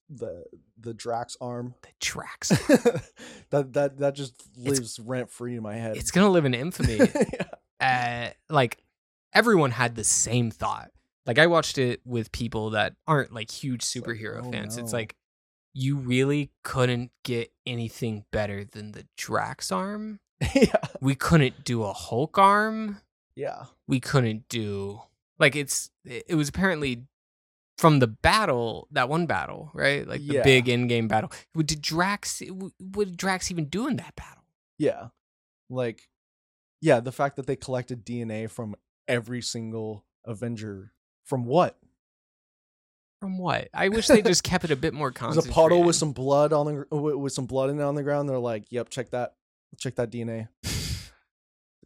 the 0.09 0.45
the, 0.79 0.93
Drax 0.93 1.37
arm. 1.41 1.75
the 1.81 1.89
Drax. 1.99 2.49
that 3.49 3.73
that 3.73 3.97
that 3.97 4.15
just 4.15 4.41
lives 4.57 4.99
rent 4.99 5.29
free 5.29 5.55
in 5.55 5.63
my 5.63 5.75
head. 5.75 5.97
it's 5.97 6.11
gonna 6.11 6.29
live 6.29 6.45
in 6.45 6.53
infamy. 6.53 6.97
yeah. 7.79 8.29
uh, 8.29 8.53
like 8.53 8.77
everyone 9.33 9.71
had 9.71 9.95
the 9.95 10.03
same 10.03 10.51
thought. 10.51 10.91
Like 11.25 11.39
I 11.39 11.47
watched 11.47 11.77
it 11.77 12.01
with 12.05 12.31
people 12.31 12.71
that 12.71 12.93
aren't 13.07 13.33
like 13.33 13.51
huge 13.51 13.83
like, 13.95 14.05
superhero 14.05 14.45
oh, 14.45 14.51
fans. 14.51 14.77
It's 14.77 14.93
like 14.93 15.15
you 15.73 15.97
really 15.97 16.51
couldn't 16.63 17.11
get 17.23 17.51
anything 17.65 18.25
better 18.31 18.63
than 18.63 18.93
the 18.93 19.05
Drax 19.17 19.71
arm. 19.71 20.19
yeah. 20.55 20.75
We 21.01 21.15
couldn't 21.15 21.63
do 21.63 21.83
a 21.83 21.93
Hulk 21.93 22.37
arm. 22.37 23.01
Yeah. 23.35 23.65
We 23.87 23.99
couldn't 23.99 24.47
do 24.49 25.01
like 25.37 25.55
it's 25.55 25.91
it 26.05 26.35
was 26.35 26.49
apparently 26.49 27.03
from 27.78 27.99
the 27.99 28.07
battle 28.07 28.88
that 28.91 29.07
one 29.07 29.25
battle 29.28 29.69
right 29.73 30.07
like 30.07 30.25
the 30.25 30.36
Yeah. 30.36 30.43
big 30.43 30.67
in 30.67 30.88
game 30.88 31.07
battle. 31.07 31.32
Did 31.55 31.82
Drax? 31.82 32.41
What 32.49 33.05
did 33.07 33.17
Drax 33.17 33.51
even 33.51 33.65
do 33.65 33.88
in 33.88 33.97
that 33.97 34.15
battle? 34.15 34.43
Yeah. 34.80 35.09
Like 35.69 36.07
yeah, 36.82 36.99
the 36.99 37.11
fact 37.11 37.36
that 37.38 37.47
they 37.47 37.55
collected 37.55 38.05
DNA 38.05 38.49
from 38.49 38.75
every 39.07 39.41
single 39.41 40.05
Avenger 40.25 40.93
from 41.25 41.45
what? 41.45 41.78
From 43.21 43.38
what? 43.39 43.69
I 43.73 43.89
wish 43.95 44.07
they 44.07 44.21
just 44.21 44.43
kept 44.43 44.63
it 44.65 44.71
a 44.71 44.75
bit 44.75 44.93
more 44.93 45.11
There's 45.11 45.38
a 45.38 45.43
puddle 45.43 45.84
with 45.84 45.95
some 45.95 46.11
blood 46.13 46.53
on 46.53 46.65
the 46.89 46.95
with 47.17 47.34
some 47.34 47.45
blood 47.47 47.69
in 47.69 47.80
it 47.80 47.84
on 47.84 47.95
the 47.95 48.03
ground. 48.03 48.30
They're 48.30 48.38
like, 48.38 48.65
"Yep, 48.71 48.89
check 48.89 49.09
that. 49.11 49.34
Check 49.80 49.95
that 49.95 50.11
DNA." 50.11 50.47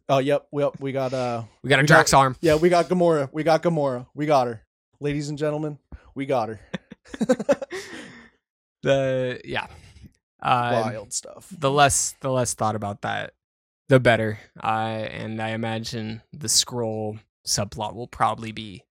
oh, 0.08 0.18
yep, 0.18 0.46
yep, 0.52 0.72
we 0.78 0.92
got 0.92 1.12
uh 1.14 1.44
We 1.62 1.70
got 1.70 1.78
a 1.78 1.82
We 1.82 1.86
got- 1.86 1.94
Drax 1.96 2.12
arm. 2.14 2.36
yeah, 2.40 2.56
we 2.56 2.68
got 2.68 2.88
Gamora. 2.88 3.28
We 3.32 3.42
got 3.44 3.62
Gamora. 3.62 4.06
We 4.14 4.26
got 4.26 4.46
her. 4.46 4.62
Ladies 5.02 5.28
and 5.30 5.36
gentlemen, 5.36 5.78
we 6.14 6.26
got 6.26 6.48
her. 6.48 6.60
The 8.84 9.40
yeah. 9.44 9.68
Uh, 10.42 10.82
Wild 10.90 11.12
stuff. 11.12 11.46
the 11.56 11.70
less 11.70 12.16
the 12.20 12.30
less 12.32 12.54
thought 12.54 12.74
about 12.74 13.02
that, 13.02 13.32
the 13.88 14.00
better. 14.00 14.40
Uh, 14.60 15.06
and 15.08 15.40
I 15.40 15.50
imagine 15.50 16.22
the 16.32 16.48
Skrull 16.48 17.20
subplot 17.46 17.94
will 17.94 18.08
probably 18.08 18.50
be 18.50 18.82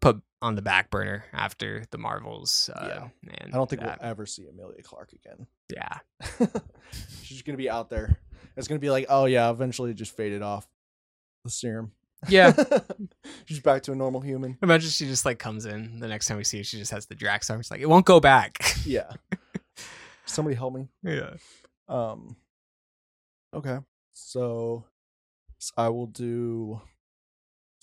put 0.00 0.22
on 0.40 0.54
the 0.54 0.62
back 0.62 0.90
burner 0.90 1.26
after 1.34 1.84
the 1.90 1.98
Marvels. 1.98 2.70
Uh, 2.74 2.86
Yeah. 2.88 3.08
and 3.38 3.54
I 3.54 3.56
don't 3.58 3.68
think 3.68 3.82
that. 3.82 4.00
we'll 4.00 4.10
ever 4.10 4.24
see 4.24 4.46
Emilia 4.46 4.82
Clarke 4.82 5.12
again. 5.12 5.46
yeah. 5.70 5.98
She's 7.22 7.42
gonna 7.42 7.58
be 7.58 7.68
out 7.68 7.90
there. 7.90 8.18
It's 8.56 8.66
gonna 8.66 8.78
be 8.80 8.90
like, 8.90 9.06
oh 9.10 9.26
yeah, 9.26 9.50
eventually 9.50 9.90
it 9.90 9.94
just 9.98 10.16
faded 10.16 10.40
off 10.40 10.66
the 11.44 11.50
serum. 11.50 11.92
Yeah. 12.28 12.52
She's 13.46 13.60
back 13.60 13.82
to 13.84 13.92
a 13.92 13.94
normal 13.94 14.20
human. 14.20 14.58
Imagine 14.62 14.90
she 14.90 15.06
just 15.06 15.24
like 15.24 15.38
comes 15.38 15.66
in 15.66 16.00
the 16.00 16.08
next 16.08 16.26
time 16.26 16.38
we 16.38 16.44
see 16.44 16.58
her. 16.58 16.64
She 16.64 16.78
just 16.78 16.90
has 16.90 17.06
the 17.06 17.14
Drax 17.14 17.50
arm. 17.50 17.60
It's 17.60 17.70
like 17.70 17.80
it 17.80 17.88
won't 17.88 18.06
go 18.06 18.20
back. 18.20 18.58
Yeah. 18.86 19.10
Somebody 20.26 20.54
help 20.56 20.74
me. 20.74 20.88
yeah. 21.02 21.34
Um 21.88 22.36
Okay. 23.54 23.78
So, 24.12 24.84
I 25.76 25.88
will 25.90 26.06
do 26.06 26.80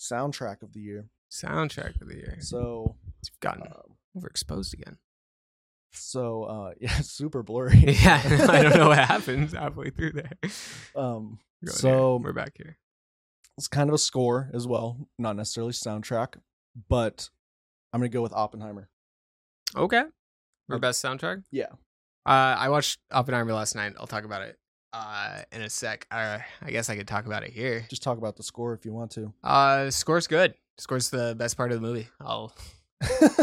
soundtrack 0.00 0.62
of 0.62 0.72
the 0.72 0.80
year. 0.80 1.06
Soundtrack 1.30 2.00
of 2.00 2.08
the 2.08 2.14
year. 2.16 2.36
So 2.40 2.96
You've 3.24 3.40
gotten 3.40 3.62
um, 3.62 3.96
overexposed 4.16 4.72
again. 4.74 4.98
so 5.92 6.44
uh 6.44 6.72
yeah, 6.80 6.94
super 7.00 7.42
blurry. 7.42 7.78
Yeah, 7.86 8.20
I 8.48 8.62
don't 8.62 8.76
know 8.76 8.88
what 8.88 8.98
happens 8.98 9.52
halfway 9.52 9.90
through 9.90 10.12
there. 10.12 10.50
Um 10.96 11.38
so 11.66 12.16
we're 12.16 12.32
back 12.32 12.52
here. 12.56 12.76
It's 13.58 13.68
kind 13.68 13.88
of 13.88 13.94
a 13.94 13.98
score 13.98 14.50
as 14.52 14.66
well, 14.66 15.08
not 15.18 15.36
necessarily 15.36 15.72
soundtrack, 15.72 16.34
but 16.88 17.28
I'm 17.92 18.00
going 18.00 18.10
to 18.10 18.14
go 18.14 18.22
with 18.22 18.32
Oppenheimer. 18.32 18.88
Okay. 19.76 20.04
Our 20.70 20.78
best 20.78 21.04
soundtrack? 21.04 21.44
Yeah. 21.50 21.72
Uh, 22.26 22.56
I 22.58 22.68
watched 22.70 22.98
Oppenheimer 23.10 23.52
last 23.52 23.74
night. 23.74 23.92
I'll 23.98 24.06
talk 24.06 24.24
about 24.24 24.42
it 24.42 24.58
uh, 24.92 25.42
in 25.52 25.62
a 25.62 25.70
sec. 25.70 26.06
Uh, 26.10 26.38
I 26.62 26.70
guess 26.70 26.88
I 26.88 26.96
could 26.96 27.08
talk 27.08 27.26
about 27.26 27.44
it 27.44 27.52
here. 27.52 27.84
Just 27.90 28.02
talk 28.02 28.18
about 28.18 28.36
the 28.36 28.42
score 28.42 28.72
if 28.72 28.84
you 28.84 28.92
want 28.92 29.10
to. 29.12 29.32
Uh, 29.42 29.90
score's 29.90 30.26
good. 30.26 30.54
Score's 30.78 31.10
the 31.10 31.34
best 31.36 31.56
part 31.56 31.70
of 31.70 31.80
the 31.80 31.86
movie. 31.86 32.08
I'll. 32.20 32.52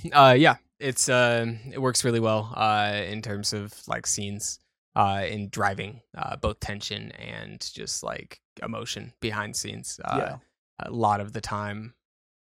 Uh, 0.12 0.34
yeah, 0.36 0.56
it's 0.78 1.08
uh, 1.08 1.46
it 1.72 1.80
works 1.80 2.04
really 2.04 2.20
well. 2.20 2.52
Uh, 2.54 3.02
in 3.06 3.22
terms 3.22 3.52
of 3.52 3.72
like 3.88 4.06
scenes. 4.06 4.58
Uh, 4.96 5.24
in 5.28 5.48
driving, 5.48 6.00
uh, 6.16 6.36
both 6.36 6.60
tension 6.60 7.10
and 7.12 7.68
just 7.74 8.04
like 8.04 8.40
emotion 8.62 9.12
behind 9.20 9.56
scenes. 9.56 9.98
Uh, 10.04 10.16
yeah. 10.18 10.36
a 10.80 10.90
lot 10.90 11.20
of 11.20 11.32
the 11.32 11.40
time 11.40 11.94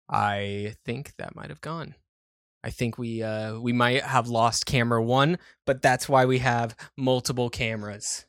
i 0.09 0.75
think 0.85 1.13
that 1.17 1.35
might 1.35 1.49
have 1.51 1.61
gone 1.61 1.95
i 2.63 2.71
think 2.71 2.97
we 2.99 3.23
uh 3.23 3.59
we 3.59 3.73
might 3.73 4.03
have 4.03 4.29
lost 4.29 4.67
camera 4.67 5.03
one 5.03 5.39
but 5.65 5.83
that's 5.83 6.09
why 6.09 6.25
we 6.27 6.39
have 6.39 6.77
multiple 6.97 7.51
cameras 7.51 8.25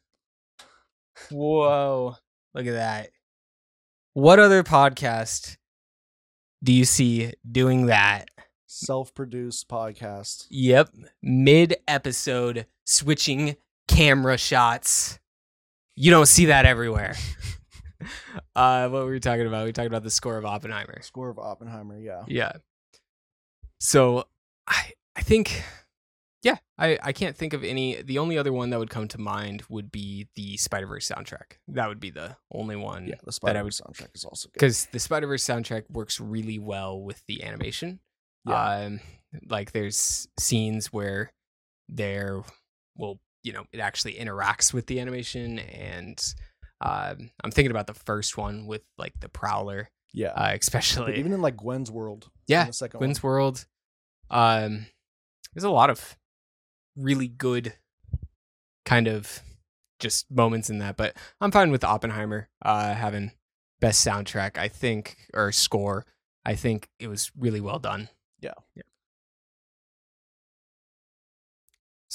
whoa 1.29 2.15
look 2.53 2.65
at 2.65 2.73
that 2.73 3.09
what 4.13 4.39
other 4.39 4.63
podcast 4.63 5.57
do 6.63 6.73
you 6.73 6.85
see 6.85 7.31
doing 7.49 7.85
that 7.87 8.29
Self-produced 8.69 9.67
podcast. 9.69 10.47
yep 10.49 10.89
mid 11.21 11.75
episode 11.87 12.65
switching 12.85 13.55
camera 13.87 14.37
shots 14.37 15.19
you 15.95 16.11
don't 16.11 16.27
see 16.27 16.45
that 16.45 16.65
everywhere 16.65 17.15
uh 18.55 18.87
what 18.89 19.05
were 19.05 19.11
we 19.11 19.19
talking 19.19 19.47
about 19.47 19.65
we 19.65 19.71
talked 19.71 19.87
about 19.87 20.03
the 20.03 20.11
score 20.11 20.37
of 20.37 20.45
oppenheimer 20.45 21.01
Score 21.01 21.29
of 21.29 21.39
Oppenheimer, 21.39 21.97
yeah. 21.99 22.23
Yeah. 22.27 22.51
So 23.79 24.25
I 24.67 24.91
I 25.15 25.21
think 25.21 25.63
yeah, 26.43 26.57
I 26.77 26.97
I 27.01 27.11
can't 27.13 27.35
think 27.35 27.53
of 27.53 27.63
any 27.63 28.01
the 28.01 28.19
only 28.19 28.37
other 28.37 28.53
one 28.53 28.69
that 28.69 28.79
would 28.79 28.89
come 28.89 29.07
to 29.09 29.17
mind 29.19 29.63
would 29.69 29.91
be 29.91 30.27
the 30.35 30.57
Spider-Verse 30.57 31.07
soundtrack. 31.07 31.57
That 31.67 31.87
would 31.87 31.99
be 31.99 32.09
the 32.11 32.37
only 32.51 32.75
one 32.75 33.07
Yeah, 33.07 33.15
the 33.23 33.29
I 33.29 33.31
Spider 33.31 33.63
would- 33.63 33.73
soundtrack 33.73 34.15
is 34.15 34.23
also 34.25 34.49
good. 34.49 34.59
cuz 34.59 34.85
the 34.91 34.99
Spider-Verse 34.99 35.43
soundtrack 35.43 35.89
works 35.89 36.19
really 36.19 36.59
well 36.59 36.99
with 37.01 37.23
the 37.27 37.43
animation. 37.43 37.99
Yeah. 38.45 38.63
Um 38.69 38.99
like 39.47 39.71
there's 39.71 40.27
scenes 40.39 40.91
where 40.93 41.31
there 41.89 42.43
well, 42.95 43.19
you 43.47 43.53
know, 43.53 43.63
it 43.71 43.79
actually 43.79 44.15
interacts 44.15 44.73
with 44.73 44.87
the 44.87 44.99
animation 44.99 45.57
and 45.57 46.21
um, 46.81 47.31
I'm 47.41 47.49
thinking 47.49 47.71
about 47.71 47.87
the 47.87 47.93
first 47.93 48.37
one 48.37 48.67
with 48.67 48.83
like 48.97 49.13
the 49.21 49.29
Prowler, 49.29 49.89
yeah. 50.13 50.27
uh, 50.27 50.51
But 50.51 50.61
especially 50.61 51.17
even 51.17 51.31
in 51.31 51.41
like 51.41 51.55
Gwen's 51.55 51.89
World. 51.89 52.29
Yeah, 52.45 52.65
the 52.65 52.73
second 52.73 52.99
gwen's 52.99 53.23
one. 53.23 53.29
World. 53.31 53.65
Um, 54.29 54.87
there's 55.53 55.63
a 55.63 55.69
lot 55.69 55.89
of 55.89 56.17
really 56.97 57.29
good 57.29 57.73
kind 58.85 59.07
of 59.07 59.41
just 59.99 60.29
moments 60.29 60.69
in 60.69 60.79
that, 60.79 60.97
but 60.97 61.15
I'm 61.39 61.51
fine 61.51 61.71
with 61.71 61.85
Oppenheimer 61.85 62.49
uh, 62.61 62.93
having 62.93 63.31
best 63.79 64.05
soundtrack. 64.05 64.57
I 64.57 64.67
think 64.67 65.17
or 65.33 65.53
score. 65.53 66.05
I 66.45 66.55
think 66.55 66.89
it 66.99 67.07
was 67.07 67.31
really 67.37 67.61
well 67.61 67.79
done. 67.79 68.09
Yeah. 68.41 68.53
Yeah. 68.75 68.83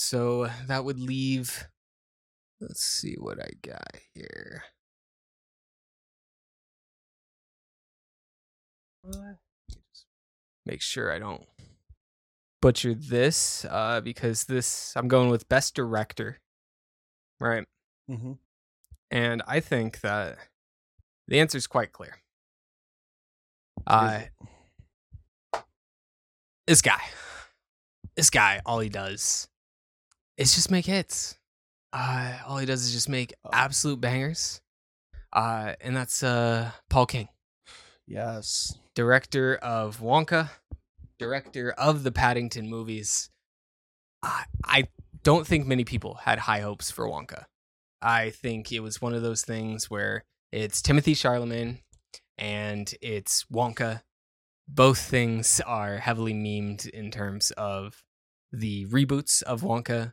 So 0.03 0.49
that 0.67 0.85
would 0.85 0.99
leave. 0.99 1.69
Let's 2.61 2.85
see 2.85 3.15
what 3.19 3.39
I 3.41 3.51
got 3.63 3.97
here. 4.13 4.65
Make 10.67 10.83
sure 10.83 11.13
I 11.13 11.21
don't 11.21 11.45
butcher 12.61 12.95
this 12.95 13.65
uh, 13.71 14.01
because 14.01 14.45
this 14.45 14.93
I'm 14.97 15.07
going 15.07 15.31
with 15.31 15.49
best 15.49 15.77
director, 15.77 16.41
right? 17.39 17.65
Mm-hmm. 18.11 18.33
And 19.13 19.43
I 19.47 19.61
think 19.61 20.01
that 20.01 20.37
the 21.29 21.39
answer 21.39 21.57
is 21.59 21.69
quite 21.69 21.93
clear. 21.93 22.19
Uh, 23.87 24.23
this 26.67 26.83
guy, 26.83 27.03
this 28.17 28.31
guy, 28.31 28.61
all 28.67 28.81
he 28.81 28.89
does 28.89 29.49
is 30.43 30.55
just 30.55 30.71
make 30.71 30.87
hits. 30.87 31.37
Uh, 31.93 32.39
all 32.47 32.59
he 32.59 32.67
does 32.67 32.85
is 32.85 32.93
just 32.93 33.09
make 33.09 33.35
Oh. 33.45 33.51
absolute 33.53 34.01
bangers. 34.01 34.61
Uh, 35.33 35.75
and 35.81 35.97
that's 35.97 36.23
uh, 36.23 36.71
Paul 36.91 37.07
King, 37.07 37.29
Yes. 38.07 38.77
director 38.95 39.57
of 39.57 39.99
Wonka, 40.01 40.51
director 41.19 41.71
of 41.73 42.03
the 42.03 42.13
Paddington 42.13 42.69
movies. 42.69 43.31
I, 44.23 44.45
I 44.65 44.89
don't 45.23 45.47
think 45.47 45.67
many 45.67 45.85
people 45.85 46.15
had 46.15 46.41
high 46.41 46.61
hopes 46.61 46.91
for 46.91 47.07
Wonka. 47.07 47.45
I 48.03 48.31
think 48.31 48.73
it 48.73 48.81
was 48.81 49.01
one 49.01 49.15
of 49.15 49.23
those 49.23 49.43
things 49.43 49.89
where 49.91 50.25
it's 50.51 50.83
Timothée 50.83 51.15
Chalamet, 51.15 51.79
and 52.37 52.93
it's 53.01 53.45
Wonka. 53.53 54.03
Both 54.69 54.99
things 54.99 55.61
are 55.61 55.99
heavily 55.99 56.35
memed 56.35 56.89
in 56.89 57.11
terms 57.11 57.53
of 57.53 58.03
the 58.53 58.87
reboots 58.87 59.43
of 59.43 59.63
Wonka. 59.63 60.13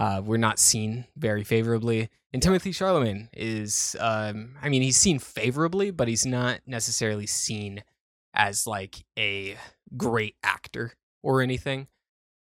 Uh, 0.00 0.22
were 0.24 0.38
not 0.38 0.58
seen 0.58 1.04
very 1.14 1.44
favorably. 1.44 2.08
And 2.32 2.40
Timothée 2.40 2.72
Chalamet 2.72 3.28
is, 3.34 3.94
um, 4.00 4.56
I 4.62 4.70
mean, 4.70 4.80
he's 4.80 4.96
seen 4.96 5.18
favorably, 5.18 5.90
but 5.90 6.08
he's 6.08 6.24
not 6.24 6.60
necessarily 6.66 7.26
seen 7.26 7.84
as 8.32 8.66
like 8.66 9.04
a 9.18 9.58
great 9.98 10.36
actor 10.42 10.94
or 11.22 11.42
anything. 11.42 11.86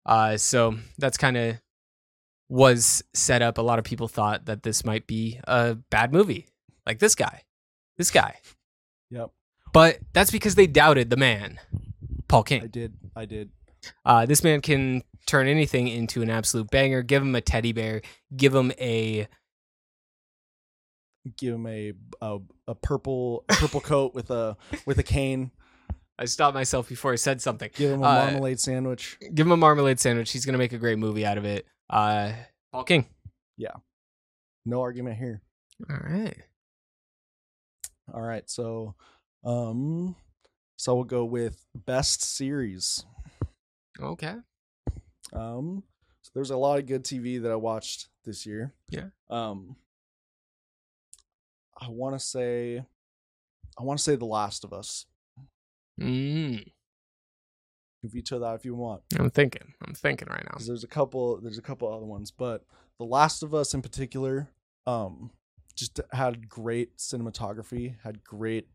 Uh, 0.06 0.36
so 0.36 0.76
that's 0.98 1.18
kind 1.18 1.36
of 1.36 1.60
was 2.48 3.02
set 3.12 3.42
up. 3.42 3.58
A 3.58 3.62
lot 3.62 3.80
of 3.80 3.84
people 3.84 4.06
thought 4.06 4.46
that 4.46 4.62
this 4.62 4.84
might 4.84 5.08
be 5.08 5.40
a 5.42 5.74
bad 5.90 6.12
movie, 6.12 6.46
like 6.86 7.00
this 7.00 7.16
guy, 7.16 7.42
this 7.96 8.12
guy. 8.12 8.36
Yep. 9.10 9.32
But 9.72 9.98
that's 10.12 10.30
because 10.30 10.54
they 10.54 10.68
doubted 10.68 11.10
the 11.10 11.16
man, 11.16 11.58
Paul 12.28 12.44
King. 12.44 12.62
I 12.62 12.66
did. 12.68 12.94
I 13.16 13.24
did. 13.24 13.50
Uh, 14.04 14.26
this 14.26 14.44
man 14.44 14.60
can 14.60 15.02
turn 15.28 15.46
anything 15.46 15.86
into 15.86 16.22
an 16.22 16.30
absolute 16.30 16.68
banger. 16.70 17.02
Give 17.02 17.22
him 17.22 17.34
a 17.36 17.40
teddy 17.40 17.72
bear. 17.72 18.02
Give 18.36 18.52
him 18.52 18.72
a 18.80 19.28
Give 21.36 21.54
him 21.54 21.66
a 21.66 21.92
a, 22.20 22.38
a 22.66 22.74
purple 22.74 23.44
a 23.48 23.54
purple 23.54 23.80
coat 23.80 24.14
with 24.14 24.30
a 24.30 24.56
with 24.86 24.98
a 24.98 25.02
cane. 25.02 25.50
I 26.18 26.24
stopped 26.24 26.54
myself 26.54 26.88
before 26.88 27.12
I 27.12 27.16
said 27.16 27.40
something. 27.42 27.70
Give 27.74 27.92
him 27.92 28.02
a 28.02 28.06
Uh, 28.06 28.24
marmalade 28.24 28.58
sandwich. 28.58 29.18
Give 29.34 29.46
him 29.46 29.52
a 29.52 29.56
marmalade 29.56 30.00
sandwich. 30.00 30.32
He's 30.32 30.44
gonna 30.46 30.58
make 30.58 30.72
a 30.72 30.78
great 30.78 30.98
movie 30.98 31.26
out 31.26 31.38
of 31.38 31.44
it. 31.44 31.66
Uh, 31.90 32.32
Paul 32.72 32.84
King. 32.84 33.06
Yeah. 33.56 33.74
No 34.64 34.80
argument 34.80 35.18
here. 35.18 35.42
All 35.88 35.96
right. 35.96 36.36
All 38.12 38.22
right. 38.22 38.48
So, 38.48 38.94
um, 39.44 40.16
so 40.76 40.94
we'll 40.94 41.04
go 41.04 41.24
with 41.24 41.64
best 41.74 42.22
series. 42.22 43.04
Okay. 44.00 44.34
Um, 45.32 45.82
so 46.22 46.30
there's 46.34 46.50
a 46.50 46.56
lot 46.56 46.78
of 46.78 46.86
good 46.86 47.04
TV 47.04 47.40
that 47.42 47.50
I 47.52 47.56
watched 47.56 48.08
this 48.24 48.44
year. 48.46 48.74
Yeah. 48.90 49.08
Um, 49.30 49.76
I 51.80 51.88
want 51.88 52.14
to 52.14 52.18
say, 52.20 52.84
I 53.78 53.82
want 53.82 53.98
to 53.98 54.02
say 54.02 54.16
The 54.16 54.24
Last 54.24 54.64
of 54.64 54.72
Us. 54.72 55.06
Mm, 56.00 56.64
You 58.02 58.08
veto 58.08 58.38
that 58.40 58.54
if 58.54 58.64
you 58.64 58.74
want, 58.74 59.02
I'm 59.18 59.30
thinking. 59.30 59.74
I'm 59.84 59.94
thinking 59.94 60.28
right 60.28 60.44
now. 60.44 60.58
there's 60.64 60.84
a 60.84 60.88
couple, 60.88 61.40
there's 61.40 61.58
a 61.58 61.62
couple 61.62 61.92
other 61.92 62.06
ones, 62.06 62.30
but 62.30 62.64
The 62.98 63.04
Last 63.04 63.42
of 63.42 63.54
Us 63.54 63.74
in 63.74 63.82
particular, 63.82 64.48
um, 64.86 65.30
just 65.74 66.00
had 66.12 66.48
great 66.48 66.96
cinematography, 66.98 67.96
had 68.02 68.24
great 68.24 68.68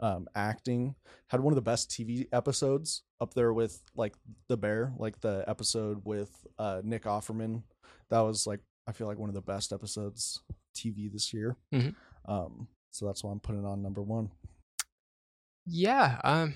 um 0.00 0.28
acting, 0.34 0.94
had 1.28 1.40
one 1.40 1.52
of 1.52 1.56
the 1.56 1.62
best 1.62 1.90
TV 1.90 2.26
episodes 2.32 3.02
up 3.20 3.34
there 3.34 3.52
with 3.52 3.82
like 3.96 4.14
The 4.48 4.56
Bear, 4.56 4.92
like 4.98 5.20
the 5.20 5.44
episode 5.46 6.00
with 6.04 6.46
uh 6.58 6.80
Nick 6.84 7.04
Offerman. 7.04 7.62
That 8.10 8.20
was 8.20 8.46
like 8.46 8.60
I 8.86 8.92
feel 8.92 9.06
like 9.06 9.18
one 9.18 9.28
of 9.28 9.34
the 9.34 9.42
best 9.42 9.72
episodes 9.72 10.40
TV 10.74 11.12
this 11.12 11.32
year. 11.34 11.56
Mhm. 11.72 11.94
Um, 12.26 12.68
so 12.90 13.06
that's 13.06 13.22
why 13.22 13.32
I'm 13.32 13.40
putting 13.40 13.64
it 13.64 13.66
on 13.66 13.82
number 13.82 14.02
one. 14.02 14.30
Yeah. 15.66 16.20
Um, 16.24 16.54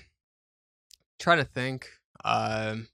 trying 1.19 1.37
to 1.37 1.45
think. 1.45 1.89
Um, 2.25 2.87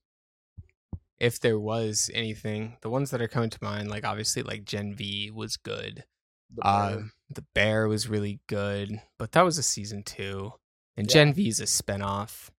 if 1.20 1.40
there 1.40 1.60
was 1.60 2.10
anything, 2.14 2.78
the 2.82 2.90
ones 2.90 3.12
that 3.12 3.22
are 3.22 3.28
coming 3.28 3.50
to 3.50 3.60
mind, 3.62 3.90
like 3.90 4.06
obviously, 4.06 4.42
like 4.44 4.66
Gen 4.66 4.96
V 4.96 5.32
was 5.32 5.58
good. 5.58 6.06
The 6.56 6.66
Uh, 6.66 6.90
Bear. 6.96 7.12
the 7.30 7.42
Bear 7.54 7.88
was 7.88 8.08
really 8.08 8.40
good, 8.48 9.02
but 9.18 9.32
that 9.34 9.44
was 9.44 9.58
a 9.58 9.64
season 9.64 10.04
two, 10.04 10.54
and 10.98 11.08
Yeah. 11.08 11.14
Gen 11.14 11.34
V 11.34 11.48
is 11.50 11.60
a 11.60 11.66
spinoff. 11.66 12.50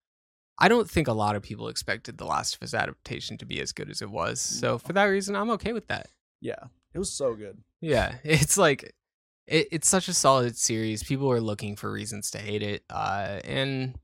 I 0.59 0.68
don't 0.68 0.88
think 0.91 1.09
a 1.09 1.12
lot 1.12 1.36
of 1.36 1.43
people 1.43 1.68
expected 1.68 2.18
the 2.18 2.26
Last 2.26 2.55
of 2.57 2.62
Us 2.62 2.74
adaptation 2.74 3.38
to 3.38 3.47
be 3.47 3.61
as 3.61 3.72
good 3.72 3.88
as 3.91 4.03
it 4.03 4.11
was. 4.11 4.41
So 4.41 4.76
for 4.78 4.93
that 4.93 5.05
reason, 5.05 5.34
I'm 5.34 5.51
okay 5.51 5.72
with 5.72 5.88
that. 5.88 6.09
yeah, 6.41 6.64
it 6.95 6.99
was 6.99 7.12
so 7.12 7.34
good. 7.34 7.62
Yeah, 7.80 8.16
it's 8.24 8.57
like 8.57 8.95
it, 9.47 9.68
it's 9.72 9.88
such 9.88 10.07
a 10.09 10.14
solid 10.14 10.57
series. 10.57 11.03
People 11.03 11.30
are 11.32 11.41
looking 11.41 11.76
for 11.76 11.91
reasons 11.91 12.30
to 12.32 12.38
hate 12.38 12.62
it, 12.62 12.84
uh, 12.91 13.41
and 13.45 13.99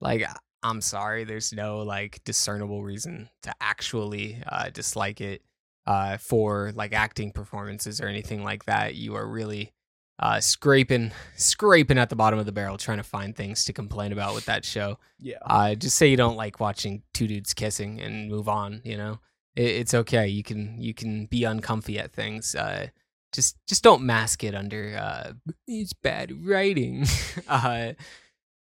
like 0.00 0.24
I'm 0.62 0.80
sorry, 0.80 1.24
there's 1.24 1.52
no 1.52 1.78
like 1.80 2.22
discernible 2.24 2.82
reason 2.82 3.28
to 3.42 3.52
actually 3.60 4.40
uh, 4.46 4.70
dislike 4.70 5.20
it 5.20 5.42
uh, 5.86 6.16
for 6.16 6.72
like 6.74 6.92
acting 6.92 7.32
performances 7.32 8.00
or 8.00 8.06
anything 8.06 8.44
like 8.44 8.64
that. 8.66 8.94
You 8.94 9.16
are 9.16 9.26
really 9.26 9.72
uh, 10.18 10.40
scraping 10.40 11.10
scraping 11.36 11.98
at 11.98 12.08
the 12.08 12.16
bottom 12.16 12.38
of 12.38 12.46
the 12.46 12.52
barrel 12.52 12.76
trying 12.76 12.98
to 12.98 13.02
find 13.04 13.34
things 13.34 13.64
to 13.64 13.72
complain 13.72 14.12
about 14.12 14.34
with 14.34 14.44
that 14.46 14.64
show. 14.64 14.98
Yeah, 15.18 15.38
Uh, 15.44 15.74
just 15.74 15.96
say 15.96 16.08
you 16.08 16.16
don't 16.16 16.36
like 16.36 16.60
watching 16.60 17.02
two 17.12 17.26
dudes 17.26 17.54
kissing 17.54 18.00
and 18.00 18.30
move 18.30 18.48
on. 18.48 18.82
You 18.84 18.96
know, 18.96 19.20
it, 19.56 19.64
it's 19.64 19.94
okay. 19.94 20.28
You 20.28 20.42
can 20.42 20.80
you 20.80 20.94
can 20.94 21.26
be 21.26 21.44
uncomfy 21.44 21.98
at 21.98 22.12
things. 22.12 22.54
Uh, 22.54 22.88
just 23.32 23.56
just 23.66 23.82
don't 23.82 24.02
mask 24.02 24.44
it 24.44 24.54
under 24.54 24.96
uh, 24.96 25.32
it's 25.66 25.92
bad 25.94 26.46
writing. 26.46 27.06
uh, 27.48 27.92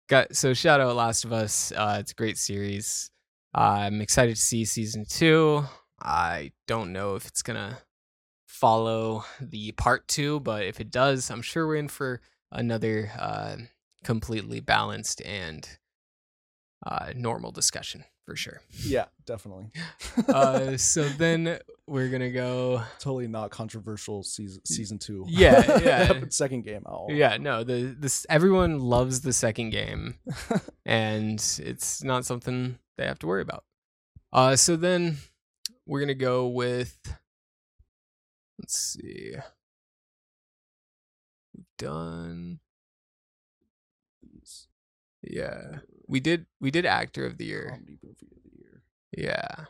got 0.09 0.35
so 0.35 0.53
shout 0.53 0.79
out 0.81 0.95
Last 0.95 1.25
of 1.25 1.33
Us. 1.33 1.71
Uh, 1.75 1.97
it's 1.99 2.11
a 2.13 2.15
great 2.15 2.37
series. 2.37 3.11
Uh, 3.55 3.85
I'm 3.85 4.01
excited 4.01 4.35
to 4.35 4.41
see 4.41 4.65
season 4.65 5.05
two. 5.07 5.65
I 6.03 6.51
don't 6.67 6.91
know 6.91 7.15
if 7.15 7.25
it's 7.25 7.41
gonna 7.41 7.79
follow 8.45 9.23
the 9.39 9.71
part 9.71 10.07
two, 10.07 10.39
but 10.41 10.63
if 10.65 10.79
it 10.79 10.91
does, 10.91 11.31
I'm 11.31 11.41
sure 11.41 11.65
we're 11.65 11.77
in 11.77 11.87
for 11.87 12.21
another 12.51 13.11
uh, 13.17 13.55
completely 14.03 14.59
balanced 14.59 15.21
and 15.21 15.67
uh, 16.85 17.13
normal 17.15 17.51
discussion 17.51 18.03
for 18.25 18.35
sure. 18.35 18.61
yeah, 18.83 19.05
definitely. 19.25 19.71
Uh, 20.27 20.77
so 20.77 21.03
then 21.09 21.57
we're 21.87 22.09
gonna 22.09 22.29
go. 22.31 22.81
totally 22.99 23.27
not 23.27 23.49
controversial 23.49 24.21
season 24.23 24.61
season 24.65 24.99
two. 24.99 25.25
Yeah, 25.27 25.79
yeah. 25.83 26.21
Second 26.29 26.63
game. 26.65 26.83
Oh, 26.85 27.07
Yeah, 27.09 27.37
no, 27.37 27.63
the 27.63 27.95
this 27.97 28.25
everyone 28.29 28.79
loves 28.79 29.21
the 29.21 29.33
second 29.33 29.71
game, 29.71 30.19
and 30.85 31.39
it's 31.59 32.03
not 32.03 32.25
something 32.25 32.77
they 32.97 33.05
have 33.05 33.17
to 33.19 33.27
worry 33.27 33.41
about. 33.41 33.63
Uh, 34.31 34.55
so 34.55 34.75
then 34.75 35.17
we're 35.85 35.99
gonna 35.99 36.13
go 36.13 36.47
with. 36.47 36.97
Let's 38.59 38.77
see. 38.77 39.33
We've 41.55 41.65
done. 41.77 42.59
Yeah, 45.21 45.79
we 46.07 46.19
did. 46.19 46.45
We 46.59 46.69
did 46.71 46.85
actor 46.85 47.25
of 47.25 47.37
the 47.37 47.45
year. 47.45 47.69
Comedy 47.69 47.97
movie 48.03 48.27
of 48.35 48.43
the 48.43 48.57
year. 48.57 48.83
Yeah. 49.17 49.65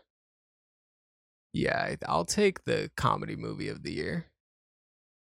Yeah, 1.53 1.95
I'll 2.07 2.25
take 2.25 2.63
the 2.63 2.89
comedy 2.97 3.35
movie 3.35 3.69
of 3.69 3.83
the 3.83 3.91
year. 3.93 4.25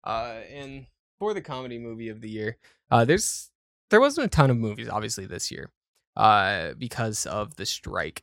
Uh 0.04 0.40
and 0.50 0.86
for 1.18 1.34
the 1.34 1.42
comedy 1.42 1.78
movie 1.78 2.08
of 2.08 2.20
the 2.20 2.30
year, 2.30 2.56
uh 2.90 3.04
there's 3.04 3.50
there 3.90 4.00
wasn't 4.00 4.26
a 4.26 4.28
ton 4.28 4.50
of 4.50 4.56
movies 4.56 4.88
obviously 4.88 5.26
this 5.26 5.50
year. 5.50 5.70
Uh 6.16 6.74
because 6.74 7.26
of 7.26 7.56
the 7.56 7.66
strike. 7.66 8.22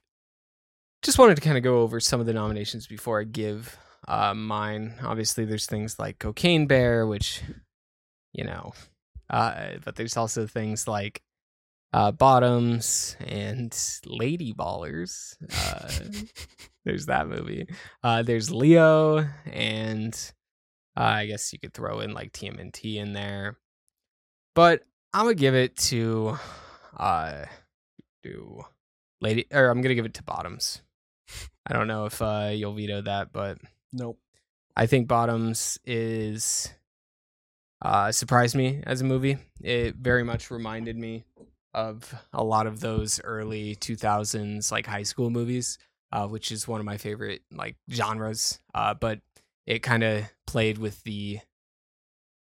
Just 1.03 1.19
wanted 1.19 1.35
to 1.35 1.41
kind 1.41 1.57
of 1.57 1.63
go 1.63 1.81
over 1.81 1.99
some 1.99 2.19
of 2.19 2.25
the 2.25 2.33
nominations 2.33 2.87
before 2.87 3.21
I 3.21 3.23
give 3.23 3.77
uh 4.07 4.33
mine. 4.33 4.95
Obviously 5.03 5.45
there's 5.45 5.65
things 5.65 5.99
like 5.99 6.19
Cocaine 6.19 6.67
Bear 6.67 7.05
which 7.07 7.41
you 8.33 8.43
know, 8.43 8.73
uh 9.29 9.71
but 9.83 9.95
there's 9.95 10.17
also 10.17 10.47
things 10.47 10.87
like 10.87 11.21
uh, 11.93 12.11
Bottoms 12.11 13.15
and 13.25 13.75
Lady 14.05 14.53
Ballers. 14.53 15.35
Uh, 15.51 16.21
there's 16.85 17.05
that 17.07 17.27
movie. 17.27 17.67
Uh, 18.03 18.23
there's 18.23 18.51
Leo, 18.51 19.25
and 19.45 20.13
uh, 20.95 21.01
I 21.01 21.25
guess 21.27 21.51
you 21.53 21.59
could 21.59 21.73
throw 21.73 22.01
in 22.01 22.13
like 22.13 22.33
TMNT 22.33 22.97
in 22.97 23.13
there. 23.13 23.57
But 24.53 24.83
I'm 25.13 25.23
gonna 25.25 25.35
give 25.35 25.55
it 25.55 25.75
to 25.77 26.37
uh, 26.97 27.45
do 28.23 28.63
Lady, 29.21 29.45
or 29.51 29.69
I'm 29.69 29.81
gonna 29.81 29.95
give 29.95 30.05
it 30.05 30.15
to 30.15 30.23
Bottoms. 30.23 30.81
I 31.67 31.73
don't 31.73 31.87
know 31.87 32.05
if 32.05 32.21
uh, 32.21 32.51
you'll 32.53 32.73
veto 32.73 33.01
that, 33.01 33.33
but 33.33 33.57
Nope. 33.91 34.17
I 34.75 34.85
think 34.85 35.07
Bottoms 35.07 35.77
is 35.85 36.69
uh 37.81 38.11
surprised 38.11 38.55
me 38.55 38.81
as 38.85 39.01
a 39.01 39.05
movie. 39.05 39.37
It 39.61 39.95
very 39.95 40.23
much 40.23 40.49
reminded 40.49 40.97
me 40.97 41.25
of 41.73 42.13
a 42.33 42.43
lot 42.43 42.65
of 42.65 42.79
those 42.79 43.21
early 43.23 43.75
2000s 43.75 44.71
like 44.71 44.87
high 44.87 45.03
school 45.03 45.29
movies, 45.29 45.77
uh 46.11 46.27
which 46.27 46.51
is 46.51 46.67
one 46.67 46.79
of 46.79 46.85
my 46.85 46.97
favorite 46.97 47.41
like 47.51 47.75
genres. 47.91 48.59
Uh 48.73 48.93
but 48.93 49.19
it 49.65 49.83
kind 49.83 50.03
of 50.03 50.23
played 50.45 50.77
with 50.77 51.03
the 51.03 51.39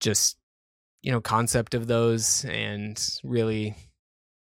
just 0.00 0.36
you 1.02 1.10
know 1.10 1.20
concept 1.20 1.74
of 1.74 1.86
those 1.86 2.44
and 2.44 3.18
really 3.24 3.74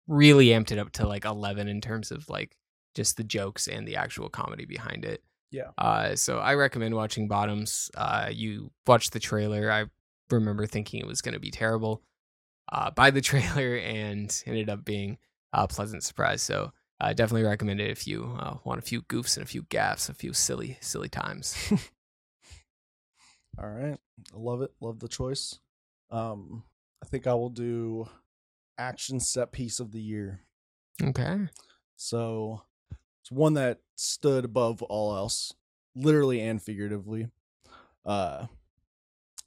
really 0.07 0.47
amped 0.49 0.73
it 0.73 0.79
up 0.79 0.91
to 0.93 1.07
like 1.07 1.25
11 1.25 1.69
in 1.69 1.81
terms 1.81 2.11
of 2.11 2.29
like 2.29 2.57
just 2.99 3.17
the 3.17 3.25
jokes 3.25 3.69
and 3.69 3.87
the 3.87 3.95
actual 3.97 4.29
comedy 4.29 4.65
behind 4.67 5.05
it. 5.05 5.23
Yeah. 5.53 5.71
Uh, 5.79 6.17
so 6.17 6.39
I 6.39 6.55
recommend 6.55 6.95
watching 6.95 7.29
Bottoms. 7.29 7.91
Uh, 7.97 8.29
you 8.31 8.71
watch 8.87 9.11
the 9.11 9.21
trailer. 9.21 9.71
I 9.71 9.85
remember 10.31 10.67
thinking 10.67 11.01
it 11.01 11.07
was 11.07 11.23
going 11.23 11.35
to 11.35 11.41
be 11.41 11.51
terrible. 11.53 12.03
uh, 12.73 12.91
by 12.91 13.11
the 13.11 13.21
trailer 13.31 13.77
and 13.77 14.43
ended 14.47 14.69
up 14.69 14.85
being 14.85 15.17
a 15.53 15.67
pleasant 15.69 16.03
surprise. 16.03 16.43
So 16.43 16.73
uh, 17.01 17.13
definitely 17.15 17.45
recommend 17.49 17.81
it 17.81 17.91
if 17.91 18.07
you 18.07 18.37
uh, 18.39 18.57
want 18.65 18.81
a 18.81 18.83
few 18.83 19.03
goofs 19.03 19.37
and 19.39 19.45
a 19.45 19.49
few 19.49 19.63
gaffs, 19.71 20.09
a 20.11 20.15
few 20.15 20.33
silly, 20.35 20.77
silly 20.81 21.09
times. 21.09 21.57
All 23.63 23.69
right. 23.71 23.99
I 24.35 24.37
love 24.37 24.63
it. 24.63 24.73
Love 24.81 24.99
the 25.01 25.09
choice. 25.09 25.59
Um, 26.11 26.65
I 27.03 27.07
think 27.07 27.27
I 27.27 27.35
will 27.35 27.51
do 27.51 28.09
action 28.77 29.21
set 29.21 29.53
piece 29.53 29.81
of 29.81 29.93
the 29.93 30.01
year. 30.01 30.41
okay. 31.03 31.49
So 31.97 32.63
it's 33.29 33.37
one 33.37 33.55
that 33.55 33.81
stood 33.97 34.45
above 34.47 34.83
all 34.83 35.15
else, 35.15 35.53
literally 35.95 36.41
and 36.41 36.63
figuratively. 36.63 37.29
Uh 38.07 38.47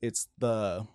it's 0.02 0.28
the 0.38 0.86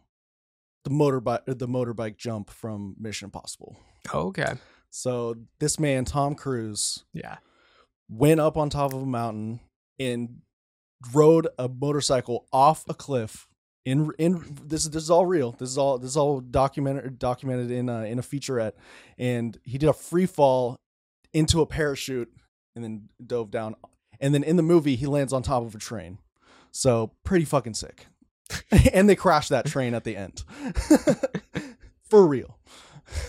the 0.85 0.91
motorbike 0.91 1.45
the 1.47 1.67
motorbike 1.69 2.17
jump 2.17 2.49
from 2.51 2.95
Mission 2.99 3.27
Impossible. 3.27 3.77
Okay. 4.15 4.55
So 4.91 5.35
this 5.59 5.81
man, 5.81 6.05
Tom 6.05 6.35
Cruise, 6.37 7.05
Yeah. 7.13 7.39
went 8.09 8.41
up 8.41 8.57
on 8.57 8.71
top 8.71 8.93
of 8.93 9.03
a 9.03 9.07
mountain 9.07 9.61
and 9.99 10.43
rode 11.13 11.49
a 11.59 11.69
motorcycle 11.69 12.47
off 12.53 12.85
a 12.89 12.95
cliff 12.95 13.49
in 13.85 14.13
in 14.19 14.43
this 14.65 14.85
this 14.89 15.03
is 15.03 15.11
all 15.11 15.27
real 15.27 15.53
this 15.53 15.69
is 15.71 15.77
all 15.79 15.99
this 15.99 16.11
is 16.11 16.17
all 16.17 16.41
documented 16.41 17.19
documented 17.19 17.71
in 17.71 17.89
a, 17.89 18.05
in 18.05 18.19
a 18.19 18.23
featurette 18.23 18.73
and 19.19 19.59
he 19.65 19.77
did 19.79 19.89
a 19.89 19.93
free 19.93 20.27
fall 20.27 20.77
into 21.33 21.61
a 21.61 21.67
parachute 21.67 22.33
and 22.77 22.85
then 22.85 23.09
dove 23.27 23.51
down 23.51 23.75
and 24.21 24.33
then 24.35 24.45
in 24.45 24.57
the 24.57 24.63
movie 24.63 24.95
he 24.95 25.07
lands 25.07 25.33
on 25.33 25.43
top 25.43 25.65
of 25.65 25.75
a 25.75 25.79
train 25.79 26.19
so 26.71 27.11
pretty 27.25 27.45
fucking 27.45 27.75
sick 27.75 28.07
and 28.93 29.09
they 29.09 29.17
crash 29.17 29.49
that 29.49 29.67
train 29.67 29.95
at 29.95 30.05
the 30.05 30.17
end 30.17 30.45
for 32.09 32.27
real 32.27 32.59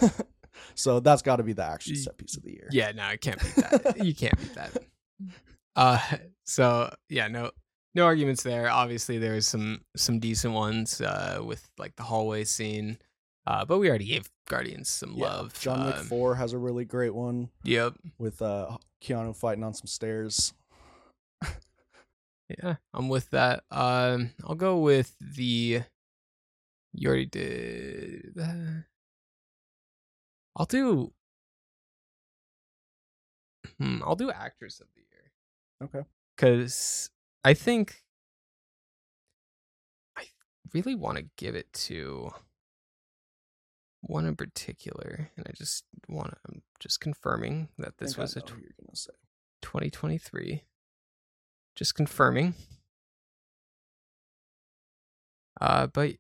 so 0.76 1.00
that's 1.00 1.22
got 1.22 1.38
to 1.38 1.44
be 1.44 1.54
the 1.54 1.64
action 1.64 1.96
set 1.96 2.18
piece 2.18 2.36
of 2.38 2.44
the 2.44 2.52
year 2.52 2.68
Yeah, 2.72 2.92
no, 2.92 3.04
I 3.04 3.18
can't 3.18 3.40
beat 3.42 3.56
that. 3.56 4.06
you 4.06 4.14
can't 4.14 4.38
beat 4.38 4.54
that. 4.56 4.72
Uh, 5.76 6.00
so 6.44 6.94
yeah, 7.10 7.28
no, 7.28 7.52
no 7.96 8.06
arguments 8.06 8.44
there. 8.44 8.70
Obviously, 8.70 9.18
there's 9.18 9.48
some 9.48 9.82
some 9.96 10.20
decent 10.20 10.54
ones 10.54 11.02
uh, 11.02 11.40
with 11.44 11.68
like 11.78 11.96
the 11.96 12.04
hallway 12.04 12.44
scene, 12.44 12.98
uh, 13.48 13.64
but 13.66 13.80
we 13.80 13.88
already 13.90 14.06
gave 14.06 14.30
Guardians 14.48 14.90
some 14.90 15.14
Yeah, 15.16 15.26
love. 15.26 15.60
John 15.60 15.86
Wick 15.86 15.96
Um, 15.98 16.06
4 16.06 16.36
has 16.36 16.54
a 16.54 16.58
really 16.58 16.86
great 16.86 17.16
one 17.16 17.50
Yep. 17.64 17.94
with 18.18 18.42
uh 18.42 18.78
Keanu 19.02 19.36
fighting 19.36 19.64
on 19.64 19.74
some 19.74 19.88
stairs. 19.88 20.54
Yeah, 22.64 22.76
I'm 22.94 23.10
with 23.10 23.30
that. 23.32 23.64
Um, 23.72 24.32
I'll 24.46 24.56
go 24.56 24.80
with 24.80 25.14
the. 25.20 25.82
You 26.94 27.08
already 27.10 27.26
did. 27.26 28.32
that. 28.36 28.86
I'll 30.56 30.66
do. 30.66 31.12
Hmm, 33.78 34.02
I'll 34.02 34.16
do 34.16 34.32
actress 34.32 34.80
of 34.80 34.88
the 34.96 35.02
year. 35.02 35.32
Okay. 35.84 36.08
because 36.36 37.10
I 37.44 37.54
think 37.54 38.02
I 40.18 40.24
really 40.74 40.96
want 40.96 41.18
to 41.18 41.26
give 41.36 41.54
it 41.56 41.72
to 41.74 42.32
one 44.02 44.26
in 44.26 44.36
particular, 44.36 45.32
and 45.38 45.46
I 45.48 45.52
just 45.56 45.84
want 46.08 46.32
to. 46.32 46.38
I'm 46.48 46.62
just 46.80 47.00
confirming 47.02 47.70
that 47.78 47.98
this 47.98 48.18
was 48.18 48.36
a 48.36 48.42
tw- 48.42 48.50
you're 48.52 48.76
gonna 48.82 48.96
say. 48.96 49.12
2023. 49.62 50.64
Just 51.76 51.96
confirming. 51.96 52.54
Uh, 55.60 55.88
but 55.88 56.16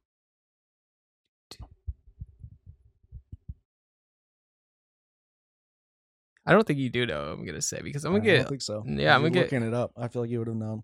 I 6.45 6.53
don't 6.53 6.65
think 6.65 6.80
you 6.80 6.89
do 6.89 7.05
know. 7.05 7.34
I'm 7.34 7.45
gonna 7.45 7.61
say 7.61 7.82
because 7.84 8.05
I'm 8.05 8.13
gonna 8.13 8.23
I 8.23 8.25
get 8.25 8.38
don't 8.39 8.49
think 8.49 8.61
so. 8.61 8.84
yeah, 8.86 9.13
I'm 9.15 9.21
gonna 9.21 9.32
get- 9.32 9.43
looking 9.51 9.63
it 9.67 9.73
up. 9.73 9.91
I 9.97 10.07
feel 10.07 10.21
like 10.21 10.32
you 10.32 10.39
would 10.39 10.47
have 10.47 10.55
known. 10.55 10.84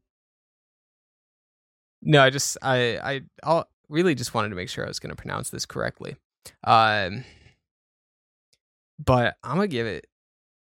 No, 2.02 2.22
I 2.22 2.30
just 2.30 2.58
I 2.62 2.98
I 2.98 3.22
I'll 3.44 3.70
really 3.88 4.14
just 4.14 4.34
wanted 4.34 4.50
to 4.50 4.56
make 4.56 4.68
sure 4.70 4.84
I 4.84 4.89
was 4.89 5.00
to 5.12 5.16
pronounce 5.16 5.50
this 5.52 5.66
correctly. 5.66 6.18
Um 6.64 7.24
but 9.00 9.36
I'm 9.44 9.56
going 9.56 9.70
to 9.70 9.76
give 9.76 9.88
it 9.88 10.08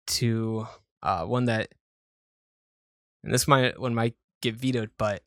to 0.08 0.66
uh 1.02 1.24
one 1.24 1.46
that 1.46 1.68
and 3.24 3.32
this 3.32 3.48
might 3.48 3.78
one 3.78 3.94
might 3.94 4.14
get 4.42 4.54
vetoed, 4.54 4.90
but 4.98 5.22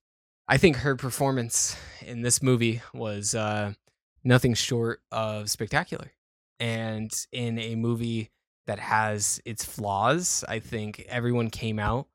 I 0.47 0.57
think 0.57 0.77
her 0.77 0.95
performance 0.95 1.77
in 2.05 2.21
this 2.21 2.41
movie 2.41 2.81
was 2.93 3.35
uh 3.35 3.73
nothing 4.23 4.53
short 4.53 5.01
of 5.11 5.49
spectacular. 5.49 6.11
And 6.59 7.11
in 7.31 7.57
a 7.59 7.75
movie 7.75 8.31
that 8.67 8.79
has 8.79 9.41
its 9.45 9.63
flaws, 9.63 10.43
I 10.47 10.59
think 10.59 11.05
everyone 11.07 11.49
came 11.49 11.79
out 11.79 12.07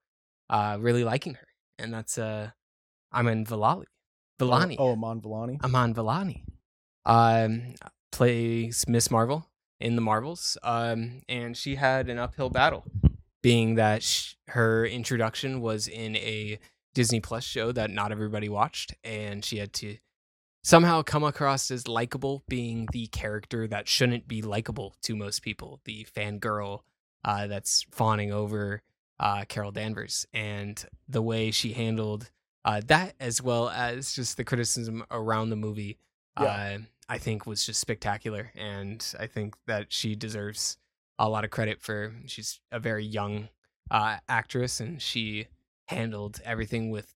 uh 0.50 0.78
really 0.80 1.04
liking 1.04 1.34
her. 1.34 1.48
And 1.78 1.92
that's 1.92 2.18
uh 2.18 2.50
Aman 3.12 3.46
Vellani. 3.46 3.84
Vellani. 4.40 4.76
Oh, 4.78 4.88
oh 4.88 4.92
Amon 4.92 5.20
Villani. 5.20 5.58
Aman 5.62 5.94
Vellani. 5.94 6.42
Um, 7.06 7.74
plays 8.14 8.86
Miss 8.86 9.10
Marvel 9.10 9.44
in 9.80 9.96
the 9.96 10.00
Marvels. 10.00 10.56
Um, 10.62 11.22
and 11.28 11.56
she 11.56 11.74
had 11.74 12.08
an 12.08 12.16
uphill 12.16 12.48
battle, 12.48 12.84
being 13.42 13.74
that 13.74 14.04
sh- 14.04 14.34
her 14.48 14.86
introduction 14.86 15.60
was 15.60 15.88
in 15.88 16.14
a 16.16 16.60
Disney 16.94 17.18
Plus 17.18 17.42
show 17.42 17.72
that 17.72 17.90
not 17.90 18.12
everybody 18.12 18.48
watched, 18.48 18.94
and 19.02 19.44
she 19.44 19.58
had 19.58 19.72
to 19.74 19.96
somehow 20.62 21.02
come 21.02 21.24
across 21.24 21.72
as 21.72 21.88
likable, 21.88 22.44
being 22.46 22.86
the 22.92 23.08
character 23.08 23.66
that 23.66 23.88
shouldn't 23.88 24.28
be 24.28 24.42
likable 24.42 24.94
to 25.02 25.16
most 25.16 25.42
people, 25.42 25.80
the 25.84 26.06
fangirl 26.16 26.82
uh, 27.24 27.48
that's 27.48 27.84
fawning 27.90 28.32
over 28.32 28.80
uh, 29.18 29.44
Carol 29.48 29.72
Danvers, 29.72 30.24
and 30.32 30.86
the 31.08 31.20
way 31.20 31.50
she 31.50 31.72
handled 31.72 32.30
uh, 32.64 32.80
that 32.86 33.14
as 33.18 33.42
well 33.42 33.68
as 33.70 34.14
just 34.14 34.36
the 34.36 34.44
criticism 34.44 35.04
around 35.10 35.50
the 35.50 35.56
movie 35.56 35.98
uh, 36.36 36.78
i 37.08 37.18
think 37.18 37.46
was 37.46 37.64
just 37.66 37.80
spectacular 37.80 38.50
and 38.56 39.14
i 39.20 39.26
think 39.26 39.54
that 39.66 39.92
she 39.92 40.14
deserves 40.14 40.76
a 41.18 41.28
lot 41.28 41.44
of 41.44 41.50
credit 41.50 41.80
for 41.80 42.14
she's 42.26 42.60
a 42.72 42.78
very 42.80 43.04
young 43.04 43.48
uh, 43.90 44.16
actress 44.28 44.80
and 44.80 45.00
she 45.02 45.46
handled 45.86 46.40
everything 46.44 46.90
with 46.90 47.14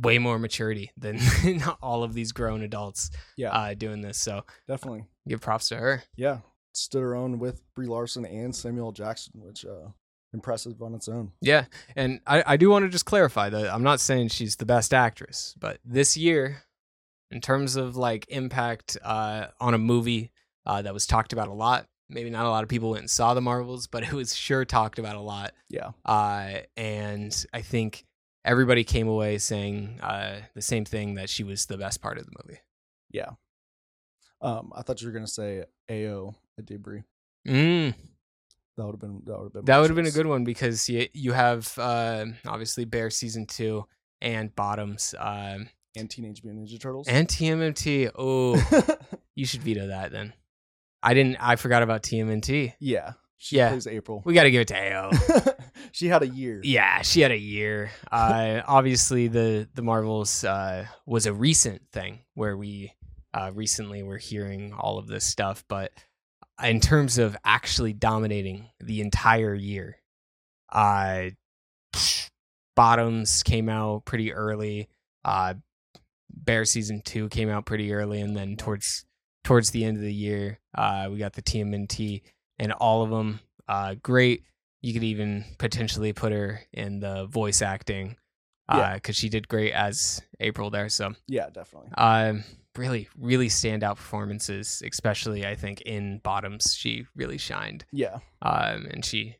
way 0.00 0.18
more 0.18 0.38
maturity 0.38 0.90
than 0.96 1.18
all 1.82 2.02
of 2.02 2.14
these 2.14 2.32
grown 2.32 2.62
adults 2.62 3.10
Yeah, 3.36 3.50
uh, 3.50 3.74
doing 3.74 4.00
this 4.00 4.18
so 4.18 4.44
definitely. 4.66 5.04
give 5.28 5.40
props 5.42 5.68
to 5.68 5.76
her 5.76 6.02
Yeah, 6.16 6.38
stood 6.72 7.02
her 7.02 7.14
own 7.14 7.38
with 7.38 7.62
Brie 7.74 7.86
Larson 7.86 8.24
and 8.24 8.56
Samuel 8.56 8.92
Jackson, 8.92 9.32
which 9.44 9.64
uh 9.66 9.88
impressive 10.32 10.82
on 10.82 10.94
its 10.94 11.08
own. 11.08 11.30
Yeah, 11.40 11.66
and 11.94 12.20
I, 12.26 12.42
I 12.44 12.56
do 12.56 12.68
want 12.70 12.84
to 12.84 12.88
just 12.88 13.04
clarify 13.04 13.50
that 13.50 13.72
I'm 13.72 13.84
not 13.84 14.00
saying 14.00 14.28
she's 14.28 14.56
the 14.56 14.66
best 14.66 14.92
actress, 14.92 15.54
but 15.60 15.78
this 15.84 16.16
year, 16.16 16.62
in 17.34 17.40
terms 17.40 17.76
of 17.76 17.96
like 17.96 18.24
impact 18.28 18.96
uh, 19.02 19.48
on 19.60 19.74
a 19.74 19.78
movie 19.78 20.30
uh, 20.64 20.80
that 20.82 20.94
was 20.94 21.06
talked 21.06 21.32
about 21.34 21.48
a 21.48 21.52
lot, 21.52 21.86
maybe 22.08 22.30
not 22.30 22.46
a 22.46 22.48
lot 22.50 22.62
of 22.62 22.68
people 22.70 22.90
went 22.90 23.00
and 23.02 23.10
saw 23.10 23.34
the 23.34 23.40
Marvels, 23.42 23.86
but 23.88 24.02
it 24.08 24.12
was 24.12 24.34
sure 24.34 24.64
talked 24.64 24.98
about 24.98 25.16
a 25.16 25.20
lot. 25.20 25.52
Yeah, 25.68 25.90
Uh, 26.04 26.60
and 26.76 27.44
I 27.52 27.60
think 27.62 28.04
everybody 28.44 28.84
came 28.84 29.08
away 29.08 29.38
saying 29.38 29.98
uh, 30.02 30.40
the 30.54 30.62
same 30.62 30.84
thing 30.84 31.14
that 31.16 31.28
she 31.28 31.44
was 31.44 31.66
the 31.66 31.76
best 31.78 32.00
part 32.00 32.18
of 32.18 32.24
the 32.26 32.32
movie. 32.44 32.60
yeah. 33.10 33.30
Um, 34.40 34.72
I 34.76 34.82
thought 34.82 35.00
you 35.00 35.08
were 35.08 35.12
gonna 35.14 35.26
say 35.26 35.64
Ayo 35.90 36.34
Edebiri. 36.60 37.04
Mm, 37.48 37.94
That 38.76 38.84
would 38.84 38.92
have 38.92 39.00
been 39.00 39.22
that 39.24 39.38
would 39.38 39.44
have 39.44 39.52
been 39.54 39.64
that 39.64 39.78
would 39.78 39.88
have 39.90 39.96
been 39.96 40.06
a 40.06 40.10
good 40.10 40.26
one 40.26 40.44
because 40.44 40.86
you, 40.88 41.06
you 41.14 41.32
have 41.32 41.72
uh, 41.78 42.26
obviously 42.46 42.84
Bear 42.84 43.08
season 43.10 43.46
two 43.46 43.86
and 44.20 44.54
Bottoms. 44.54 45.14
Um, 45.18 45.68
and 45.96 46.10
Teenage 46.10 46.42
Mutant 46.44 46.66
Ninja 46.68 46.80
Turtles. 46.80 47.08
And 47.08 47.26
TMNT. 47.28 48.10
Oh, 48.16 48.56
you 49.34 49.46
should 49.46 49.62
veto 49.62 49.88
that 49.88 50.10
then. 50.12 50.32
I 51.02 51.14
didn't. 51.14 51.36
I 51.40 51.56
forgot 51.56 51.82
about 51.82 52.02
TMNT. 52.02 52.74
yeah, 52.80 53.12
she 53.36 53.56
Yeah. 53.56 53.68
plays 53.70 53.86
April. 53.86 54.22
We 54.24 54.32
got 54.34 54.44
to 54.44 54.50
give 54.50 54.62
it 54.62 54.68
to 54.68 54.74
Ayo. 54.74 55.54
she 55.92 56.06
had 56.08 56.22
a 56.22 56.28
year. 56.28 56.60
yeah, 56.64 57.02
she 57.02 57.20
had 57.20 57.30
a 57.30 57.38
year. 57.38 57.90
Uh, 58.10 58.62
obviously, 58.66 59.28
the 59.28 59.68
the 59.74 59.82
Marvels 59.82 60.44
uh, 60.44 60.86
was 61.06 61.26
a 61.26 61.32
recent 61.32 61.82
thing 61.92 62.20
where 62.34 62.56
we 62.56 62.92
uh, 63.34 63.50
recently 63.54 64.02
were 64.02 64.18
hearing 64.18 64.72
all 64.72 64.98
of 64.98 65.06
this 65.08 65.24
stuff, 65.26 65.64
but 65.68 65.90
in 66.62 66.80
terms 66.80 67.18
of 67.18 67.36
actually 67.44 67.92
dominating 67.92 68.68
the 68.80 69.00
entire 69.00 69.52
year, 69.54 69.96
uh, 70.72 71.24
Bottoms 72.76 73.42
came 73.44 73.68
out 73.68 74.04
pretty 74.04 74.32
early. 74.32 74.88
Uh, 75.24 75.54
Bear 76.36 76.64
season 76.64 77.00
two 77.04 77.28
came 77.28 77.48
out 77.48 77.66
pretty 77.66 77.92
early, 77.92 78.20
and 78.20 78.36
then 78.36 78.56
towards 78.56 79.04
towards 79.44 79.70
the 79.70 79.84
end 79.84 79.96
of 79.96 80.02
the 80.02 80.12
year, 80.14 80.58
uh, 80.74 81.08
we 81.10 81.18
got 81.18 81.34
the 81.34 81.42
TMNT, 81.42 82.22
and 82.58 82.72
all 82.72 83.02
of 83.02 83.10
them 83.10 83.40
uh, 83.68 83.94
great. 84.02 84.42
You 84.82 84.92
could 84.92 85.04
even 85.04 85.44
potentially 85.58 86.12
put 86.12 86.32
her 86.32 86.60
in 86.72 87.00
the 87.00 87.24
voice 87.26 87.62
acting, 87.62 88.16
uh, 88.68 88.94
because 88.94 89.16
Yeah. 89.18 89.22
she 89.22 89.28
did 89.30 89.48
great 89.48 89.72
as 89.72 90.20
April 90.40 90.68
there. 90.70 90.88
So, 90.90 91.14
Yeah, 91.26 91.48
definitely. 91.50 91.90
um, 91.96 92.44
really 92.76 93.08
really 93.18 93.48
standout 93.48 93.96
performances, 93.96 94.82
especially 94.84 95.46
I 95.46 95.54
think 95.54 95.80
in 95.82 96.18
Bottoms. 96.18 96.74
She 96.76 97.06
really 97.14 97.38
shined, 97.38 97.84
Yeah, 97.92 98.18
um, 98.42 98.86
and 98.90 99.04
she 99.04 99.36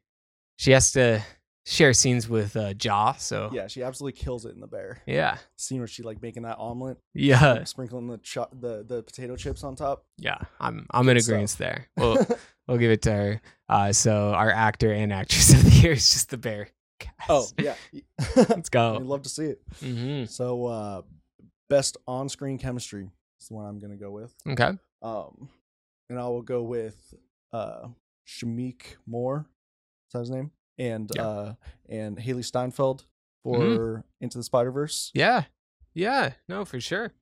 she 0.57 0.71
has 0.71 0.93
to 0.93 1.23
share 1.67 1.93
scenes 1.93 2.29
with 2.29 2.57
uh, 2.57 2.75
Jaw. 2.75 3.13
So 3.15 3.51
yeah, 3.53 3.67
she 3.67 3.83
absolutely 3.83 4.19
kills 4.21 4.45
it 4.45 4.55
in 4.55 4.61
the 4.61 4.67
bear. 4.67 5.03
yeah, 5.07 5.39
Scene 5.57 5.79
where 5.79 5.87
she 5.87 6.03
like 6.03 6.21
making 6.23 6.43
that 6.45 6.59
omelet, 6.59 6.99
yeah, 7.15 7.65
sprinkling 7.65 8.07
the 8.09 8.19
cho- 8.19 8.49
the 8.53 8.85
the 8.87 9.03
potato 9.03 9.37
chips 9.37 9.65
on 9.65 9.77
top. 9.77 10.05
yeah. 10.19 10.39
I'm 10.61 10.87
I'm 10.91 11.09
in 11.09 11.17
Good 11.17 11.23
stuff. 11.25 11.33
agreement 11.33 11.57
there. 11.59 11.89
Well, 11.97 12.27
we'll 12.69 12.79
give 12.79 12.91
it 12.91 13.03
to 13.03 13.13
her. 13.13 13.41
Uh, 13.69 13.93
so 13.93 14.33
our 14.35 14.51
actor 14.51 14.93
and 14.93 15.13
actress 15.13 15.53
of 15.55 15.65
the 15.65 15.71
year 15.71 15.93
is 15.93 16.11
just 16.13 16.31
the 16.31 16.39
bear. 16.39 16.69
oh 17.29 17.47
yeah, 17.59 17.75
let's 18.37 18.69
go. 18.69 18.97
I'd 18.97 19.03
love 19.03 19.23
to 19.23 19.29
see 19.29 19.47
it. 19.47 19.61
hmm 19.81 20.25
So 20.27 20.67
uh 20.67 21.03
best 21.71 21.97
on-screen 22.07 22.59
chemistry 22.59 23.11
is 23.41 23.49
the 23.49 23.55
one 23.55 23.67
I'm 23.67 23.81
gonna 23.81 23.97
go 23.97 24.11
with. 24.11 24.33
Okay. 24.47 24.71
Um, 25.03 25.49
and 26.09 26.19
I 26.19 26.25
will 26.29 26.43
go 26.43 26.63
with 26.63 27.15
uh 27.53 27.89
Shameik 28.27 28.97
Moore. 29.07 29.47
Is 30.09 30.13
that 30.13 30.19
his 30.21 30.31
name? 30.31 30.51
And 30.79 31.11
Yeah. 31.15 31.27
uh 31.27 31.55
and 31.89 32.19
Hailee 32.19 32.45
Steinfeld 32.45 33.05
for 33.43 33.59
Mhm. 33.59 34.05
Into 34.21 34.39
the 34.39 34.45
Spider 34.45 34.71
Verse. 34.73 35.11
Yeah. 35.15 35.45
Yeah. 35.93 36.35
No, 36.49 36.65
for 36.65 36.81
sure. 36.81 37.13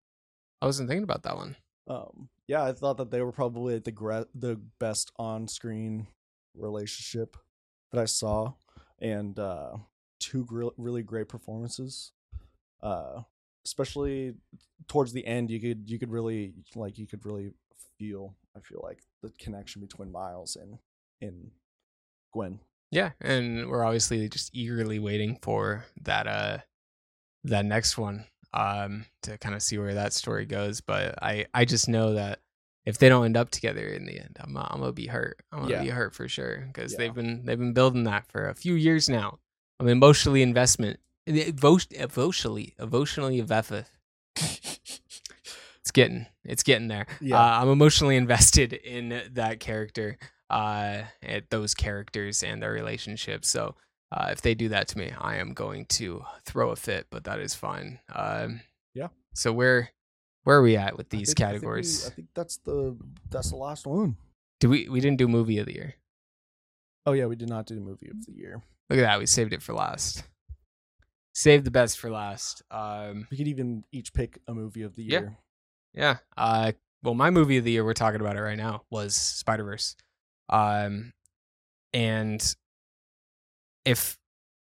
I 0.60 0.66
wasn't 0.66 0.88
thinking 0.88 1.02
about 1.04 1.24
that 1.24 1.36
one. 1.36 1.56
Um, 1.88 2.28
yeah, 2.46 2.62
I 2.64 2.72
thought 2.72 2.96
that 2.98 3.10
they 3.10 3.20
were 3.20 3.32
probably 3.32 3.78
the 3.80 3.90
gra- 3.90 4.28
the 4.34 4.56
best 4.78 5.10
on-screen 5.16 6.06
relationship 6.54 7.36
that 7.90 8.00
I 8.00 8.04
saw, 8.04 8.54
and 9.00 9.36
uh, 9.38 9.76
two 10.20 10.44
gr- 10.44 10.68
really 10.76 11.02
great 11.02 11.28
performances. 11.28 12.12
Uh, 12.80 13.22
especially 13.64 14.34
towards 14.88 15.12
the 15.12 15.26
end, 15.26 15.50
you 15.50 15.60
could 15.60 15.90
you 15.90 15.98
could 15.98 16.10
really 16.10 16.54
like 16.76 16.98
you 16.98 17.06
could 17.08 17.26
really 17.26 17.52
feel. 17.98 18.36
I 18.56 18.60
feel 18.60 18.80
like 18.82 19.02
the 19.22 19.30
connection 19.30 19.80
between 19.82 20.12
Miles 20.12 20.54
and 20.56 20.78
and 21.20 21.50
Gwen. 22.32 22.60
Yeah, 22.92 23.10
and 23.20 23.68
we're 23.68 23.84
obviously 23.84 24.28
just 24.28 24.54
eagerly 24.54 24.98
waiting 25.00 25.38
for 25.42 25.84
that 26.02 26.26
uh 26.28 26.58
that 27.44 27.64
next 27.64 27.98
one 27.98 28.26
um 28.54 29.06
to 29.22 29.36
kind 29.38 29.54
of 29.56 29.62
see 29.62 29.78
where 29.78 29.94
that 29.94 30.12
story 30.12 30.44
goes, 30.46 30.80
but 30.80 31.20
I 31.22 31.46
I 31.54 31.64
just 31.64 31.88
know 31.88 32.12
that 32.14 32.38
if 32.84 32.98
they 32.98 33.08
don't 33.08 33.24
end 33.24 33.36
up 33.36 33.48
together 33.50 33.86
in 33.86 34.06
the 34.06 34.18
end, 34.20 34.36
I'm 34.40 34.56
I'm 34.56 34.80
gonna 34.80 34.92
be 34.92 35.06
hurt. 35.06 35.42
I'm 35.50 35.62
gonna 35.62 35.70
Yeah. 35.72 35.82
be 35.82 35.88
hurt 35.88 36.14
for 36.14 36.28
sure 36.28 36.64
because 36.68 36.92
Yeah. 36.92 36.98
they've 36.98 37.14
been 37.14 37.44
they've 37.46 37.58
been 37.58 37.72
building 37.72 38.04
that 38.04 38.30
for 38.30 38.48
a 38.48 38.54
few 38.54 38.74
years 38.74 39.08
now. 39.08 39.38
I'm 39.80 39.88
emotionally 39.88 40.42
investment 40.42 41.00
emotionally 41.26 42.74
emotionally 42.78 43.38
invested. 43.38 43.86
It's 45.80 45.90
getting 45.90 46.26
it's 46.44 46.62
getting 46.62 46.86
there. 46.86 47.06
Yeah. 47.20 47.40
Uh, 47.40 47.60
I'm 47.60 47.68
emotionally 47.68 48.14
invested 48.16 48.72
in 48.72 49.20
that 49.32 49.58
character, 49.58 50.16
uh, 50.52 51.02
at 51.22 51.50
those 51.50 51.74
characters 51.74 52.42
and 52.42 52.62
their 52.62 52.72
relationships. 52.72 53.48
So 53.48 53.74
uh, 54.12 54.28
if 54.30 54.42
they 54.42 54.54
do 54.54 54.68
that 54.68 54.88
to 54.88 54.98
me, 54.98 55.10
I 55.18 55.36
am 55.36 55.54
going 55.54 55.86
to 55.86 56.22
throw 56.44 56.70
a 56.70 56.76
fit. 56.76 57.06
But 57.10 57.24
that 57.24 57.40
is 57.40 57.54
fine. 57.54 57.98
Um, 58.14 58.60
Yeah. 58.94 59.08
So 59.34 59.52
where 59.52 59.90
where 60.44 60.58
are 60.58 60.62
we 60.62 60.76
at 60.76 60.96
with 60.98 61.06
I 61.12 61.16
these 61.16 61.28
think- 61.34 61.40
I 61.40 61.44
think 61.52 61.54
we- 61.54 61.58
categories? 61.60 62.06
I 62.06 62.10
think 62.10 62.28
that's 62.34 62.58
the 62.58 62.96
that's 63.30 63.50
the 63.50 63.56
last 63.56 63.86
one. 63.86 64.16
do 64.60 64.68
we 64.68 64.88
we 64.88 65.00
didn't 65.00 65.18
do 65.18 65.26
movie 65.28 65.58
of 65.58 65.66
the 65.66 65.74
year? 65.74 65.94
Oh 67.06 67.12
yeah, 67.12 67.26
we 67.26 67.36
did 67.36 67.48
not 67.48 67.66
do 67.66 67.80
movie 67.80 68.08
of 68.10 68.24
the 68.26 68.32
year. 68.32 68.62
Look 68.90 68.98
at 68.98 69.02
that. 69.02 69.18
We 69.18 69.26
saved 69.26 69.52
it 69.52 69.62
for 69.62 69.72
last. 69.72 70.22
Save 71.34 71.64
the 71.64 71.70
best 71.70 71.98
for 71.98 72.10
last. 72.10 72.62
Um, 72.70 73.26
We 73.30 73.38
could 73.38 73.48
even 73.48 73.84
each 73.90 74.12
pick 74.12 74.38
a 74.46 74.52
movie 74.54 74.82
of 74.82 74.94
the 74.94 75.02
Yeah. 75.04 75.20
year. 75.20 75.38
Yeah. 75.94 76.16
Uh 76.36 76.72
well 77.02 77.14
my 77.14 77.30
movie 77.30 77.56
of 77.56 77.64
the 77.64 77.72
year 77.72 77.84
we're 77.84 77.94
talking 77.94 78.20
about 78.20 78.36
it 78.36 78.42
right 78.42 78.56
now 78.58 78.84
was 78.90 79.16
Spider-Verse. 79.16 79.96
Um 80.52 81.12
and 81.94 82.54
if 83.84 84.16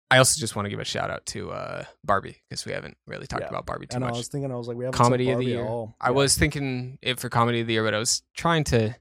I 0.10 0.18
also 0.18 0.40
just 0.40 0.56
want 0.56 0.66
to 0.66 0.70
give 0.70 0.80
a 0.80 0.86
shout 0.86 1.10
out 1.10 1.26
to 1.28 1.52
uh 1.52 1.84
Barbie 2.04 2.42
because 2.50 2.66
we 2.66 2.72
haven't 2.74 2.98
really 3.08 3.28
talked 3.28 3.44
Yeah. 3.44 3.50
about 3.50 3.66
Barbie 3.66 3.88
too 3.88 3.96
And 3.96 4.06
I 4.06 4.12
was 4.12 4.28
thinking, 4.28 4.52
I 4.52 4.56
was 4.56 4.68
like, 4.68 4.78
we 4.78 4.86
haven't 4.86 4.98
Comedy 4.98 5.32
of 5.32 5.40
the 5.40 5.46
year. 5.46 5.64
all. 5.64 5.96
I 6.02 6.12
was 6.12 6.38
thinking 6.38 6.98
it 7.02 7.20
for 7.20 7.30
comedy 7.30 7.62
of 7.62 7.68
the 7.68 7.74
year, 7.74 7.84
but 7.84 7.94
I 7.94 8.00
was 8.00 8.24
trying 8.36 8.64
to 8.66 8.96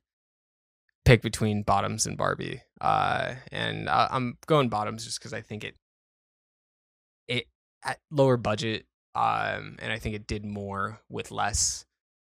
pick 1.05 1.23
between 1.23 1.63
Bottoms 1.63 2.07
and 2.07 2.17
Barbie. 2.17 2.63
Uh 2.81 3.35
and 3.53 3.89
I, 3.89 4.09
I'm 4.11 4.39
going 4.47 4.69
Bottoms 4.69 5.05
just 5.05 5.21
cuz 5.21 5.33
I 5.33 5.41
think 5.41 5.65
it 5.65 5.77
it 7.29 7.47
at 7.85 7.99
lower 8.11 8.37
budget 8.37 8.87
um 9.15 9.77
and 9.81 9.93
I 9.93 9.99
think 9.99 10.15
it 10.15 10.27
did 10.27 10.45
more 10.45 11.01
with 11.09 11.31
less. 11.31 11.85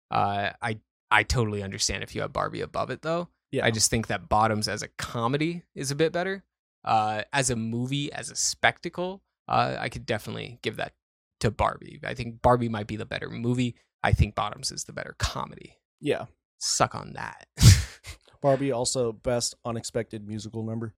Uh 0.10 0.52
I 0.62 0.80
I 1.12 1.24
totally 1.24 1.62
understand 1.62 2.04
if 2.04 2.16
you 2.16 2.22
have 2.22 2.34
Barbie 2.34 2.62
above 2.62 2.90
it 2.90 3.02
though. 3.02 3.30
Yeah. 3.52 3.66
I 3.66 3.72
just 3.72 3.90
think 3.90 4.08
that 4.08 4.30
Bottoms 4.30 4.68
as 4.68 4.82
a 4.82 4.88
comedy 4.98 5.64
is 5.76 5.92
a 5.92 5.96
bit 5.96 6.12
better. 6.14 6.44
Uh, 6.86 7.24
as 7.34 7.50
a 7.50 7.56
movie, 7.56 8.12
as 8.14 8.30
a 8.32 8.36
spectacle, 8.36 9.22
uh, 9.48 9.76
I 9.80 9.90
could 9.90 10.06
definitely 10.06 10.58
give 10.62 10.78
that 10.78 10.94
to 11.42 11.52
Barbie. 11.52 12.00
I 12.04 12.14
think 12.14 12.42
Barbie 12.42 12.70
might 12.70 12.88
be 12.88 12.96
the 12.96 13.06
better 13.06 13.30
movie. 13.30 13.76
I 14.04 14.14
think 14.14 14.36
Bottoms 14.36 14.72
is 14.72 14.86
the 14.86 14.94
better 14.94 15.16
comedy. 15.20 15.78
yeah. 16.00 16.26
Suck 16.64 16.94
on 16.96 17.14
that. 17.14 17.48
Barbie 18.42 18.72
also 18.72 19.12
best 19.12 19.56
unexpected 19.66 20.28
musical 20.28 20.64
number 20.64 20.94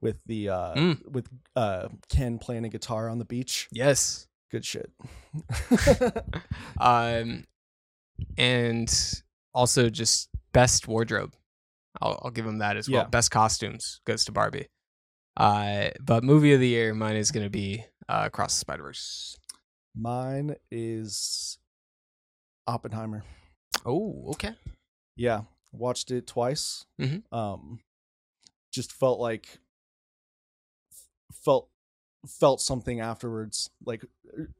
with 0.00 0.22
the 0.26 0.48
uh 0.48 0.74
Mm. 0.74 1.08
with 1.08 1.28
uh 1.56 1.88
Ken 2.08 2.38
playing 2.38 2.64
a 2.64 2.68
guitar 2.68 3.08
on 3.08 3.18
the 3.18 3.24
beach. 3.24 3.68
yes. 3.72 4.26
Good 4.50 4.64
shit. 4.64 4.90
Um, 6.80 7.44
and 8.36 8.92
also 9.52 9.88
just 9.90 10.28
best 10.52 10.86
wardrobe. 10.88 11.34
I'll, 12.00 12.20
I'll 12.24 12.30
give 12.30 12.46
him 12.46 12.58
that 12.58 12.76
as 12.76 12.88
well. 12.88 13.04
Best 13.06 13.30
costumes 13.30 14.00
goes 14.04 14.24
to 14.26 14.32
Barbie. 14.32 14.66
Uh, 15.36 15.88
but 16.00 16.22
movie 16.24 16.52
of 16.52 16.60
the 16.60 16.68
year, 16.68 16.94
mine 16.94 17.16
is 17.16 17.30
going 17.30 17.44
to 17.44 17.50
be 17.50 17.84
uh, 18.08 18.22
Across 18.26 18.54
the 18.54 18.60
Spider 18.60 18.82
Verse. 18.84 19.36
Mine 19.96 20.56
is 20.70 21.58
Oppenheimer. 22.66 23.24
Oh, 23.84 24.24
okay. 24.30 24.54
Yeah, 25.16 25.42
watched 25.72 26.10
it 26.10 26.26
twice. 26.26 26.86
Mhm. 27.00 27.22
Um, 27.32 27.80
just 28.72 28.92
felt 28.92 29.20
like 29.20 29.58
felt 31.44 31.68
felt 32.26 32.60
something 32.60 33.00
afterwards. 33.00 33.70
Like 33.84 34.04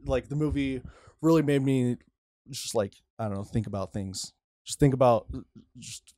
like 0.04 0.28
the 0.28 0.36
movie 0.36 0.82
really 1.20 1.42
made 1.42 1.62
me 1.62 1.96
just 2.50 2.74
like 2.74 2.94
I 3.18 3.24
don't 3.24 3.34
know 3.34 3.44
think 3.44 3.66
about 3.66 3.92
things. 3.92 4.32
Just 4.64 4.78
think 4.78 4.94
about 4.94 5.26
just 5.78 6.14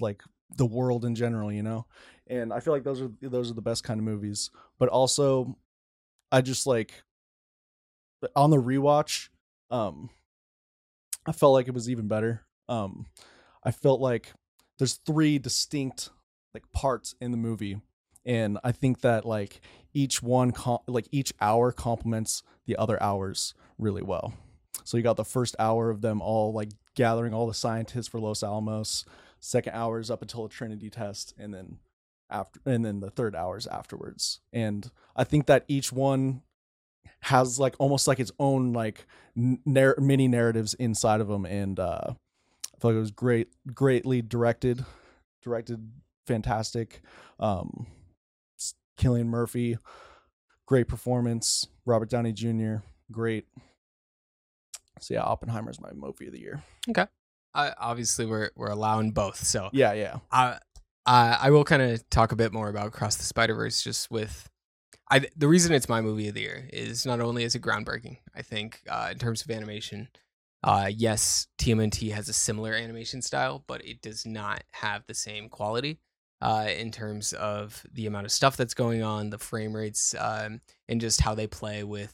like 0.00 0.22
the 0.56 0.66
world 0.66 1.04
in 1.04 1.14
general, 1.14 1.52
you 1.52 1.62
know. 1.62 1.86
And 2.26 2.52
I 2.52 2.60
feel 2.60 2.72
like 2.72 2.84
those 2.84 3.00
are 3.00 3.10
those 3.22 3.50
are 3.50 3.54
the 3.54 3.62
best 3.62 3.84
kind 3.84 4.00
of 4.00 4.04
movies. 4.04 4.50
But 4.78 4.88
also, 4.88 5.56
I 6.30 6.40
just 6.40 6.66
like 6.66 7.02
on 8.34 8.50
the 8.50 8.56
rewatch. 8.56 9.28
Um, 9.70 10.10
I 11.26 11.32
felt 11.32 11.52
like 11.52 11.68
it 11.68 11.74
was 11.74 11.90
even 11.90 12.08
better. 12.08 12.42
Um, 12.68 13.06
I 13.62 13.70
felt 13.70 14.00
like 14.00 14.32
there's 14.78 14.94
three 14.94 15.38
distinct 15.38 16.10
like 16.54 16.70
parts 16.72 17.14
in 17.20 17.30
the 17.30 17.36
movie, 17.36 17.80
and 18.24 18.58
I 18.64 18.72
think 18.72 19.02
that 19.02 19.24
like 19.24 19.60
each 19.92 20.22
one 20.22 20.52
com- 20.52 20.78
like 20.86 21.08
each 21.12 21.32
hour 21.40 21.72
complements 21.72 22.42
the 22.66 22.76
other 22.76 23.02
hours 23.02 23.54
really 23.78 24.02
well. 24.02 24.34
So 24.84 24.96
you 24.96 25.02
got 25.02 25.16
the 25.16 25.24
first 25.24 25.54
hour 25.58 25.90
of 25.90 26.00
them 26.00 26.22
all 26.22 26.52
like 26.52 26.70
gathering 26.94 27.34
all 27.34 27.46
the 27.46 27.54
scientists 27.54 28.08
for 28.08 28.20
Los 28.20 28.42
Alamos. 28.42 29.04
Second 29.40 29.74
hour 29.74 29.98
is 29.98 30.10
up 30.10 30.22
until 30.22 30.44
a 30.44 30.48
Trinity 30.48 30.90
test, 30.90 31.34
and 31.38 31.54
then 31.54 31.78
after, 32.30 32.60
and 32.66 32.84
then 32.84 33.00
the 33.00 33.10
third 33.10 33.34
hours 33.34 33.66
afterwards. 33.66 34.40
And 34.52 34.90
I 35.16 35.24
think 35.24 35.46
that 35.46 35.64
each 35.68 35.92
one 35.92 36.42
has 37.20 37.58
like 37.58 37.74
almost 37.78 38.06
like 38.06 38.20
its 38.20 38.32
own 38.38 38.72
like 38.72 39.06
narr- 39.34 39.98
mini 39.98 40.28
narratives 40.28 40.74
inside 40.74 41.20
of 41.20 41.28
them, 41.28 41.44
and 41.44 41.78
uh, 41.78 42.00
I 42.10 42.80
feel 42.80 42.90
like 42.90 42.96
it 42.96 43.00
was 43.00 43.10
great, 43.10 43.48
greatly 43.74 44.22
directed, 44.22 44.84
directed, 45.42 45.90
fantastic. 46.26 47.00
Um, 47.40 47.86
Cillian 48.98 49.26
Murphy, 49.26 49.78
great 50.66 50.88
performance. 50.88 51.66
Robert 51.86 52.10
Downey 52.10 52.32
Jr., 52.32 52.76
great. 53.10 53.46
So 55.00 55.14
yeah, 55.14 55.22
Oppenheimer's 55.22 55.80
my 55.80 55.92
movie 55.92 56.26
of 56.26 56.32
the 56.32 56.40
year. 56.40 56.62
I, 57.58 57.72
obviously, 57.78 58.24
we're 58.24 58.50
we're 58.56 58.70
allowing 58.70 59.10
both. 59.10 59.44
So 59.44 59.68
Yeah, 59.72 59.92
yeah, 59.92 60.18
I 60.30 60.58
I, 61.04 61.38
I 61.42 61.50
will 61.50 61.64
kind 61.64 61.82
of 61.82 62.08
talk 62.10 62.32
a 62.32 62.36
bit 62.36 62.52
more 62.52 62.68
about 62.68 62.86
Across 62.86 63.16
the 63.16 63.24
Spider 63.24 63.54
Verse, 63.54 63.82
just 63.82 64.10
with 64.10 64.48
I 65.10 65.26
the 65.36 65.48
reason 65.48 65.72
it's 65.72 65.88
my 65.88 66.00
movie 66.00 66.28
of 66.28 66.34
the 66.34 66.42
year 66.42 66.68
is 66.72 67.04
not 67.04 67.20
only 67.20 67.42
is 67.42 67.54
it 67.54 67.62
groundbreaking, 67.62 68.18
I 68.34 68.42
think 68.42 68.82
uh, 68.88 69.08
in 69.10 69.18
terms 69.18 69.42
of 69.42 69.50
animation. 69.50 70.08
Uh, 70.62 70.90
yes, 70.92 71.46
TMNT 71.58 72.12
has 72.12 72.28
a 72.28 72.32
similar 72.32 72.74
animation 72.74 73.22
style, 73.22 73.62
but 73.68 73.84
it 73.84 74.02
does 74.02 74.26
not 74.26 74.64
have 74.72 75.04
the 75.06 75.14
same 75.14 75.48
quality 75.48 76.00
uh, 76.42 76.66
in 76.76 76.90
terms 76.90 77.32
of 77.32 77.86
the 77.92 78.06
amount 78.06 78.26
of 78.26 78.32
stuff 78.32 78.56
that's 78.56 78.74
going 78.74 79.00
on, 79.00 79.30
the 79.30 79.38
frame 79.38 79.74
rates, 79.74 80.16
um, 80.18 80.60
and 80.88 81.00
just 81.00 81.20
how 81.20 81.32
they 81.32 81.46
play 81.46 81.84
with 81.84 82.12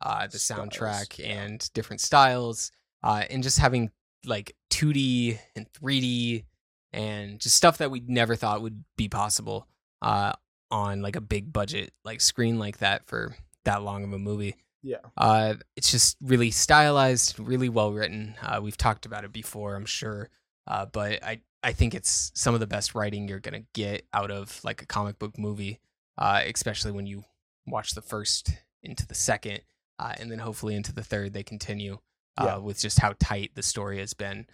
uh, 0.00 0.26
the 0.26 0.38
Styles, 0.38 0.70
soundtrack 0.70 1.18
yeah. 1.18 1.26
and 1.26 1.70
different 1.74 2.00
styles. 2.00 2.72
uh, 3.02 3.24
and 3.30 3.42
just 3.42 3.58
having 3.58 3.90
like 4.26 4.54
2D 4.70 5.38
and 5.56 5.66
3D 5.72 6.44
and 6.92 7.40
just 7.40 7.56
stuff 7.56 7.78
that 7.78 7.90
we 7.90 8.02
never 8.06 8.36
thought 8.36 8.62
would 8.62 8.84
be 8.96 9.08
possible 9.08 9.66
uh, 10.02 10.32
on 10.70 11.02
like 11.02 11.16
a 11.16 11.20
big 11.20 11.52
budget 11.52 11.92
like 12.04 12.20
screen 12.20 12.58
like 12.58 12.78
that 12.78 13.06
for 13.06 13.34
that 13.64 13.82
long 13.82 14.04
of 14.04 14.12
a 14.12 14.18
movie. 14.18 14.56
Yeah. 14.82 14.98
Uh, 15.16 15.54
it's 15.76 15.90
just 15.90 16.16
really 16.20 16.50
stylized, 16.50 17.38
really 17.38 17.68
well 17.68 17.92
written. 17.92 18.34
Uh, 18.42 18.60
we've 18.62 18.76
talked 18.76 19.06
about 19.06 19.24
it 19.24 19.32
before, 19.32 19.76
I'm 19.76 19.86
sure, 19.86 20.28
uh, 20.66 20.86
but 20.86 21.22
I 21.24 21.40
I 21.62 21.72
think 21.72 21.94
it's 21.94 22.32
some 22.34 22.54
of 22.54 22.60
the 22.60 22.66
best 22.66 22.94
writing 22.94 23.28
you're 23.28 23.38
gonna 23.38 23.62
get 23.72 24.06
out 24.12 24.32
of 24.32 24.60
like 24.64 24.82
a 24.82 24.86
comic 24.86 25.18
book 25.18 25.38
movie, 25.38 25.80
uh, 26.18 26.42
especially 26.44 26.90
when 26.90 27.06
you 27.06 27.24
watch 27.66 27.92
the 27.92 28.02
first 28.02 28.50
into 28.82 29.06
the 29.06 29.14
second, 29.14 29.60
uh, 30.00 30.14
and 30.18 30.30
then 30.30 30.40
hopefully 30.40 30.74
into 30.74 30.92
the 30.92 31.04
third 31.04 31.32
they 31.32 31.44
continue 31.44 31.98
uh, 32.38 32.60
with 32.62 32.78
just 32.80 32.98
how 32.98 33.14
tight 33.18 33.52
the 33.54 33.62
story 33.62 33.98
has 33.98 34.14
been. 34.14 34.46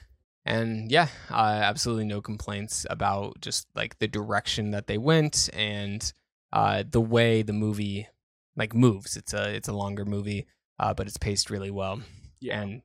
And 0.45 0.91
yeah, 0.91 1.09
uh, 1.31 1.61
absolutely 1.63 2.07
no 2.07 2.23
complaints 2.23 2.87
about 2.89 3.41
just 3.41 3.67
like 3.75 3.99
the 3.99 4.09
direction 4.09 4.71
that 4.71 4.87
they 4.87 4.97
went 4.99 5.51
and 5.53 6.11
uh, 6.53 6.85
the 6.91 7.01
way 7.01 7.43
the 7.43 7.53
movie 7.53 8.09
like 8.57 8.75
moves. 8.75 9.17
It's 9.17 9.35
a 9.35 9.55
it's 9.55 9.69
a 9.69 9.75
longer 9.75 10.05
movie, 10.05 10.47
uh, 10.79 10.95
but 10.95 11.07
it's 11.07 11.19
paced 11.19 11.51
really 11.51 11.71
well. 11.71 12.01
Yeah. 12.41 12.61
And 12.63 12.83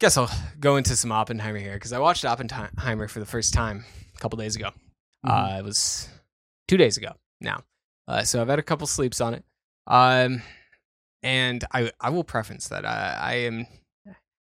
guess 0.00 0.16
I'll 0.16 0.30
go 0.58 0.76
into 0.76 0.96
some 0.96 1.12
Oppenheimer 1.12 1.58
here 1.58 1.74
because 1.74 1.92
I 1.92 1.98
watched 1.98 2.24
Oppenheimer 2.24 3.06
for 3.08 3.20
the 3.20 3.26
first 3.26 3.52
time 3.52 3.84
a 4.16 4.18
couple 4.18 4.38
days 4.38 4.56
ago. 4.56 4.70
Mhm. 5.26 5.56
Uh, 5.56 5.58
it 5.58 5.64
was 5.64 6.08
two 6.68 6.78
days 6.78 6.96
ago 6.96 7.12
now, 7.40 7.64
uh, 8.08 8.22
so 8.22 8.40
I've 8.40 8.48
had 8.48 8.58
a 8.58 8.62
couple 8.62 8.86
sleeps 8.86 9.20
on 9.20 9.34
it. 9.34 9.44
Um, 9.86 10.42
and 11.22 11.64
I 11.72 11.92
I 12.00 12.10
will 12.10 12.24
preference 12.24 12.68
that 12.68 12.84
I, 12.84 13.18
I 13.20 13.34
am 13.34 13.66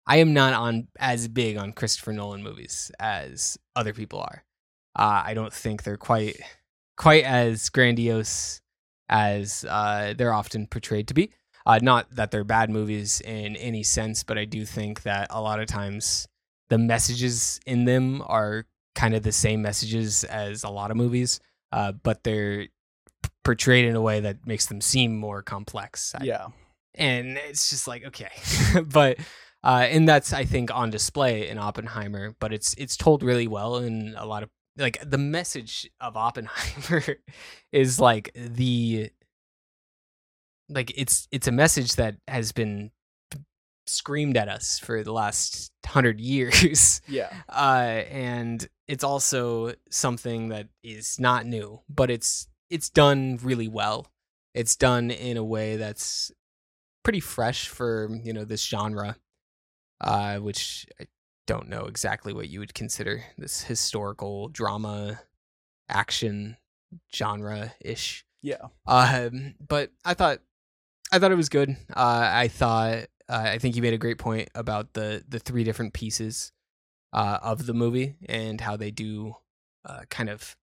I 0.07 0.17
am 0.17 0.33
not 0.33 0.53
on 0.55 0.89
as 0.99 1.29
big 1.29 1.57
on 1.57 1.73
Christopher 1.73 2.13
Nolan 2.13 2.43
movies 2.43 2.91
as 2.99 3.59
other 3.77 3.93
people 3.93 4.21
are. 4.21 4.45
Uh, 4.97 5.23
I 5.25 5.35
don't 5.35 5.53
think 5.53 5.83
they're 5.83 5.97
quite 5.97 6.41
quite 6.97 7.25
as 7.25 7.69
grandiose 7.69 8.61
as 9.09 9.65
uh, 9.69 10.15
they're 10.17 10.33
often 10.33 10.67
portrayed 10.67 11.09
to 11.09 11.15
be. 11.15 11.31
Uh, 11.65 11.79
not 11.81 12.11
that 12.17 12.31
they're 12.31 12.45
bad 12.45 12.71
movies 12.71 13.21
in 13.21 13.55
any 13.57 13.83
sense, 13.85 14.25
but 14.25 14.37
I 14.37 14.45
do 14.45 14.65
think 14.65 15.03
that 15.03 15.29
a 15.31 15.41
lot 15.41 15.61
of 15.61 15.67
times 15.67 16.27
the 16.71 16.79
messages 16.79 17.61
in 17.67 17.85
them 17.85 18.23
are 18.27 18.67
kind 18.95 19.15
of 19.15 19.23
the 19.23 19.33
same 19.33 19.63
messages 19.63 20.25
as 20.25 20.65
a 20.65 20.69
lot 20.71 20.91
of 20.91 20.97
movies, 20.97 21.39
uh, 21.71 21.93
but 21.93 22.25
they're 22.25 22.67
portrayed 23.45 23.85
in 23.85 23.95
a 23.95 24.01
way 24.01 24.21
that 24.21 24.47
makes 24.47 24.67
them 24.67 24.81
seem 24.81 25.17
more 25.17 25.43
complex. 25.43 26.15
I- 26.15 26.25
yeah. 26.25 26.47
And 26.95 27.39
it's 27.49 27.71
just 27.71 27.87
like 27.89 28.05
okay 28.05 28.31
but 28.87 29.19
uh 29.65 29.87
and 29.89 30.09
that's 30.09 30.33
i 30.33 30.45
think 30.45 30.75
on 30.75 30.91
display 30.91 31.49
in 31.49 31.59
oppenheimer 31.59 32.35
but 32.39 32.53
it's 32.53 32.75
it's 32.79 32.97
told 32.97 33.23
really 33.23 33.47
well 33.49 33.77
in 33.77 34.15
a 34.17 34.27
lot 34.27 34.43
of 34.43 34.51
like 34.77 34.99
the 35.09 35.19
message 35.19 35.89
of 36.01 36.17
oppenheimer 36.17 37.03
is 37.73 38.01
like 38.01 38.31
the 38.35 39.11
like 40.69 40.93
it's 40.97 41.29
it's 41.31 41.47
a 41.49 41.53
message 41.53 41.97
that 41.97 42.17
has 42.29 42.53
been 42.53 42.91
screamed 43.87 44.37
at 44.37 44.49
us 44.49 44.79
for 44.79 45.03
the 45.03 45.13
last 45.13 45.73
100 45.85 46.21
years 46.21 47.01
Yeah. 47.09 47.29
uh, 47.49 48.03
and 48.11 48.67
it's 48.89 49.05
also 49.05 49.73
something 49.91 50.49
that 50.49 50.69
is 50.83 51.19
not 51.19 51.47
new, 51.47 51.81
but 51.89 52.11
it's 52.11 52.47
it's 52.71 52.91
done 52.91 53.39
really 53.43 53.69
well. 53.69 54.07
It's 54.55 54.77
done 54.77 55.11
in 55.11 55.37
a 55.37 55.45
way 55.45 55.77
that's 55.77 56.31
pretty 57.03 57.21
fresh 57.21 57.69
for 57.69 58.09
you 58.23 58.33
know 58.33 58.45
this 58.45 58.65
genre, 58.65 59.17
uh, 60.01 60.37
which 60.39 60.87
I 61.01 61.07
don't 61.47 61.69
know 61.69 61.87
exactly 61.87 62.33
what 62.33 62.49
you 62.49 62.61
would 62.61 62.75
consider 62.75 63.25
this 63.39 63.63
historical 63.63 64.49
drama, 64.49 65.21
action 65.89 66.57
genre 67.15 67.75
ish. 67.81 68.25
Yeah. 68.43 68.67
Um, 68.87 69.55
but 69.67 69.91
I 70.05 70.15
thought, 70.15 70.41
I 71.13 71.19
thought 71.19 71.33
it 71.33 71.37
was 71.37 71.49
good. 71.49 71.71
Uh, 71.95 72.31
I 72.33 72.49
thought, 72.49 73.07
uh, 73.29 73.45
I 73.45 73.59
think 73.59 73.77
you 73.77 73.83
made 73.83 73.95
a 73.95 73.99
great 73.99 74.19
point 74.19 74.49
about 74.55 74.93
the 74.95 75.25
the 75.29 75.39
three 75.39 75.65
different 75.65 75.95
pieces 75.95 76.53
uh, 77.13 77.39
of 77.43 77.67
the 77.67 77.75
movie 77.75 78.17
and 78.29 78.61
how 78.61 78.77
they 78.77 78.91
do 78.91 79.37
uh, 79.85 80.01
kind 80.11 80.29
of 80.29 80.57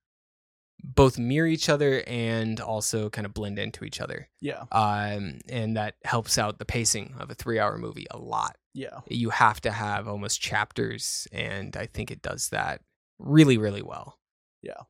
both 0.83 1.19
mirror 1.19 1.47
each 1.47 1.69
other 1.69 2.03
and 2.07 2.59
also 2.59 3.09
kind 3.09 3.25
of 3.25 3.33
blend 3.33 3.59
into 3.59 3.83
each 3.83 3.99
other. 4.01 4.29
Yeah. 4.41 4.63
Um, 4.71 5.39
and 5.49 5.75
that 5.77 5.95
helps 6.03 6.37
out 6.37 6.59
the 6.59 6.65
pacing 6.65 7.15
of 7.19 7.29
a 7.29 7.35
three 7.35 7.59
hour 7.59 7.77
movie 7.77 8.07
a 8.11 8.17
lot. 8.17 8.57
Yeah. 8.73 8.99
You 9.07 9.29
have 9.29 9.61
to 9.61 9.71
have 9.71 10.07
almost 10.07 10.41
chapters, 10.41 11.27
and 11.31 11.75
I 11.75 11.85
think 11.87 12.11
it 12.11 12.21
does 12.21 12.49
that 12.49 12.81
really, 13.17 13.57
really 13.57 13.81
well. 13.81 14.19
Yeah. 14.61 14.81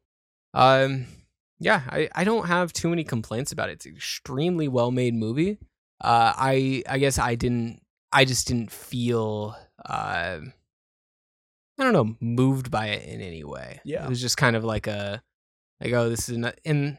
Um, 0.54 1.08
yeah, 1.60 1.82
I, 1.90 2.10
I 2.16 2.24
don't 2.24 2.48
have 2.48 2.74
too 2.74 2.90
many 2.90 3.04
complaints 3.04 3.52
about 3.52 3.70
it. 3.70 3.74
It's 3.74 3.86
an 3.86 3.96
extremely 3.96 4.68
well 4.68 4.92
made 4.92 5.14
movie. 5.14 5.58
Uh, 6.02 6.34
I 6.36 6.84
I 6.88 6.98
guess 6.98 7.20
I 7.20 7.36
didn't 7.36 7.82
I 8.12 8.26
just 8.26 8.48
didn't 8.48 8.72
feel 8.72 9.56
uh, 9.86 10.40
I 11.78 11.84
don't 11.84 11.94
know 11.94 12.16
moved 12.22 12.72
by 12.72 12.88
it 12.88 13.08
in 13.08 13.22
any 13.22 13.44
way. 13.44 13.82
Yeah. 13.84 14.06
it 14.06 14.10
was 14.10 14.22
just 14.22 14.38
kind 14.38 14.56
of 14.56 14.64
like 14.64 14.88
a 14.88 15.22
like 15.82 15.94
oh 15.94 16.10
this 16.10 16.30
is 16.30 16.38
not 16.38 16.56
and 16.66 16.98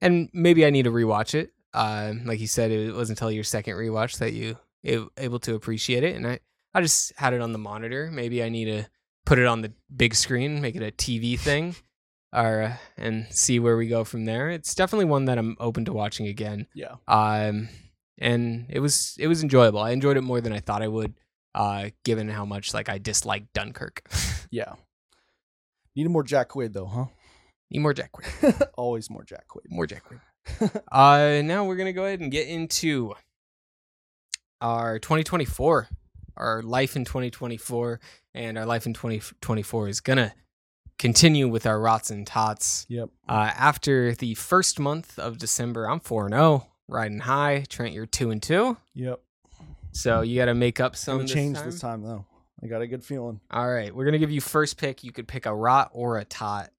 and 0.00 0.28
maybe 0.32 0.64
I 0.66 0.70
need 0.70 0.84
to 0.84 0.90
rewatch 0.90 1.34
it. 1.34 1.52
Uh, 1.72 2.12
like 2.24 2.40
you 2.40 2.46
said, 2.46 2.70
it 2.70 2.94
wasn't 2.94 3.18
until 3.18 3.32
your 3.32 3.44
second 3.44 3.74
rewatch 3.74 4.18
that 4.18 4.32
you 4.32 4.58
a- 4.86 5.08
able 5.16 5.38
to 5.40 5.54
appreciate 5.54 6.04
it, 6.04 6.14
and 6.16 6.26
I 6.26 6.40
I 6.74 6.80
just 6.80 7.12
had 7.16 7.32
it 7.34 7.40
on 7.40 7.52
the 7.52 7.58
monitor. 7.58 8.10
Maybe 8.12 8.42
I 8.42 8.48
need 8.48 8.66
to 8.66 8.84
put 9.26 9.38
it 9.38 9.46
on 9.46 9.62
the 9.62 9.72
big 9.94 10.14
screen, 10.14 10.60
make 10.60 10.76
it 10.76 10.82
a 10.82 10.92
TV 10.92 11.38
thing, 11.38 11.74
or 12.32 12.62
uh, 12.62 12.76
and 12.96 13.26
see 13.30 13.58
where 13.58 13.76
we 13.76 13.88
go 13.88 14.04
from 14.04 14.24
there. 14.24 14.50
It's 14.50 14.74
definitely 14.74 15.06
one 15.06 15.24
that 15.26 15.38
I'm 15.38 15.56
open 15.58 15.84
to 15.86 15.92
watching 15.92 16.26
again. 16.28 16.66
Yeah. 16.74 16.96
Um, 17.08 17.68
and 18.18 18.66
it 18.68 18.80
was 18.80 19.16
it 19.18 19.26
was 19.26 19.42
enjoyable. 19.42 19.80
I 19.80 19.90
enjoyed 19.90 20.16
it 20.16 20.22
more 20.22 20.40
than 20.40 20.52
I 20.52 20.60
thought 20.60 20.82
I 20.82 20.88
would. 20.88 21.14
Uh, 21.56 21.90
given 22.04 22.28
how 22.28 22.44
much 22.44 22.74
like 22.74 22.88
I 22.88 22.98
disliked 22.98 23.52
Dunkirk. 23.52 24.08
Yeah. 24.50 24.74
Need 25.96 26.08
more 26.10 26.22
Jack 26.24 26.48
Quaid 26.50 26.72
though, 26.72 26.86
huh? 26.86 27.06
Need 27.70 27.80
more 27.80 27.94
Jack 27.94 28.10
Quaid. 28.12 28.68
Always 28.76 29.10
more 29.10 29.24
Jack 29.24 29.46
Quaid. 29.48 29.70
More 29.70 29.86
Jack 29.86 30.02
Quaid. 30.04 30.20
uh, 30.92 31.42
now 31.42 31.64
we're 31.64 31.76
gonna 31.76 31.92
go 31.92 32.04
ahead 32.04 32.20
and 32.20 32.30
get 32.30 32.48
into 32.48 33.14
our 34.60 34.98
2024, 34.98 35.88
our 36.36 36.62
life 36.62 36.96
in 36.96 37.04
2024, 37.04 38.00
and 38.34 38.58
our 38.58 38.66
life 38.66 38.86
in 38.86 38.94
2024 38.94 39.88
is 39.88 40.00
gonna 40.00 40.34
continue 40.98 41.48
with 41.48 41.66
our 41.66 41.80
rots 41.80 42.10
and 42.10 42.26
tots. 42.26 42.86
Yep. 42.88 43.10
Uh, 43.28 43.50
after 43.56 44.14
the 44.14 44.34
first 44.34 44.78
month 44.78 45.18
of 45.18 45.38
December, 45.38 45.88
I'm 45.88 46.00
four 46.00 46.24
and 46.26 46.34
zero, 46.34 46.66
riding 46.88 47.20
high. 47.20 47.64
Trent, 47.68 47.92
you're 47.94 48.06
two 48.06 48.30
and 48.30 48.42
two, 48.42 48.76
Yep. 48.94 49.20
so 49.92 50.20
you 50.22 50.36
got 50.36 50.46
to 50.46 50.54
make 50.54 50.80
up 50.80 50.96
some. 50.96 51.26
Change 51.26 51.58
this 51.60 51.80
time 51.80 52.02
though. 52.02 52.26
I 52.64 52.66
got 52.66 52.80
a 52.80 52.86
good 52.86 53.04
feeling. 53.04 53.40
All 53.50 53.70
right, 53.70 53.94
we're 53.94 54.06
gonna 54.06 54.18
give 54.18 54.30
you 54.30 54.40
first 54.40 54.78
pick. 54.78 55.04
You 55.04 55.12
could 55.12 55.28
pick 55.28 55.44
a 55.44 55.54
rot 55.54 55.90
or 55.92 56.16
a 56.16 56.24
tot, 56.24 56.70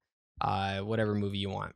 uh, 0.42 0.80
whatever 0.80 1.14
movie 1.14 1.38
you 1.38 1.50
want. 1.52 1.76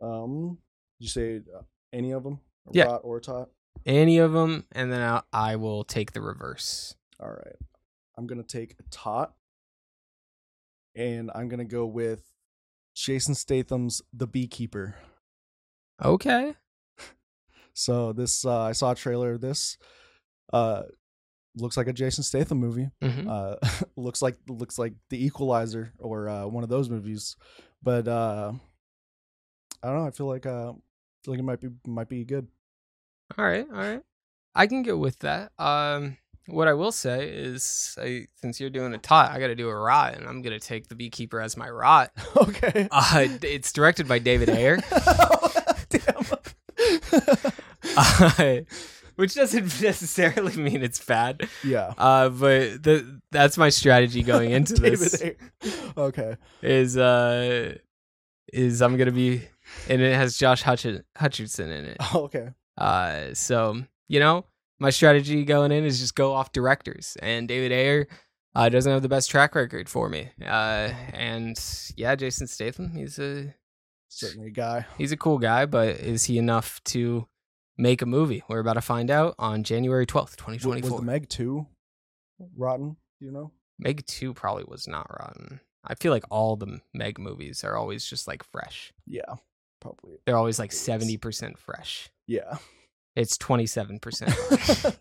Um, 0.00 0.58
you 0.98 1.08
say 1.08 1.36
uh, 1.56 1.62
any 1.92 2.10
of 2.10 2.24
them? 2.24 2.40
A 2.66 2.70
Yeah. 2.72 2.84
Rot 2.86 3.00
or 3.04 3.18
a 3.18 3.20
tot? 3.20 3.50
Any 3.86 4.18
of 4.18 4.32
them, 4.32 4.64
and 4.72 4.92
then 4.92 5.02
I'll, 5.02 5.24
I 5.32 5.56
will 5.56 5.84
take 5.84 6.12
the 6.12 6.20
reverse. 6.20 6.96
All 7.20 7.30
right. 7.30 7.56
I'm 8.18 8.26
gonna 8.26 8.42
take 8.42 8.74
a 8.80 8.82
tot, 8.90 9.34
and 10.96 11.30
I'm 11.32 11.48
gonna 11.48 11.64
go 11.64 11.86
with 11.86 12.24
Jason 12.94 13.36
Statham's 13.36 14.02
The 14.12 14.26
Beekeeper. 14.26 14.96
Okay. 16.04 16.54
So 17.76 18.12
this, 18.12 18.44
uh, 18.44 18.60
I 18.60 18.70
saw 18.70 18.92
a 18.92 18.94
trailer 18.94 19.32
of 19.32 19.40
this. 19.40 19.78
Uh, 20.52 20.82
looks 21.56 21.76
like 21.76 21.86
a 21.86 21.92
Jason 21.92 22.24
Statham 22.24 22.58
movie. 22.58 22.88
hmm 23.02 23.28
Uh, 23.28 23.56
looks 23.96 24.20
like 24.22 24.36
looks 24.48 24.78
like 24.78 24.94
The 25.10 25.24
Equalizer 25.24 25.92
or 25.98 26.28
uh, 26.28 26.46
one 26.46 26.62
of 26.64 26.68
those 26.70 26.88
movies. 26.90 27.36
But 27.82 28.08
uh, 28.08 28.52
I 29.82 29.86
don't 29.88 29.96
know. 30.00 30.06
I 30.06 30.10
feel 30.10 30.26
like 30.26 30.46
uh, 30.46 30.72
feel 31.24 31.34
like 31.34 31.38
it 31.40 31.44
might 31.44 31.60
be 31.60 31.68
might 31.86 32.08
be 32.08 32.24
good. 32.24 32.48
All 33.38 33.44
right, 33.44 33.66
all 33.70 33.76
right. 33.78 34.02
I 34.54 34.66
can 34.66 34.82
get 34.82 34.98
with 34.98 35.18
that. 35.20 35.52
Um, 35.58 36.16
what 36.46 36.68
I 36.68 36.74
will 36.74 36.92
say 36.92 37.28
is, 37.30 37.96
I, 38.00 38.26
since 38.36 38.60
you're 38.60 38.70
doing 38.70 38.92
a 38.94 38.98
tot, 38.98 39.30
I 39.32 39.40
got 39.40 39.46
to 39.48 39.54
do 39.54 39.68
a 39.68 39.74
rot, 39.74 40.14
and 40.14 40.26
I'm 40.28 40.42
gonna 40.42 40.60
take 40.60 40.88
the 40.88 40.94
beekeeper 40.94 41.40
as 41.40 41.56
my 41.56 41.68
rot. 41.68 42.12
okay. 42.36 42.86
Uh, 42.90 43.26
it's 43.42 43.72
directed 43.72 44.06
by 44.06 44.18
David 44.18 44.50
Ayer, 44.50 44.76
Damn. 45.88 46.26
uh, 47.96 48.60
which 49.16 49.34
doesn't 49.34 49.64
necessarily 49.82 50.56
mean 50.56 50.82
it's 50.82 51.04
bad. 51.04 51.48
yeah. 51.62 51.94
Uh, 51.98 52.28
but 52.28 52.82
the 52.82 53.20
that's 53.30 53.56
my 53.58 53.68
strategy 53.68 54.22
going 54.22 54.50
into 54.58 54.74
this. 54.74 55.18
David 55.20 55.36
Okay. 55.96 56.36
is 56.62 56.96
uh 56.96 57.76
is 58.52 58.80
I'm 58.82 58.96
gonna 58.96 59.10
be 59.12 59.42
and 59.88 60.00
it 60.02 60.14
has 60.14 60.36
Josh 60.38 60.62
Hutch- 60.62 60.86
Hutcherson 61.18 61.66
in 61.66 61.84
it. 61.86 61.96
Okay. 62.14 62.48
Uh 62.76 63.34
so 63.34 63.82
you 64.08 64.20
know, 64.20 64.44
my 64.78 64.90
strategy 64.90 65.44
going 65.44 65.72
in 65.72 65.84
is 65.84 65.98
just 66.00 66.14
go 66.14 66.34
off 66.34 66.52
directors, 66.52 67.16
and 67.22 67.48
David 67.48 67.72
Ayer 67.72 68.06
uh, 68.54 68.68
doesn't 68.68 68.92
have 68.92 69.02
the 69.02 69.08
best 69.08 69.30
track 69.30 69.54
record 69.54 69.88
for 69.88 70.08
me. 70.08 70.30
Uh, 70.44 70.90
and 71.14 71.58
yeah, 71.96 72.14
Jason 72.14 72.46
Statham, 72.46 72.90
he's 72.94 73.18
a 73.18 73.54
Certainly 74.08 74.48
a 74.48 74.50
guy. 74.50 74.86
he's 74.98 75.10
a 75.10 75.16
cool 75.16 75.38
guy, 75.38 75.64
but 75.66 75.88
is 75.88 76.24
he 76.24 76.38
enough 76.38 76.80
to 76.84 77.26
make 77.76 78.02
a 78.02 78.06
movie? 78.06 78.42
We're 78.48 78.60
about 78.60 78.74
to 78.74 78.80
find 78.82 79.10
out 79.10 79.34
on 79.38 79.62
January 79.64 80.06
twelfth, 80.06 80.36
twenty 80.36 80.58
W- 80.58 80.80
twenty 80.80 80.90
Was 80.92 81.00
the 81.00 81.06
Meg 81.06 81.28
2 81.28 81.66
rotten? 82.56 82.96
Do 83.20 83.26
you 83.26 83.32
know? 83.32 83.52
Meg 83.78 84.06
two 84.06 84.32
probably 84.34 84.64
was 84.66 84.86
not 84.86 85.08
rotten. 85.18 85.60
I 85.84 85.94
feel 85.94 86.12
like 86.12 86.24
all 86.30 86.56
the 86.56 86.80
Meg 86.92 87.18
movies 87.18 87.64
are 87.64 87.76
always 87.76 88.04
just 88.06 88.26
like 88.28 88.42
fresh. 88.44 88.92
Yeah, 89.06 89.34
probably. 89.80 90.18
They're 90.26 90.36
always 90.36 90.58
like 90.58 90.72
seventy 90.72 91.16
percent 91.16 91.58
fresh. 91.58 92.08
Yeah. 92.26 92.56
It's 93.16 93.36
twenty 93.38 93.66
seven 93.66 93.98
percent. 94.00 94.32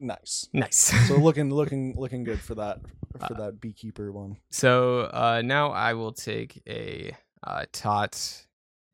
nice. 0.00 0.48
Nice. 0.52 0.76
So 1.08 1.16
looking 1.20 1.52
looking 1.52 1.94
looking 1.98 2.24
good 2.24 2.40
for 2.40 2.54
that 2.56 2.80
for 3.18 3.34
Uh, 3.34 3.38
that 3.38 3.60
beekeeper 3.60 4.12
one. 4.12 4.36
So 4.50 5.00
uh, 5.12 5.42
now 5.44 5.70
I 5.72 5.94
will 5.94 6.12
take 6.12 6.62
a 6.68 7.16
uh, 7.46 7.64
tot, 7.72 8.46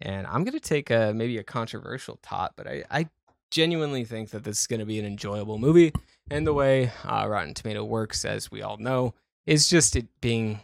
and 0.03 0.27
I'm 0.27 0.45
gonna 0.45 0.61
take 0.61 0.91
a 0.91 1.13
maybe 1.15 1.39
a 1.39 1.45
controversial 1.45 2.19
tot, 2.23 2.53
but 2.57 2.67
I, 2.67 2.85
I 2.91 3.09
genuinely 3.51 4.05
think 4.05 4.31
that 4.31 4.45
this 4.45 4.61
is 4.61 4.67
gonna 4.67 4.87
be 4.87 4.99
an 4.99 5.07
enjoyable 5.07 5.59
movie. 5.59 5.93
And 6.31 6.47
the 6.47 6.53
way 6.53 6.93
uh, 7.05 7.27
Rotten 7.29 7.55
Tomato 7.55 7.85
works, 7.85 8.25
as 8.25 8.51
we 8.51 8.63
all 8.63 8.77
know, 8.77 9.15
is 9.47 9.69
just 9.69 9.97
it 9.97 10.07
being 10.21 10.61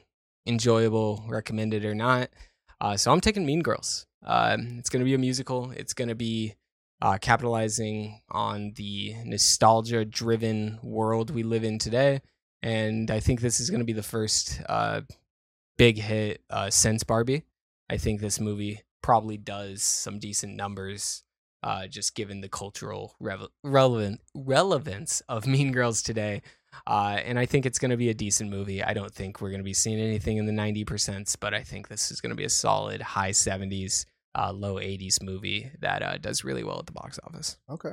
enjoyable, 0.47 1.25
recommended 1.29 1.85
or 1.85 1.95
not. 1.95 2.31
Uh, 2.81 2.97
so 2.97 3.13
I'm 3.13 3.21
taking 3.21 3.47
Mean 3.47 3.63
Girls. 3.63 4.07
Um, 4.25 4.77
it's 4.79 4.91
gonna 4.91 5.05
be 5.05 5.15
a 5.15 5.19
musical. 5.19 5.71
It's 5.73 5.95
gonna 5.95 6.15
be 6.15 6.55
uh, 7.01 7.19
capitalizing 7.19 8.21
on 8.31 8.73
the 8.77 9.15
nostalgia-driven 9.25 10.81
world 10.83 11.31
we 11.31 11.45
live 11.45 11.65
in 11.65 11.79
today 11.79 12.21
and 12.63 13.11
I 13.11 13.21
think 13.21 13.41
this 13.41 13.61
is 13.61 13.71
going 13.71 13.81
to 13.81 13.87
be 13.87 13.93
the 13.93 14.03
first 14.03 14.61
uh, 14.69 15.03
big 15.77 15.99
hit 15.99 16.43
uh, 16.51 16.71
since 16.71 17.05
Barbie. 17.05 17.45
I 17.89 17.97
think 17.97 18.21
this 18.21 18.41
movie 18.41 18.83
probably 19.03 19.37
does 19.37 19.83
some 19.83 20.19
decent 20.19 20.57
numbers, 20.57 21.23
uh, 21.63 21.87
just 21.87 22.15
given 22.15 22.41
the 22.41 22.49
cultural 22.49 23.15
relevant 23.21 24.21
relevance 24.35 25.23
of 25.29 25.47
Mean 25.47 25.73
Girls 25.73 26.03
today. 26.03 26.43
Uh, 26.87 27.19
and 27.25 27.39
I 27.39 27.47
think 27.47 27.67
it's 27.67 27.79
going 27.79 27.91
to 27.91 27.97
be 27.97 28.11
a 28.11 28.15
decent 28.15 28.51
movie. 28.51 28.83
I 28.83 28.93
don't 28.93 29.13
think 29.13 29.41
we're 29.41 29.51
going 29.51 29.61
to 29.61 29.65
be 29.65 29.75
seeing 29.75 29.99
anything 29.99 30.37
in 30.37 30.47
the 30.47 30.53
ninety 30.53 30.85
percent, 30.85 31.35
but 31.41 31.55
I 31.55 31.63
think 31.63 31.89
this 31.89 32.11
is 32.11 32.21
going 32.21 32.31
to 32.31 32.37
be 32.37 32.45
a 32.45 32.51
solid 32.51 33.01
high 33.01 33.33
seventies, 33.33 34.07
uh, 34.35 34.53
low 34.53 34.79
eighties 34.79 35.19
movie 35.23 35.71
that 35.81 36.03
uh, 36.03 36.19
does 36.19 36.45
really 36.45 36.65
well 36.65 36.79
at 36.79 36.87
the 36.87 36.93
box 36.93 37.19
office. 37.25 37.57
Okay. 37.71 37.93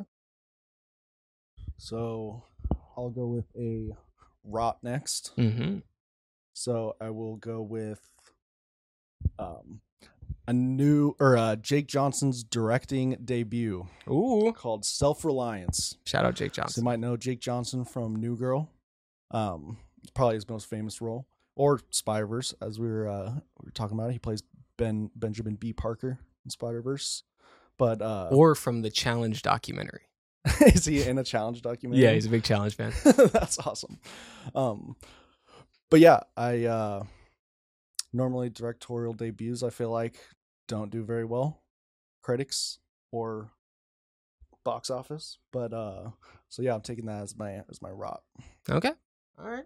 So 1.78 2.44
I'll 2.98 3.10
go 3.10 3.28
with 3.28 3.46
a 3.58 3.92
rot 4.44 4.80
next. 4.84 5.32
Mm-hmm. 5.38 5.80
So 6.54 6.96
I 7.02 7.10
will 7.10 7.38
go 7.38 7.62
with 7.62 8.02
um 9.40 9.82
a 10.48 10.54
new 10.54 11.16
or 11.20 11.38
uh 11.38 11.56
Jake 11.56 11.88
Johnson's 11.88 12.44
directing 12.44 13.18
debut 13.24 13.88
Ooh! 14.10 14.54
called 14.56 14.86
Self 14.86 15.26
Reliance. 15.26 15.98
Shout 16.06 16.26
out 16.26 16.36
Jake 16.36 16.54
So 16.56 16.66
you 16.78 16.84
might 16.84 17.00
know 17.00 17.18
Jake 17.18 17.40
Johnson 17.40 17.86
from 17.86 18.16
New 18.16 18.38
Girl. 18.38 18.70
Um, 19.32 19.78
it's 20.02 20.12
probably 20.12 20.36
his 20.36 20.48
most 20.48 20.70
famous 20.70 21.02
role, 21.02 21.28
or 21.56 21.80
Spider 21.90 22.28
Verse, 22.28 22.54
as 22.62 22.80
we 22.80 22.88
were 22.88 23.08
uh, 23.08 23.32
we 23.32 23.66
were 23.66 23.72
talking 23.72 23.98
about. 23.98 24.12
He 24.12 24.20
plays 24.20 24.44
Ben 24.78 25.10
Benjamin 25.16 25.56
B. 25.56 25.74
Parker 25.74 26.20
in 26.44 26.52
Spider 26.52 26.82
Verse. 26.82 27.24
But 27.78 28.02
uh, 28.02 28.30
or 28.32 28.56
from 28.56 28.82
the 28.82 28.90
challenge 28.90 29.42
documentary. 29.42 30.02
is 30.62 30.86
he 30.86 31.02
in 31.02 31.18
a 31.18 31.24
challenge 31.24 31.62
documentary? 31.62 32.04
Yeah, 32.04 32.14
he's 32.14 32.28
a 32.28 32.30
big 32.30 32.44
challenge 32.44 32.76
fan. 32.76 32.94
That's 33.04 33.58
awesome. 33.60 34.00
Um, 34.54 34.96
but 35.90 36.00
yeah, 36.00 36.22
I 36.38 36.66
uh, 36.66 37.04
normally 38.16 38.50
directorial 38.50 39.14
debuts. 39.14 39.64
I 39.64 39.70
feel 39.70 39.90
like 39.92 40.18
don't 40.68 40.90
do 40.90 41.04
very 41.04 41.26
well, 41.26 41.62
critics 42.22 42.80
or 43.12 43.52
box 44.64 44.90
office. 44.90 45.38
But 45.52 45.74
uh, 45.74 46.10
so 46.50 46.62
yeah, 46.62 46.74
I'm 46.74 46.82
taking 46.82 47.06
that 47.06 47.22
as 47.22 47.36
my 47.38 47.62
as 47.70 47.82
my 47.82 47.92
rot. 47.92 48.22
Okay. 48.70 48.92
All 49.40 49.50
right. 49.50 49.66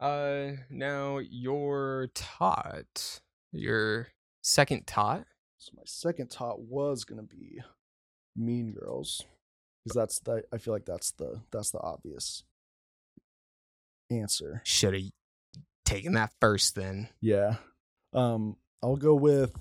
Uh 0.00 0.56
now 0.68 1.18
your 1.18 2.08
tot. 2.14 3.20
Your 3.52 4.08
second 4.42 4.86
tot. 4.86 5.24
So 5.58 5.72
my 5.76 5.82
second 5.86 6.30
tot 6.30 6.60
was 6.60 7.04
gonna 7.04 7.22
be 7.22 7.60
Mean 8.34 8.72
Girls, 8.72 9.24
because 9.84 9.94
that's 9.94 10.18
the 10.18 10.42
I 10.52 10.58
feel 10.58 10.74
like 10.74 10.86
that's 10.86 11.12
the 11.12 11.42
that's 11.52 11.70
the 11.70 11.78
obvious 11.80 12.42
answer. 14.10 14.62
Should 14.64 14.94
have 14.94 15.02
taken 15.84 16.14
that 16.14 16.32
first 16.40 16.74
then. 16.74 17.08
Yeah. 17.20 17.56
Um, 18.12 18.56
I'll 18.82 18.96
go 18.96 19.14
with 19.14 19.54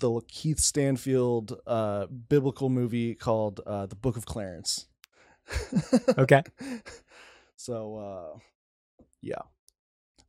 LaKeith 0.00 0.60
Stanfield 0.60 1.60
uh 1.66 2.06
biblical 2.06 2.68
movie 2.68 3.14
called 3.14 3.60
uh 3.66 3.86
The 3.86 3.94
Book 3.94 4.16
of 4.16 4.26
Clarence. 4.26 4.86
Okay. 6.18 6.42
So 7.56 7.96
uh 8.34 8.38
yeah. 9.22 9.42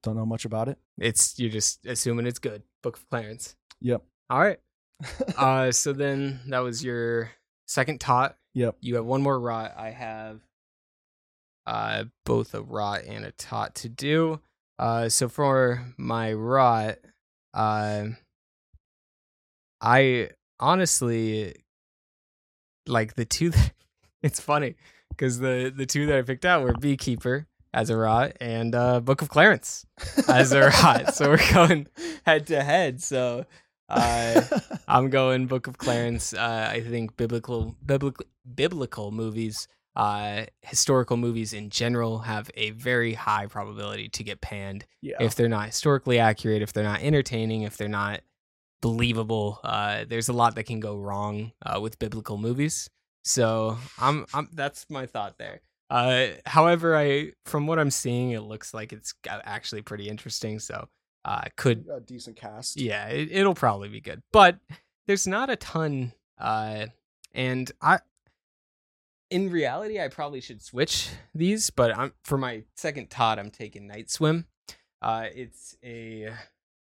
Don't 0.03 0.15
know 0.15 0.25
much 0.25 0.45
about 0.45 0.69
it. 0.69 0.77
It's 0.97 1.37
you're 1.39 1.49
just 1.49 1.85
assuming 1.85 2.27
it's 2.27 2.39
good. 2.39 2.63
Book 2.83 2.97
of 2.97 3.09
Clarence. 3.09 3.55
Yep. 3.81 4.03
All 4.29 4.39
right. 4.39 4.59
Uh 5.37 5.71
so 5.71 5.93
then 5.93 6.39
that 6.49 6.59
was 6.59 6.83
your 6.83 7.31
second 7.67 7.99
tot. 7.99 8.37
Yep. 8.53 8.77
You 8.81 8.95
have 8.95 9.05
one 9.05 9.21
more 9.21 9.39
rot. 9.39 9.73
I 9.77 9.89
have 9.91 10.41
uh 11.65 12.05
both 12.25 12.53
a 12.53 12.61
rot 12.61 13.03
and 13.05 13.25
a 13.25 13.31
tot 13.31 13.75
to 13.75 13.89
do. 13.89 14.39
Uh 14.79 15.09
so 15.09 15.27
for 15.27 15.83
my 15.97 16.33
rot, 16.33 16.97
uh 17.53 18.05
I 19.81 20.29
honestly 20.59 21.55
like 22.87 23.15
the 23.15 23.25
two 23.25 23.49
that 23.51 23.73
it's 24.21 24.39
funny 24.39 24.75
because 25.09 25.39
the 25.39 25.71
the 25.75 25.85
two 25.85 26.05
that 26.07 26.17
I 26.17 26.21
picked 26.21 26.45
out 26.45 26.63
were 26.63 26.73
Beekeeper 26.73 27.47
as 27.73 27.89
a 27.89 27.97
rot 27.97 28.33
and 28.39 28.73
uh 28.73 28.99
Book 28.99 29.21
of 29.21 29.29
Clarence 29.29 29.85
as 30.27 30.51
a 30.51 30.69
rot. 30.69 31.13
So 31.15 31.29
we're 31.29 31.51
going 31.53 31.87
head 32.25 32.47
to 32.47 32.63
head. 32.63 33.01
So 33.01 33.45
uh 33.89 34.41
I'm 34.87 35.09
going 35.09 35.47
Book 35.47 35.67
of 35.67 35.77
Clarence. 35.77 36.33
Uh, 36.33 36.69
I 36.71 36.81
think 36.81 37.17
biblical, 37.17 37.75
biblical, 37.85 38.25
biblical 38.55 39.11
movies, 39.11 39.67
uh, 39.97 40.45
historical 40.61 41.17
movies 41.17 41.53
in 41.53 41.71
general, 41.71 42.19
have 42.19 42.51
a 42.53 42.69
very 42.69 43.15
high 43.15 43.47
probability 43.47 44.07
to 44.09 44.23
get 44.23 44.39
panned 44.41 44.85
yeah. 45.01 45.17
if 45.19 45.33
they're 45.33 45.49
not 45.49 45.65
historically 45.65 46.19
accurate, 46.19 46.61
if 46.61 46.71
they're 46.71 46.83
not 46.83 47.01
entertaining, 47.01 47.63
if 47.63 47.77
they're 47.77 47.87
not 47.87 48.21
believable. 48.79 49.59
Uh, 49.63 50.05
there's 50.07 50.29
a 50.29 50.33
lot 50.33 50.53
that 50.53 50.65
can 50.65 50.79
go 50.79 50.95
wrong 50.95 51.51
uh, 51.65 51.79
with 51.81 51.97
biblical 51.97 52.37
movies. 52.37 52.91
So 53.23 53.79
I'm, 53.99 54.27
I'm 54.35 54.47
that's 54.53 54.85
my 54.87 55.07
thought 55.07 55.39
there. 55.39 55.61
Uh, 55.89 56.27
however, 56.45 56.95
I 56.95 57.31
from 57.45 57.65
what 57.65 57.79
I'm 57.79 57.91
seeing, 57.91 58.31
it 58.31 58.41
looks 58.41 58.75
like 58.75 58.93
it's 58.93 59.15
actually 59.27 59.81
pretty 59.81 60.09
interesting. 60.09 60.59
So 60.59 60.87
uh, 61.25 61.45
could 61.55 61.87
a 61.91 61.99
decent 62.01 62.35
cast. 62.35 62.79
yeah, 62.79 63.07
it, 63.07 63.29
it'll 63.31 63.55
probably 63.55 63.89
be 63.89 63.99
good. 63.99 64.21
But 64.31 64.59
there's 65.07 65.25
not 65.25 65.49
a 65.49 65.55
ton 65.55 66.13
uh 66.37 66.85
and 67.33 67.71
I 67.81 67.99
in 69.29 69.49
reality 69.49 69.99
I 69.99 70.07
probably 70.07 70.41
should 70.41 70.61
switch 70.61 71.09
these, 71.33 71.69
but 71.69 71.97
I'm 71.97 72.13
for 72.23 72.37
my 72.37 72.63
second 72.75 73.09
tot, 73.09 73.39
I'm 73.39 73.51
taking 73.51 73.87
Night 73.87 74.09
Swim. 74.09 74.45
Uh 75.01 75.27
it's 75.33 75.77
a 75.83 76.33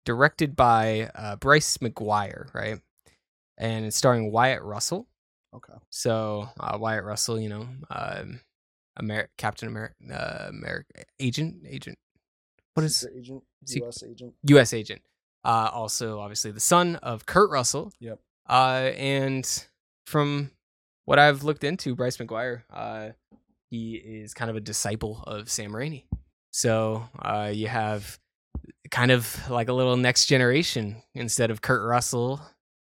directed 0.05 0.55
by 0.55 1.09
uh 1.15 1.35
Bryce 1.37 1.77
McGuire, 1.77 2.53
right? 2.53 2.79
And 3.57 3.85
it's 3.85 3.95
starring 3.95 4.31
Wyatt 4.31 4.61
Russell. 4.63 5.07
Okay. 5.55 5.73
So 5.89 6.49
uh, 6.59 6.77
Wyatt 6.79 7.05
Russell, 7.05 7.39
you 7.39 7.47
know, 7.47 7.67
um, 7.89 8.41
Captain 9.37 9.69
America, 9.69 9.95
uh, 10.11 10.47
America 10.49 11.03
agent, 11.19 11.63
agent. 11.65 11.97
What 12.73 12.83
is 12.83 12.97
Secret 12.97 13.19
agent, 13.19 13.43
US 13.85 14.03
agent. 14.03 14.33
U.S. 14.43 14.73
agent. 14.73 15.01
Uh, 15.45 15.69
also, 15.71 16.19
obviously, 16.19 16.51
the 16.51 16.59
son 16.59 16.97
of 16.97 17.25
Kurt 17.25 17.49
Russell. 17.49 17.93
Yep. 17.99 18.19
Uh, 18.49 18.91
and 18.97 19.65
from 20.05 20.51
what 21.05 21.19
I've 21.19 21.43
looked 21.43 21.63
into, 21.63 21.95
Bryce 21.95 22.17
McGuire, 22.17 22.63
uh, 22.71 23.09
he 23.69 23.95
is 23.95 24.33
kind 24.33 24.49
of 24.49 24.55
a 24.57 24.61
disciple 24.61 25.23
of 25.25 25.49
Sam 25.49 25.71
Raimi. 25.71 26.03
So 26.51 27.07
uh, 27.21 27.51
you 27.53 27.67
have 27.67 28.19
kind 28.91 29.11
of 29.11 29.49
like 29.49 29.67
a 29.69 29.73
little 29.73 29.97
next 29.97 30.25
generation. 30.27 31.01
Instead 31.13 31.51
of 31.51 31.61
Kurt 31.61 31.87
Russell, 31.87 32.39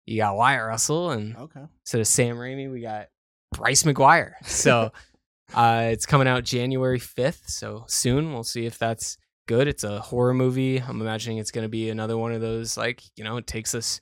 you 0.07 0.19
got 0.19 0.37
Wyatt 0.37 0.67
Russell, 0.67 1.11
and 1.11 1.37
Okay. 1.37 1.61
instead 1.85 2.01
of 2.01 2.07
Sam 2.07 2.37
Raimi, 2.37 2.71
we 2.71 2.81
got 2.81 3.09
Bryce 3.55 3.83
McGuire. 3.85 4.33
So 4.45 4.93
uh, 5.55 5.89
it's 5.93 6.07
coming 6.07 6.27
out 6.29 6.45
January 6.45 6.99
5th. 6.99 7.49
So 7.49 7.85
soon 7.87 8.33
we'll 8.33 8.43
see 8.45 8.67
if 8.67 8.79
that's 8.79 9.17
good. 9.47 9.69
It's 9.69 9.85
a 9.85 10.01
horror 10.01 10.35
movie. 10.35 10.79
I'm 10.79 11.01
imagining 11.01 11.39
it's 11.39 11.51
going 11.51 11.65
to 11.65 11.69
be 11.69 11.91
another 11.91 12.17
one 12.19 12.33
of 12.33 12.41
those, 12.41 12.77
like, 12.77 13.03
you 13.17 13.23
know, 13.25 13.37
it 13.37 13.47
takes 13.47 13.75
us 13.75 14.01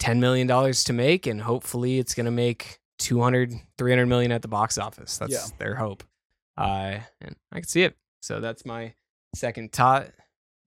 $10 0.00 0.18
million 0.18 0.46
to 0.72 0.92
make, 0.92 1.26
and 1.26 1.40
hopefully 1.40 1.98
it's 1.98 2.14
going 2.14 2.26
to 2.26 2.32
make 2.32 2.80
200, 2.98 3.52
300 3.78 4.06
million 4.06 4.32
at 4.32 4.42
the 4.42 4.48
box 4.48 4.78
office. 4.78 5.18
That's 5.18 5.32
Yeah. 5.32 5.56
their 5.58 5.74
hope. 5.74 6.04
Uh, 6.56 6.98
and 7.20 7.36
I 7.52 7.56
can 7.60 7.68
see 7.68 7.82
it. 7.82 7.96
So 8.22 8.40
that's 8.40 8.64
my 8.64 8.94
second 9.34 9.72
tot. 9.72 10.10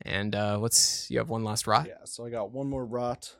And 0.03 0.35
uh, 0.35 0.57
what's 0.59 1.09
you 1.09 1.17
have 1.19 1.29
one 1.29 1.43
last 1.43 1.65
rot? 1.67 1.87
Yeah, 1.87 2.03
so 2.05 2.25
I 2.25 2.29
got 2.29 2.51
one 2.51 2.69
more 2.69 2.85
rot. 2.85 3.35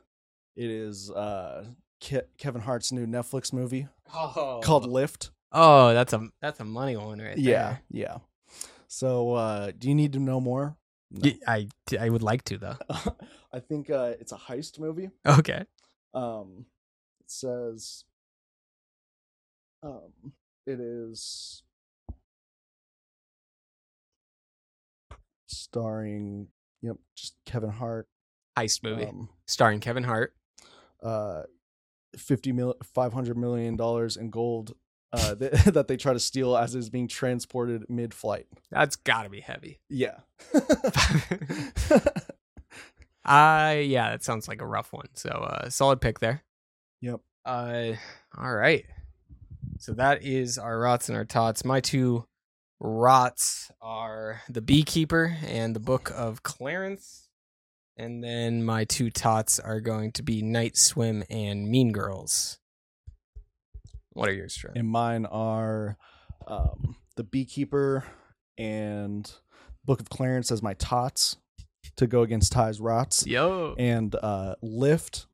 It 0.56 0.70
is 0.70 1.10
uh 1.10 1.66
Ke- 2.02 2.26
Kevin 2.36 2.62
Hart's 2.62 2.90
new 2.90 3.06
Netflix 3.06 3.52
movie 3.52 3.86
Oh, 4.12 4.60
called 4.64 4.86
Lift. 4.86 5.30
Oh, 5.52 5.92
that's 5.94 6.12
a 6.12 6.28
that's 6.42 6.58
a 6.58 6.64
money 6.64 6.96
one 6.96 7.20
right 7.20 7.38
Yeah, 7.38 7.52
there. 7.62 7.82
yeah. 7.90 8.04
Yeah. 8.06 8.16
So 8.88 9.34
uh 9.34 9.70
do 9.78 9.88
you 9.88 9.94
need 9.94 10.14
to 10.14 10.18
know 10.18 10.40
more? 10.40 10.76
No. 11.12 11.30
I 11.46 12.10
would 12.10 12.22
like 12.24 12.42
to 12.46 12.58
though. 12.58 12.76
I 13.52 13.60
think 13.60 13.88
uh 13.88 14.14
it's 14.18 14.32
a 14.32 14.36
heist 14.36 14.80
movie. 14.80 15.10
Okay. 15.24 15.64
Um 16.12 16.66
it 17.20 17.30
says 17.30 18.02
um 19.82 20.32
it 20.66 20.80
is 20.80 21.62
starring 25.46 26.48
yep, 26.82 26.96
just 27.16 27.34
Kevin 27.46 27.70
Hart. 27.70 28.08
Heist 28.58 28.82
movie 28.82 29.04
Um 29.04 29.28
starring 29.46 29.80
Kevin 29.80 30.04
Hart. 30.04 30.34
uh 31.02 31.42
50 32.16 32.52
mil 32.52 32.74
500 32.82 33.36
million 33.36 33.76
dollars 33.76 34.16
in 34.16 34.30
gold 34.30 34.74
uh 35.12 35.34
that, 35.34 35.52
that 35.74 35.86
they 35.88 35.96
try 35.96 36.12
to 36.12 36.18
steal 36.18 36.56
as 36.56 36.74
is 36.74 36.90
being 36.90 37.06
transported 37.06 37.84
mid-flight 37.88 38.46
That's 38.70 38.96
got 38.96 39.22
to 39.24 39.28
be 39.30 39.40
heavy. 39.40 39.80
yeah 39.88 40.18
Uh 43.24 43.76
yeah, 43.82 44.10
that 44.12 44.24
sounds 44.24 44.48
like 44.48 44.62
a 44.62 44.66
rough 44.66 44.90
one. 44.90 45.08
So 45.12 45.28
uh 45.28 45.68
solid 45.68 46.00
pick 46.00 46.18
there. 46.18 46.44
Yep. 47.02 47.20
Uh 47.44 47.92
all 48.38 48.54
right. 48.54 48.86
So 49.78 49.92
that 49.94 50.22
is 50.24 50.58
our 50.58 50.78
rots 50.78 51.08
and 51.08 51.16
our 51.16 51.24
tots. 51.24 51.64
My 51.64 51.80
two 51.80 52.26
rots 52.80 53.70
are 53.80 54.42
The 54.48 54.60
Beekeeper 54.60 55.36
and 55.46 55.74
the 55.74 55.80
Book 55.80 56.10
of 56.14 56.42
Clarence. 56.42 57.28
And 57.96 58.22
then 58.22 58.64
my 58.64 58.84
two 58.84 59.10
tots 59.10 59.58
are 59.58 59.80
going 59.80 60.12
to 60.12 60.22
be 60.22 60.42
Night 60.42 60.76
Swim 60.76 61.24
and 61.30 61.68
Mean 61.68 61.92
Girls. 61.92 62.58
What 64.10 64.28
are 64.28 64.32
yours, 64.34 64.56
Trent? 64.56 64.76
and 64.76 64.88
mine 64.88 65.26
are 65.26 65.96
um 66.46 66.96
the 67.16 67.22
beekeeper 67.24 68.04
and 68.56 69.30
book 69.84 70.00
of 70.00 70.08
clarence 70.08 70.50
as 70.50 70.62
my 70.62 70.74
tots 70.74 71.36
to 71.96 72.06
go 72.06 72.22
against 72.22 72.50
ty's 72.52 72.80
rots 72.80 73.26
Yo. 73.26 73.74
and 73.78 74.14
uh 74.16 74.54
lift 74.62 75.26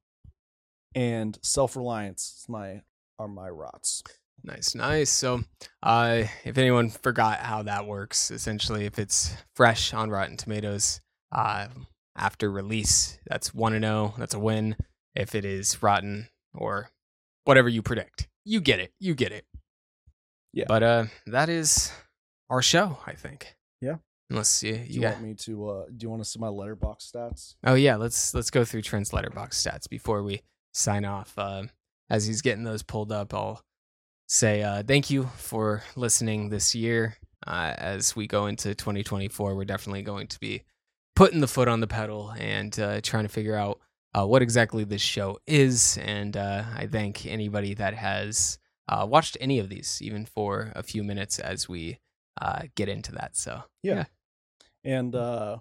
and 0.95 1.39
self-reliance 1.43 2.45
my 2.49 2.83
are 3.19 3.29
my 3.29 3.49
rots 3.49 4.03
Nice, 4.47 4.75
nice. 4.75 5.09
So, 5.09 5.43
uh, 5.83 6.25
if 6.45 6.59
anyone 6.59 6.91
forgot 6.91 7.39
how 7.41 7.63
that 7.63 7.87
works, 7.87 8.31
essentially, 8.31 8.85
if 8.85 8.99
it's 8.99 9.35
fresh 9.57 9.95
on 9.95 10.11
Rotten 10.11 10.37
Tomatoes 10.37 11.01
uh, 11.33 11.69
after 12.15 12.51
release, 12.51 13.19
that's 13.27 13.55
one 13.55 13.73
and 13.73 13.85
zero. 13.85 14.15
That's 14.19 14.35
a 14.35 14.39
win. 14.39 14.77
If 15.15 15.35
it 15.35 15.47
is 15.47 15.83
rotten 15.83 16.29
or 16.55 16.91
whatever 17.45 17.71
you 17.71 17.81
predict, 17.81 18.29
you 18.45 18.61
get 18.61 18.81
it. 18.81 18.93
You 19.01 19.15
get 19.15 19.33
it. 19.33 19.47
Yeah. 20.53 20.67
But 20.69 20.83
uh, 20.83 21.05
that 21.27 21.49
is 21.49 21.91
our 22.51 22.61
show. 22.61 22.99
I 23.07 23.15
think. 23.15 23.57
Yeah. 23.81 23.97
Unless 24.29 24.63
you, 24.63 24.73
do 24.73 24.79
you 24.79 24.85
you 24.89 25.01
got. 25.01 25.13
want 25.15 25.25
me 25.25 25.35
to 25.35 25.69
uh 25.69 25.85
do 25.97 26.05
you 26.05 26.11
want 26.11 26.23
to 26.23 26.29
see 26.29 26.39
my 26.39 26.49
Letterboxd 26.49 27.13
stats 27.13 27.55
Oh 27.65 27.75
yeah, 27.75 27.97
let's 27.97 28.35
let's 28.35 28.51
go 28.51 28.65
through 28.65 28.83
Trent's 28.83 29.11
Letterboxd 29.11 29.53
stats 29.53 29.89
before 29.89 30.23
we 30.23 30.43
sign 30.73 31.05
off. 31.05 31.35
Uh, 31.37 31.65
as 32.11 32.27
he's 32.27 32.43
getting 32.43 32.65
those 32.65 32.83
pulled 32.83 33.13
up, 33.13 33.33
I'll 33.35 33.63
say 34.27 34.63
uh, 34.63 34.83
thank 34.83 35.11
you 35.11 35.25
for 35.37 35.83
listening 35.97 36.49
this 36.49 36.75
year. 36.75 37.17
Uh, 37.47 37.75
as 37.77 38.17
we 38.17 38.27
go 38.27 38.47
into 38.47 38.75
2024, 38.75 39.55
we're 39.55 39.65
definitely 39.65 40.03
going 40.03 40.27
to 40.29 40.41
be 40.41 40.63
putting 41.15 41.41
the 41.41 41.49
foot 41.49 41.69
on 41.69 41.81
the 41.81 41.87
pedal 41.87 42.33
and 42.39 42.79
uh, 42.81 43.01
trying 43.03 43.25
to 43.25 43.29
figure 43.29 43.57
out 43.57 43.81
uh, 44.15 44.27
what 44.27 44.43
exactly 44.43 44.85
this 44.85 45.03
show 45.03 45.39
is. 45.47 45.99
And 46.03 46.37
uh, 46.37 46.65
I 46.75 46.87
thank 46.87 47.27
anybody 47.27 47.75
that 47.75 47.95
has 47.95 48.59
uh, 48.89 49.07
watched 49.09 49.37
any 49.41 49.59
of 49.59 49.69
these, 49.69 50.01
even 50.01 50.25
for 50.25 50.73
a 50.75 50.83
few 50.83 51.05
minutes, 51.05 51.39
as 51.39 51.69
we 51.69 51.99
uh, 52.41 52.63
get 52.75 52.89
into 52.89 53.13
that. 53.13 53.37
So 53.37 53.63
yeah. 53.83 54.05
and 54.83 55.15
uh 55.15 55.59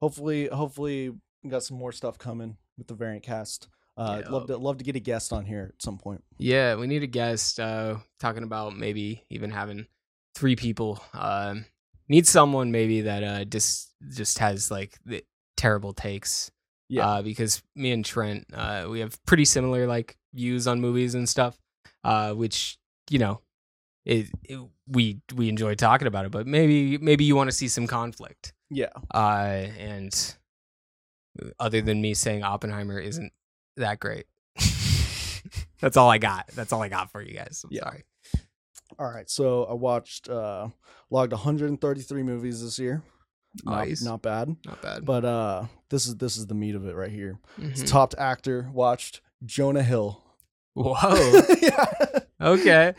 hopefully 0.00 0.48
hopefully 0.48 1.10
we 1.42 1.50
got 1.50 1.62
some 1.62 1.78
more 1.78 1.92
stuff 1.92 2.18
coming 2.18 2.56
with 2.76 2.88
the 2.88 2.94
variant 2.94 3.22
cast 3.22 3.68
uh 4.00 4.22
Yeah. 4.24 4.30
love 4.30 4.46
to 4.46 4.56
love 4.56 4.78
to 4.78 4.84
get 4.84 4.96
a 4.96 5.00
guest 5.00 5.32
on 5.32 5.44
here 5.44 5.64
at 5.74 5.82
some 5.82 5.98
point 5.98 6.22
Yeah, 6.38 6.76
we 6.80 6.86
need 6.86 7.02
a 7.02 7.06
guest 7.20 7.60
uh, 7.60 7.96
talking 8.18 8.42
about 8.44 8.76
maybe 8.76 9.24
even 9.30 9.50
having 9.50 9.86
three 10.34 10.56
people. 10.56 11.02
Um, 11.12 11.64
need 12.08 12.26
someone 12.26 12.70
maybe 12.72 13.02
that 13.02 13.22
uh, 13.22 13.44
just 13.44 13.92
just 14.18 14.38
has 14.38 14.70
like 14.70 14.98
the 15.04 15.22
terrible 15.56 15.92
takes. 15.92 16.50
Yeah. 16.88 17.06
Uh, 17.06 17.22
because 17.22 17.62
me 17.76 17.92
and 17.92 18.04
Trent, 18.04 18.46
uh, 18.52 18.86
we 18.90 19.00
have 19.00 19.14
pretty 19.26 19.44
similar 19.44 19.86
like 19.86 20.16
views 20.34 20.66
on 20.66 20.80
movies 20.80 21.14
and 21.14 21.28
stuff. 21.28 21.58
Uh, 22.02 22.32
which 22.32 22.78
you 23.10 23.18
know, 23.18 23.40
it, 24.04 24.26
it 24.44 24.58
we 24.88 25.20
we 25.34 25.48
enjoy 25.48 25.74
talking 25.74 26.08
about 26.08 26.24
it, 26.24 26.30
but 26.32 26.46
maybe 26.46 26.96
maybe 26.98 27.24
you 27.24 27.36
want 27.36 27.50
to 27.50 27.56
see 27.56 27.68
some 27.68 27.86
conflict. 27.86 28.54
yeah 28.70 28.92
Uh, 29.14 29.66
and 29.78 30.36
other 31.58 31.80
than 31.80 32.00
me 32.00 32.14
saying 32.14 32.42
Oppenheimer 32.42 32.98
isn't 32.98 33.32
that 33.76 34.00
great. 34.00 34.26
That's 35.80 35.96
all 35.96 36.10
I 36.10 36.18
got. 36.18 36.48
That's 36.54 36.72
all 36.72 36.82
I 36.82 36.88
got 36.88 37.10
for 37.10 37.22
you 37.22 37.34
guys. 37.34 37.62
I'm 37.64 37.70
Yeah. 37.72 37.82
sorry. 37.84 38.04
all 38.98 39.08
right 39.10 39.30
so 39.30 39.64
i 39.66 39.72
watched 39.72 40.28
uh 40.28 40.66
logged 41.10 41.30
133 41.32 42.22
movies 42.24 42.60
this 42.60 42.76
year 42.78 43.02
not, 43.64 43.86
Nice. 43.86 44.02
not 44.02 44.20
bad 44.20 44.56
Not 44.66 44.82
bad. 44.82 45.04
but 45.06 45.24
uh 45.24 45.66
this 45.90 46.06
is 46.06 46.16
this 46.16 46.36
is 46.36 46.48
the 46.48 46.54
meat 46.54 46.74
of 46.74 46.84
it 46.86 46.96
right 46.96 47.10
here 47.12 47.38
Mhm. 47.56 47.86
top 47.88 48.14
actor 48.18 48.68
watched 48.72 49.20
jonah 49.44 49.82
hill 49.84 50.22
Whoa. 50.74 50.94
yeah 51.62 51.84
okay. 52.40 52.94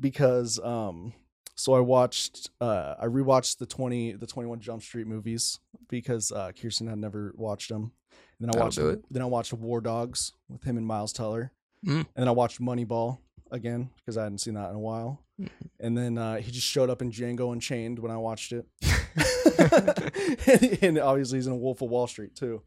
Because 0.00 0.58
um 0.60 1.12
so 1.56 1.72
I 1.74 1.80
watched 1.80 2.50
uh 2.60 2.94
I 2.98 3.06
rewatched 3.06 3.58
the 3.58 3.66
20 3.66 4.12
the 4.12 4.26
21 4.26 4.60
Jump 4.60 4.82
Street 4.82 5.06
movies 5.06 5.58
because 5.88 6.30
uh 6.32 6.52
Kirsten 6.60 6.86
had 6.88 6.98
never 6.98 7.32
watched 7.36 7.68
them. 7.70 7.92
And 8.40 8.48
then 8.48 8.50
I 8.50 8.52
That'll 8.52 8.66
watched 8.66 8.78
it. 8.78 9.04
then 9.10 9.22
I 9.22 9.26
watched 9.26 9.52
War 9.52 9.80
Dogs 9.80 10.32
with 10.48 10.62
him 10.62 10.76
and 10.76 10.86
Miles 10.86 11.12
Teller. 11.12 11.52
Mm. 11.84 11.98
And 11.98 12.06
then 12.16 12.28
I 12.28 12.32
watched 12.32 12.60
Moneyball 12.60 13.18
again 13.50 13.90
because 13.96 14.16
I 14.16 14.24
hadn't 14.24 14.38
seen 14.38 14.54
that 14.54 14.70
in 14.70 14.76
a 14.76 14.80
while. 14.80 15.22
Mhm. 15.40 15.48
And 15.80 15.96
then 15.96 16.18
uh 16.18 16.36
he 16.36 16.50
just 16.50 16.66
showed 16.66 16.90
up 16.90 17.02
in 17.02 17.10
Django 17.10 17.52
Unchained 17.52 17.98
when 17.98 18.10
I 18.10 18.16
watched 18.16 18.52
it. 18.52 18.66
and, 20.46 20.78
and 20.82 20.98
obviously 20.98 21.38
he's 21.38 21.46
in 21.46 21.60
Wolf 21.60 21.80
of 21.82 21.90
Wall 21.90 22.06
Street 22.06 22.34
too. 22.34 22.62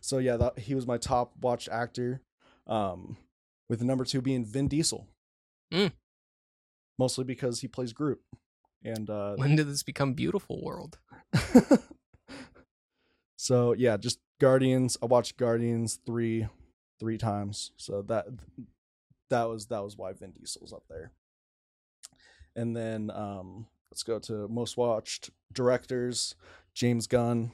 So 0.00 0.18
yeah, 0.18 0.36
that 0.38 0.58
he 0.58 0.74
was 0.74 0.86
my 0.86 0.98
top 0.98 1.32
watched 1.40 1.68
actor. 1.68 2.20
Um 2.66 3.16
with 3.68 3.82
number 3.82 4.04
2 4.04 4.20
being 4.20 4.44
Vin 4.44 4.68
Diesel 4.68 5.06
mostly 6.98 7.24
because 7.24 7.60
he 7.60 7.68
plays 7.68 7.92
Groot. 7.92 8.20
And 8.82 9.08
uh 9.10 9.34
when 9.36 9.56
did 9.56 9.68
this 9.68 9.82
become 9.82 10.14
beautiful 10.14 10.62
world? 10.62 10.98
so 13.36 13.72
yeah, 13.74 13.96
just 13.96 14.18
Guardians. 14.40 14.96
I 15.02 15.06
watched 15.06 15.36
Guardians 15.36 16.00
3 16.06 16.46
3 17.00 17.18
times. 17.18 17.72
So 17.76 18.02
that 18.02 18.26
that 19.30 19.44
was 19.44 19.66
that 19.66 19.82
was 19.82 19.96
why 19.96 20.12
Vin 20.12 20.32
Diesel's 20.32 20.72
up 20.72 20.84
there. 20.88 21.12
And 22.56 22.76
then 22.76 23.10
um 23.10 23.66
let's 23.90 24.02
go 24.02 24.18
to 24.20 24.48
most 24.48 24.76
watched 24.76 25.30
directors, 25.52 26.34
James 26.74 27.06
Gunn 27.06 27.52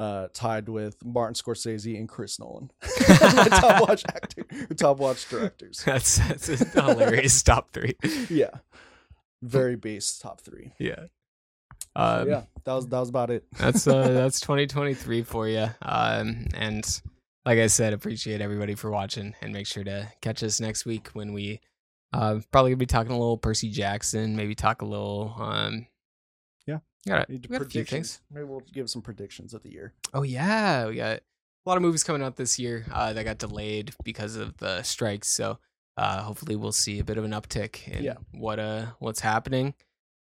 uh 0.00 0.28
tied 0.32 0.68
with 0.68 1.04
Martin 1.04 1.34
Scorsese 1.34 1.98
and 1.98 2.08
Chris 2.08 2.38
Nolan. 2.38 2.70
Top 3.06 3.80
watch 3.88 4.04
actor, 4.08 4.44
top 4.76 4.98
watch 4.98 5.28
directors. 5.28 5.82
That's 5.84 6.18
that's 6.18 6.48
a 6.48 6.82
hilarious 6.82 7.42
top 7.42 7.72
three. 7.72 7.96
Yeah. 8.28 8.50
Very 9.42 9.76
base 9.88 10.18
top 10.18 10.40
3. 10.40 10.72
Yeah. 10.78 11.06
Um, 11.94 12.28
yeah, 12.28 12.42
that 12.64 12.72
was 12.72 12.86
that 12.88 12.98
was 13.00 13.08
about 13.08 13.30
it. 13.30 13.44
that's 13.58 13.86
uh 13.86 14.08
that's 14.12 14.40
2023 14.40 15.22
for 15.22 15.48
you. 15.48 15.66
Um, 15.82 16.46
and 16.54 16.84
like 17.44 17.58
I 17.58 17.66
said, 17.66 17.92
appreciate 17.92 18.40
everybody 18.40 18.74
for 18.74 18.90
watching, 18.90 19.34
and 19.42 19.52
make 19.52 19.66
sure 19.66 19.84
to 19.84 20.10
catch 20.20 20.42
us 20.42 20.60
next 20.60 20.86
week 20.86 21.08
when 21.12 21.32
we 21.32 21.60
uh 22.12 22.40
probably 22.50 22.70
gonna 22.70 22.76
be 22.78 22.86
talking 22.86 23.12
a 23.12 23.18
little 23.18 23.36
Percy 23.38 23.68
Jackson, 23.70 24.36
maybe 24.36 24.54
talk 24.54 24.82
a 24.82 24.86
little 24.86 25.34
um. 25.38 25.86
Yeah. 26.66 26.78
got 27.18 27.28
we 27.28 27.38
got 27.38 27.46
a 27.46 27.48
few 27.48 27.58
predictions. 27.58 27.88
things. 27.90 28.20
Maybe 28.30 28.44
we'll 28.44 28.60
give 28.72 28.88
some 28.88 29.02
predictions 29.02 29.54
of 29.54 29.62
the 29.64 29.70
year. 29.72 29.92
Oh 30.14 30.22
yeah, 30.22 30.86
we 30.86 30.94
got 30.96 31.16
a 31.18 31.68
lot 31.68 31.76
of 31.76 31.82
movies 31.82 32.04
coming 32.04 32.22
out 32.22 32.36
this 32.36 32.58
year 32.60 32.86
uh, 32.92 33.12
that 33.12 33.24
got 33.24 33.38
delayed 33.38 33.92
because 34.04 34.36
of 34.36 34.56
the 34.58 34.82
strikes. 34.84 35.26
So 35.28 35.58
uh, 35.96 36.22
hopefully 36.22 36.54
we'll 36.54 36.70
see 36.70 37.00
a 37.00 37.04
bit 37.04 37.18
of 37.18 37.24
an 37.24 37.32
uptick 37.32 37.88
in 37.88 38.04
Yeah. 38.04 38.14
what 38.30 38.60
uh 38.60 38.86
what's 39.00 39.18
happening. 39.20 39.74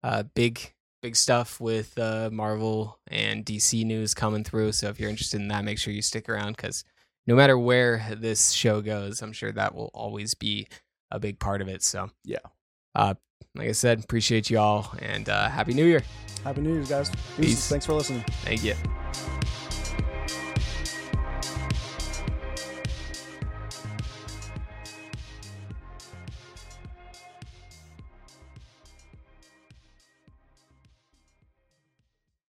Uh, 0.04 0.24
big 0.24 0.74
big 1.02 1.16
stuff 1.16 1.60
with 1.60 1.98
uh, 1.98 2.30
Marvel 2.32 3.00
and 3.08 3.46
DC 3.46 3.84
news 3.86 4.14
coming 4.14 4.44
through. 4.44 4.72
So 4.74 4.88
if 4.90 5.00
you're 5.00 5.10
interested 5.10 5.42
in 5.42 5.48
that, 5.50 5.64
make 5.66 5.80
sure 5.80 5.94
you 5.94 6.02
stick 6.02 6.30
around 6.30 6.56
because 6.56 6.84
no 7.28 7.36
matter 7.36 7.58
where 7.58 8.06
this 8.18 8.52
show 8.52 8.82
goes, 8.82 9.22
I'm 9.22 9.34
sure 9.34 9.52
that 9.52 9.74
will 9.76 9.92
always 9.94 10.34
be 10.34 10.68
a 11.10 11.20
big 11.20 11.40
part 11.40 11.62
of 11.62 11.68
it. 11.68 11.84
So 11.84 12.10
Yeah. 12.24 12.38
uh, 12.96 13.16
like 13.56 13.68
I 13.68 13.74
said, 13.74 14.04
appreciate 14.04 14.50
y'all 14.50 14.96
and 15.00 15.28
uh, 15.28 15.50
happy 15.50 15.74
New 15.74 15.86
Year. 15.86 16.04
Happy 16.44 16.62
New 16.62 16.74
Year's, 16.74 16.90
guys. 16.90 17.10
Peace. 17.10 17.36
Peace. 17.38 17.70
Thanks 17.70 17.86
for 17.86 17.94
listening. 17.94 18.24
Thank 18.44 18.64
you. 18.64 18.76